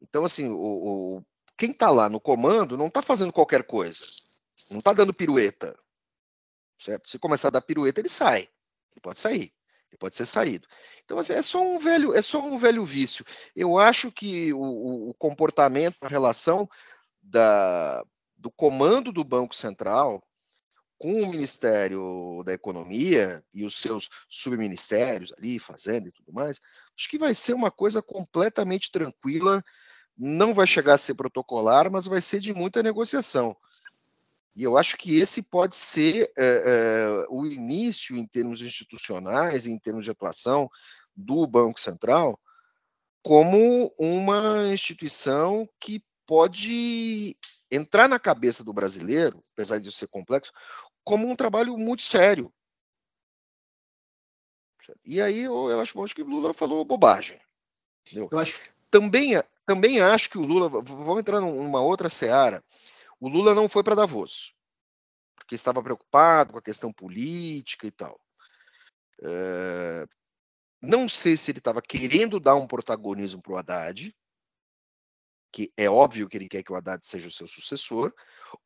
Então, 0.02 0.24
assim, 0.26 0.50
o, 0.50 1.18
o 1.18 1.26
quem 1.58 1.72
está 1.72 1.90
lá 1.90 2.10
no 2.10 2.22
comando 2.22 2.78
não 2.78 2.88
está 2.88 3.02
fazendo 3.02 3.34
qualquer 3.34 3.64
coisa, 3.64 4.00
não 4.72 4.80
está 4.80 4.94
dando 4.94 5.14
pirueta. 5.14 5.78
Certo? 6.80 7.10
Se 7.10 7.20
começar 7.20 7.50
a 7.50 7.52
dar 7.52 7.62
pirueta, 7.62 8.00
ele 8.00 8.08
sai. 8.08 8.50
Ele 8.92 9.02
pode 9.02 9.20
sair. 9.20 9.54
Ele 9.92 9.98
pode 10.00 10.16
ser 10.16 10.26
saído. 10.26 10.68
Então, 11.04 11.20
assim, 11.20 11.34
é 11.34 11.42
só 11.42 11.62
um 11.62 11.80
velho, 11.80 12.16
é 12.16 12.22
só 12.22 12.42
um 12.42 12.58
velho 12.58 12.86
vício. 12.86 13.26
Eu 13.56 13.78
acho 13.78 14.12
que 14.12 14.54
o, 14.54 15.10
o 15.10 15.14
comportamento, 15.16 15.98
a 16.02 16.08
relação 16.08 16.70
da, 17.22 18.04
do 18.38 18.50
comando 18.50 19.12
do 19.12 19.24
Banco 19.24 19.56
Central 19.56 20.24
com 20.98 21.12
o 21.12 21.28
Ministério 21.32 22.44
da 22.46 22.54
Economia 22.54 23.44
e 23.54 23.64
os 23.64 23.78
seus 23.78 24.10
subministérios 24.28 25.34
ali 25.38 25.58
fazendo 25.58 26.10
e 26.10 26.12
tudo 26.12 26.34
mais, 26.34 26.60
acho 27.00 27.10
que 27.10 27.18
vai 27.18 27.34
ser 27.34 27.54
uma 27.54 27.72
coisa 27.72 28.02
completamente 28.02 28.92
tranquila. 28.92 29.64
Não 30.18 30.54
vai 30.54 30.68
chegar 30.68 30.96
a 30.96 30.98
ser 30.98 31.16
protocolar, 31.16 31.90
mas 31.90 32.06
vai 32.06 32.20
ser 32.20 32.42
de 32.42 32.54
muita 32.54 32.84
negociação. 32.84 33.56
E 34.54 34.64
eu 34.64 34.78
acho 34.78 34.98
que 34.98 35.18
esse 35.18 35.42
pode 35.44 35.78
ser 35.78 36.30
é, 36.38 36.44
é, 36.46 37.26
o 37.30 37.46
início, 37.46 38.18
em 38.18 38.28
termos 38.28 38.62
institucionais, 38.62 39.66
em 39.66 39.80
termos 39.80 40.04
de 40.04 40.12
atuação 40.12 40.70
do 41.16 41.48
Banco 41.48 41.80
Central, 41.80 42.38
como 43.24 43.94
uma 43.98 44.68
instituição 44.74 45.70
que 45.80 46.04
pode 46.26 47.38
entrar 47.72 48.10
na 48.10 48.20
cabeça 48.20 48.62
do 48.62 48.74
brasileiro, 48.74 49.42
apesar 49.54 49.80
de 49.80 49.90
ser 49.90 50.08
complexo, 50.08 50.52
como 51.06 51.30
um 51.30 51.36
trabalho 51.36 51.78
muito 51.78 52.04
sério. 52.04 52.52
E 55.06 55.22
aí 55.22 55.40
eu, 55.42 55.70
eu 55.70 55.80
acho, 55.80 55.94
que 56.14 56.22
o 56.22 56.28
Lula 56.28 56.54
falou 56.54 56.84
bobagem. 56.86 57.40
Entendeu? 58.08 58.30
Eu 58.32 58.40
acho. 58.40 58.60
Também, 58.92 59.34
também 59.66 60.02
acho 60.02 60.30
que 60.30 60.38
o 60.38 60.46
Lula. 60.46 60.70
Vamos 60.70 61.20
entrar 61.20 61.40
numa 61.40 61.82
outra 61.82 62.10
seara. 62.10 62.64
O 63.20 63.28
Lula 63.28 63.54
não 63.54 63.68
foi 63.68 63.84
para 63.84 63.96
Davos, 63.96 64.56
porque 65.36 65.56
estava 65.56 65.84
preocupado 65.84 66.54
com 66.54 66.60
a 66.60 66.64
questão 66.64 66.92
política 66.94 67.86
e 67.86 67.92
tal. 67.92 68.20
É, 69.22 70.08
não 70.82 71.10
sei 71.10 71.36
se 71.36 71.52
ele 71.52 71.60
estava 71.60 71.82
querendo 71.82 72.40
dar 72.40 72.56
um 72.56 72.66
protagonismo 72.66 73.42
para 73.42 73.54
o 73.54 73.58
Haddad, 73.58 74.16
que 75.52 75.74
é 75.76 75.90
óbvio 75.90 76.30
que 76.30 76.38
ele 76.38 76.48
quer 76.48 76.64
que 76.64 76.72
o 76.72 76.76
Haddad 76.76 77.06
seja 77.06 77.28
o 77.28 77.32
seu 77.32 77.48
sucessor, 77.48 78.14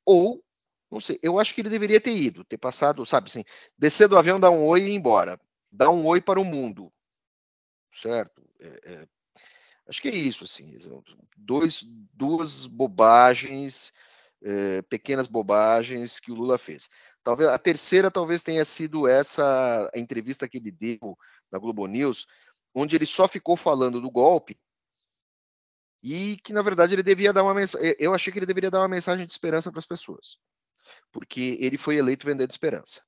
ou, 0.06 0.44
não 0.92 1.00
sei, 1.00 1.18
eu 1.24 1.40
acho 1.40 1.56
que 1.56 1.62
ele 1.62 1.70
deveria 1.70 2.00
ter 2.00 2.16
ido, 2.16 2.44
ter 2.44 2.58
passado, 2.58 3.06
sabe 3.06 3.30
assim, 3.30 3.44
descer 3.78 4.08
do 4.08 4.18
avião, 4.18 4.40
dar 4.40 4.52
um 4.52 4.66
oi 4.66 4.82
e 4.84 4.90
ir 4.90 4.94
embora. 4.94 5.40
Dar 5.76 5.90
um 5.90 6.06
oi 6.06 6.22
para 6.22 6.40
o 6.40 6.46
mundo, 6.46 6.94
certo? 7.92 8.48
É, 8.60 8.94
é, 8.94 9.08
acho 9.88 10.00
que 10.00 10.08
é 10.08 10.16
isso, 10.16 10.44
assim, 10.44 10.78
dois, 11.36 11.84
duas 12.14 12.68
bobagens 12.68 13.92
é, 14.44 14.84
pequenas 14.84 15.26
bobagens 15.26 16.20
que 16.20 16.32
o 16.32 16.36
Lula 16.36 16.60
fez. 16.60 16.90
Talvez 17.24 17.50
a 17.50 17.58
terceira 17.58 18.12
talvez 18.12 18.44
tenha 18.44 18.64
sido 18.64 19.08
essa 19.08 19.90
entrevista 19.96 20.48
que 20.48 20.58
ele 20.58 20.72
deu 20.72 21.18
na 21.52 21.58
Globo 21.58 21.88
News, 21.88 22.28
onde 22.76 22.96
ele 22.96 23.06
só 23.08 23.28
ficou 23.28 23.58
falando 23.58 24.00
do 24.00 24.12
golpe 24.12 24.60
e 26.04 26.38
que 26.44 26.52
na 26.52 26.62
verdade 26.62 26.94
ele 26.94 27.02
devia 27.04 27.32
dar 27.32 27.44
uma 27.44 27.54
mensagem. 27.54 27.96
Eu 27.98 28.14
achei 28.14 28.32
que 28.32 28.38
ele 28.38 28.46
deveria 28.46 28.70
dar 28.70 28.80
uma 28.80 28.88
mensagem 28.88 29.26
de 29.26 29.32
esperança 29.32 29.72
para 29.72 29.80
as 29.80 29.86
pessoas, 29.86 30.38
porque 31.12 31.58
ele 31.60 31.78
foi 31.78 31.96
eleito 31.96 32.28
vendendo 32.28 32.52
esperança. 32.52 33.02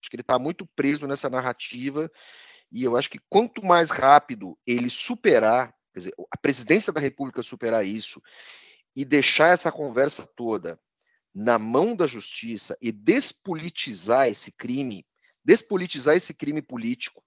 Acho 0.00 0.10
que 0.10 0.16
ele 0.16 0.22
está 0.22 0.38
muito 0.38 0.66
preso 0.66 1.06
nessa 1.06 1.28
narrativa 1.28 2.10
e 2.70 2.84
eu 2.84 2.96
acho 2.96 3.10
que 3.10 3.18
quanto 3.28 3.64
mais 3.64 3.90
rápido 3.90 4.58
ele 4.66 4.90
superar, 4.90 5.74
quer 5.92 6.00
dizer, 6.00 6.14
a 6.30 6.36
presidência 6.36 6.92
da 6.92 7.00
República 7.00 7.42
superar 7.42 7.84
isso 7.84 8.20
e 8.94 9.04
deixar 9.04 9.48
essa 9.48 9.72
conversa 9.72 10.26
toda 10.36 10.78
na 11.34 11.58
mão 11.58 11.94
da 11.94 12.06
justiça 12.06 12.76
e 12.80 12.90
despolitizar 12.90 14.28
esse 14.28 14.52
crime, 14.52 15.06
despolitizar 15.44 16.16
esse 16.16 16.34
crime 16.34 16.60
político, 16.60 17.22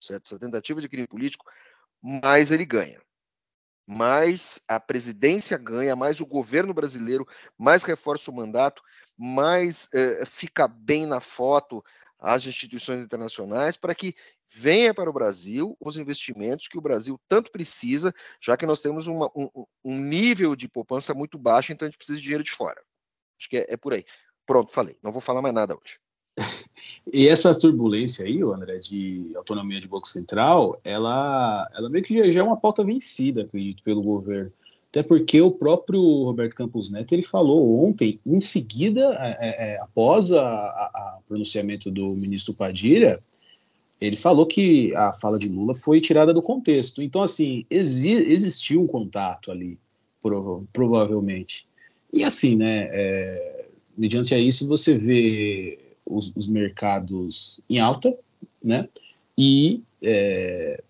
certo? 0.00 0.26
Essa 0.26 0.38
tentativa 0.38 0.80
de 0.80 0.88
crime 0.88 1.06
político, 1.06 1.44
mais 2.02 2.50
ele 2.50 2.64
ganha. 2.64 3.00
Mais 3.86 4.62
a 4.68 4.78
presidência 4.78 5.58
ganha, 5.58 5.94
mais 5.96 6.20
o 6.20 6.26
governo 6.26 6.72
brasileiro, 6.72 7.26
mais 7.58 7.82
reforça 7.82 8.30
o 8.30 8.34
mandato, 8.34 8.82
mais 9.16 9.88
eh, 9.92 10.24
fica 10.24 10.66
bem 10.66 11.06
na 11.06 11.20
foto 11.20 11.84
as 12.22 12.46
instituições 12.46 13.00
internacionais 13.00 13.76
para 13.76 13.94
que 13.94 14.14
venha 14.48 14.94
para 14.94 15.10
o 15.10 15.12
Brasil 15.12 15.76
os 15.80 15.96
investimentos 15.96 16.68
que 16.68 16.78
o 16.78 16.80
Brasil 16.80 17.20
tanto 17.28 17.50
precisa, 17.50 18.14
já 18.40 18.56
que 18.56 18.64
nós 18.64 18.80
temos 18.80 19.08
uma, 19.08 19.30
um, 19.34 19.48
um, 19.84 19.98
nível 19.98 20.54
de 20.54 20.68
poupança 20.68 21.12
muito 21.12 21.36
baixo, 21.36 21.72
então 21.72 21.86
a 21.86 21.90
gente 21.90 21.98
precisa 21.98 22.18
de 22.18 22.22
dinheiro 22.22 22.44
de 22.44 22.52
fora. 22.52 22.80
Acho 23.38 23.48
que 23.48 23.56
é, 23.56 23.66
é 23.70 23.76
por 23.76 23.92
aí. 23.92 24.04
Pronto, 24.46 24.72
falei. 24.72 24.96
Não 25.02 25.10
vou 25.10 25.20
falar 25.20 25.42
mais 25.42 25.54
nada 25.54 25.74
hoje. 25.74 25.98
E 27.12 27.28
essa 27.28 27.58
turbulência 27.58 28.24
aí, 28.24 28.40
André, 28.42 28.78
de 28.78 29.32
autonomia 29.36 29.80
de 29.80 29.88
Banco 29.88 30.06
Central, 30.06 30.80
ela, 30.84 31.68
ela 31.74 31.90
meio 31.90 32.04
que 32.04 32.30
já 32.30 32.40
é 32.40 32.42
uma 32.42 32.56
pauta 32.56 32.84
vencida, 32.84 33.42
acredito, 33.42 33.82
pelo 33.82 34.02
governo. 34.02 34.52
Até 34.92 35.02
porque 35.02 35.40
o 35.40 35.50
próprio 35.50 36.02
Roberto 36.24 36.54
Campos 36.54 36.90
Neto 36.90 37.14
ele 37.14 37.22
falou 37.22 37.82
ontem, 37.82 38.20
em 38.26 38.42
seguida, 38.42 39.16
é, 39.18 39.38
é, 39.40 39.72
é 39.72 39.80
após 39.80 40.30
o 40.30 40.36
pronunciamento 41.26 41.90
do 41.90 42.14
ministro 42.14 42.52
Padilha, 42.52 43.18
ele 43.98 44.16
falou 44.16 44.44
que 44.44 44.94
a 44.94 45.14
fala 45.14 45.38
de 45.38 45.48
Lula 45.48 45.74
foi 45.74 45.98
tirada 45.98 46.34
do 46.34 46.42
contexto. 46.42 47.02
Então, 47.02 47.22
assim, 47.22 47.64
exi 47.70 48.10
existiu 48.10 48.82
um 48.82 48.86
contato 48.86 49.50
ali, 49.50 49.78
prova 50.20 50.62
provavelmente. 50.74 51.66
E 52.12 52.22
assim, 52.22 52.54
né, 52.56 52.90
é, 52.92 53.64
mediante 53.96 54.34
a 54.34 54.38
isso, 54.38 54.68
você 54.68 54.98
vê 54.98 55.78
os, 56.04 56.36
os 56.36 56.46
mercados 56.46 57.60
em 57.70 57.78
alta, 57.78 58.14
né, 58.62 58.86
e 59.38 59.82
é, 60.02 60.82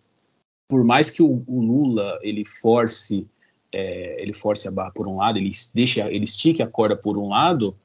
por 0.66 0.82
mais 0.82 1.08
que 1.08 1.22
o, 1.22 1.44
o 1.46 1.60
Lula 1.60 2.18
ele 2.20 2.44
force 2.44 3.28
é, 3.72 4.20
ele 4.20 4.32
force 4.32 4.68
a 4.68 4.70
barra 4.70 4.90
por 4.90 5.08
um 5.08 5.16
lado, 5.16 5.38
ele 5.38 5.50
deixa, 5.74 6.10
ele 6.10 6.24
estique 6.24 6.62
a 6.62 6.66
corda 6.66 6.96
por 6.96 7.16
um 7.16 7.28
lado, 7.28 7.76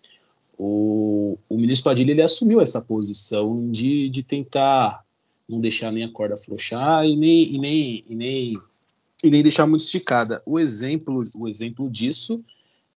o, 0.57 1.37
o 1.47 1.57
ministro 1.57 1.91
Padilha 1.91 2.11
ele 2.11 2.21
assumiu 2.21 2.59
essa 2.59 2.81
posição 2.81 3.71
de, 3.71 4.09
de 4.09 4.23
tentar 4.23 5.05
não 5.47 5.61
deixar 5.61 5.91
nem 5.91 6.03
a 6.03 6.11
corda 6.11 6.35
afrouxar 6.35 7.05
e 7.05 7.15
nem, 7.15 7.55
e 7.55 7.59
nem, 7.59 8.05
e 8.09 8.15
nem, 8.15 8.59
e 9.23 9.29
nem 9.29 9.43
deixar 9.43 9.67
muito 9.67 9.81
esticada. 9.81 10.41
O 10.45 10.59
exemplo, 10.59 11.21
o 11.37 11.47
exemplo 11.47 11.89
disso 11.89 12.43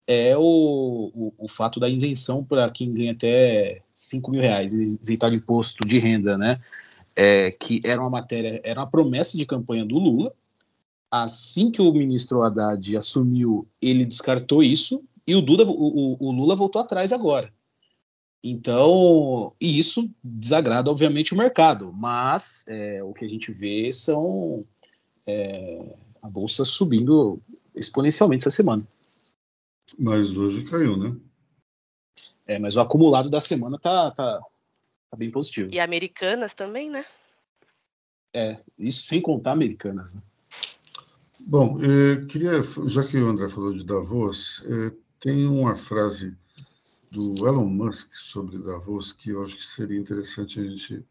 é 0.07 0.37
o, 0.37 1.13
o, 1.15 1.35
o 1.39 1.49
fato 1.49 1.79
da 1.79 1.89
isenção 1.89 2.43
para 2.43 2.69
quem 2.71 2.93
ganha 2.93 3.13
até 3.13 3.83
5 3.93 4.31
mil 4.31 4.41
reais, 4.41 4.73
isentar 4.73 5.31
de 5.31 5.37
imposto 5.37 5.87
de 5.87 5.99
renda, 5.99 6.37
né? 6.37 6.59
É, 7.15 7.51
que 7.51 7.81
era 7.85 8.01
uma 8.01 8.11
matéria, 8.11 8.61
era 8.65 8.81
uma 8.81 8.91
promessa 8.91 9.37
de 9.37 9.45
campanha 9.45 9.85
do 9.85 9.99
Lula. 9.99 10.33
Assim 11.11 11.71
que 11.71 11.83
o 11.83 11.93
ministro 11.93 12.43
Haddad 12.43 12.97
assumiu, 12.97 13.67
ele 13.83 14.05
descartou 14.05 14.63
isso 14.63 15.03
e 15.27 15.35
o, 15.35 15.41
Duda, 15.41 15.65
o, 15.65 16.17
o 16.21 16.31
Lula 16.31 16.55
voltou 16.55 16.81
atrás 16.81 17.13
agora. 17.13 17.53
Então, 18.43 19.55
e 19.61 19.79
isso 19.79 20.11
desagrada, 20.25 20.91
obviamente, 20.91 21.35
o 21.35 21.37
mercado, 21.37 21.93
mas 21.93 22.65
é, 22.69 23.03
o 23.03 23.13
que 23.13 23.25
a 23.25 23.29
gente 23.29 23.53
vê 23.53 23.93
são 23.93 24.65
é, 25.27 25.95
a 26.23 26.29
bolsa 26.29 26.65
subindo 26.65 27.41
exponencialmente 27.75 28.49
essa 28.49 28.57
semana. 28.57 28.83
Mas 29.99 30.37
hoje 30.37 30.65
caiu, 30.65 30.97
né? 30.97 31.17
É, 32.47 32.59
mas 32.59 32.77
o 32.77 32.81
acumulado 32.81 33.29
da 33.29 33.41
semana 33.41 33.79
tá, 33.79 34.11
tá, 34.11 34.41
tá 35.11 35.17
bem 35.17 35.31
positivo. 35.31 35.71
E 35.73 35.79
americanas 35.79 36.55
também, 36.55 36.89
né? 36.89 37.05
É, 38.35 38.57
isso 38.79 39.03
sem 39.05 39.21
contar 39.21 39.53
americanas. 39.53 40.15
Né? 40.15 40.23
Bom, 41.49 41.79
eh, 41.83 42.25
queria, 42.27 42.63
já 42.87 43.05
que 43.05 43.17
o 43.17 43.27
André 43.27 43.49
falou 43.49 43.73
de 43.75 43.85
Davos, 43.85 44.63
eh, 44.67 44.93
tem 45.19 45.47
uma 45.47 45.75
frase 45.75 46.37
do 47.11 47.47
Elon 47.47 47.67
Musk 47.67 48.15
sobre 48.15 48.59
Davos, 48.59 49.13
que 49.13 49.31
eu 49.31 49.45
acho 49.45 49.57
que 49.57 49.67
seria 49.67 49.99
interessante 49.99 50.61
a 50.61 50.65
gente 50.65 51.05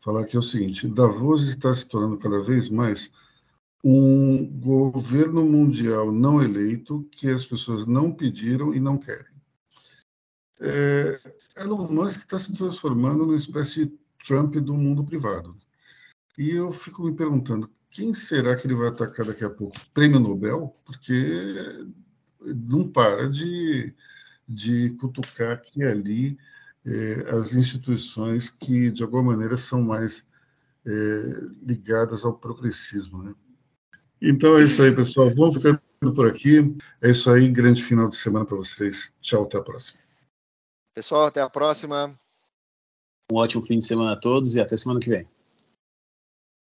falar, 0.00 0.24
que 0.24 0.36
é 0.36 0.38
o 0.38 0.42
seguinte: 0.42 0.86
Davos 0.86 1.48
está 1.48 1.74
se 1.74 1.86
tornando 1.86 2.18
cada 2.18 2.42
vez 2.44 2.68
mais 2.68 3.10
um 3.84 4.46
governo 4.60 5.44
mundial 5.44 6.12
não 6.12 6.42
eleito 6.42 7.08
que 7.10 7.28
as 7.28 7.44
pessoas 7.44 7.86
não 7.86 8.12
pediram 8.12 8.72
e 8.74 8.78
não 8.78 8.96
querem. 8.96 9.32
É, 10.60 11.20
Elon 11.56 11.88
Musk 11.88 12.20
está 12.20 12.38
se 12.38 12.52
transformando 12.52 13.26
numa 13.26 13.36
espécie 13.36 13.86
de 13.86 13.98
Trump 14.24 14.54
do 14.56 14.74
mundo 14.74 15.02
privado. 15.02 15.56
E 16.38 16.50
eu 16.50 16.72
fico 16.72 17.02
me 17.02 17.12
perguntando, 17.12 17.68
quem 17.92 18.12
será 18.14 18.56
que 18.56 18.66
ele 18.66 18.74
vai 18.74 18.88
atacar 18.88 19.26
daqui 19.26 19.44
a 19.44 19.50
pouco? 19.50 19.76
Prêmio 19.94 20.18
Nobel? 20.18 20.76
Porque 20.84 21.86
não 22.40 22.88
para 22.88 23.28
de 23.28 23.94
de 24.48 24.94
cutucar 24.96 25.52
aqui 25.52 25.80
e 25.80 25.84
ali 25.84 26.38
é, 26.84 27.30
as 27.30 27.54
instituições 27.54 28.50
que, 28.50 28.90
de 28.90 29.02
alguma 29.02 29.22
maneira, 29.22 29.56
são 29.56 29.80
mais 29.80 30.26
é, 30.86 30.90
ligadas 31.62 32.24
ao 32.24 32.34
progressismo. 32.34 33.22
Né? 33.22 33.34
Então 34.20 34.58
é 34.58 34.64
isso 34.64 34.82
aí, 34.82 34.94
pessoal. 34.94 35.30
Vamos 35.34 35.54
ficando 35.54 35.80
por 36.14 36.26
aqui. 36.26 36.76
É 37.02 37.10
isso 37.10 37.30
aí. 37.30 37.48
Grande 37.48 37.82
final 37.82 38.08
de 38.08 38.16
semana 38.16 38.44
para 38.44 38.56
vocês. 38.56 39.12
Tchau, 39.20 39.44
até 39.44 39.58
a 39.58 39.62
próxima. 39.62 39.98
Pessoal, 40.94 41.26
até 41.26 41.40
a 41.40 41.48
próxima. 41.48 42.18
Um 43.30 43.36
ótimo 43.36 43.64
fim 43.64 43.78
de 43.78 43.86
semana 43.86 44.12
a 44.12 44.20
todos 44.20 44.54
e 44.56 44.60
até 44.60 44.76
semana 44.76 45.00
que 45.00 45.08
vem. 45.08 45.31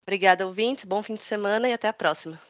Obrigada, 0.09 0.47
ouvintes. 0.47 0.87
Bom 0.87 1.03
fim 1.03 1.17
de 1.17 1.23
semana 1.23 1.69
e 1.69 1.73
até 1.75 1.87
a 1.87 1.93
próxima. 1.93 2.41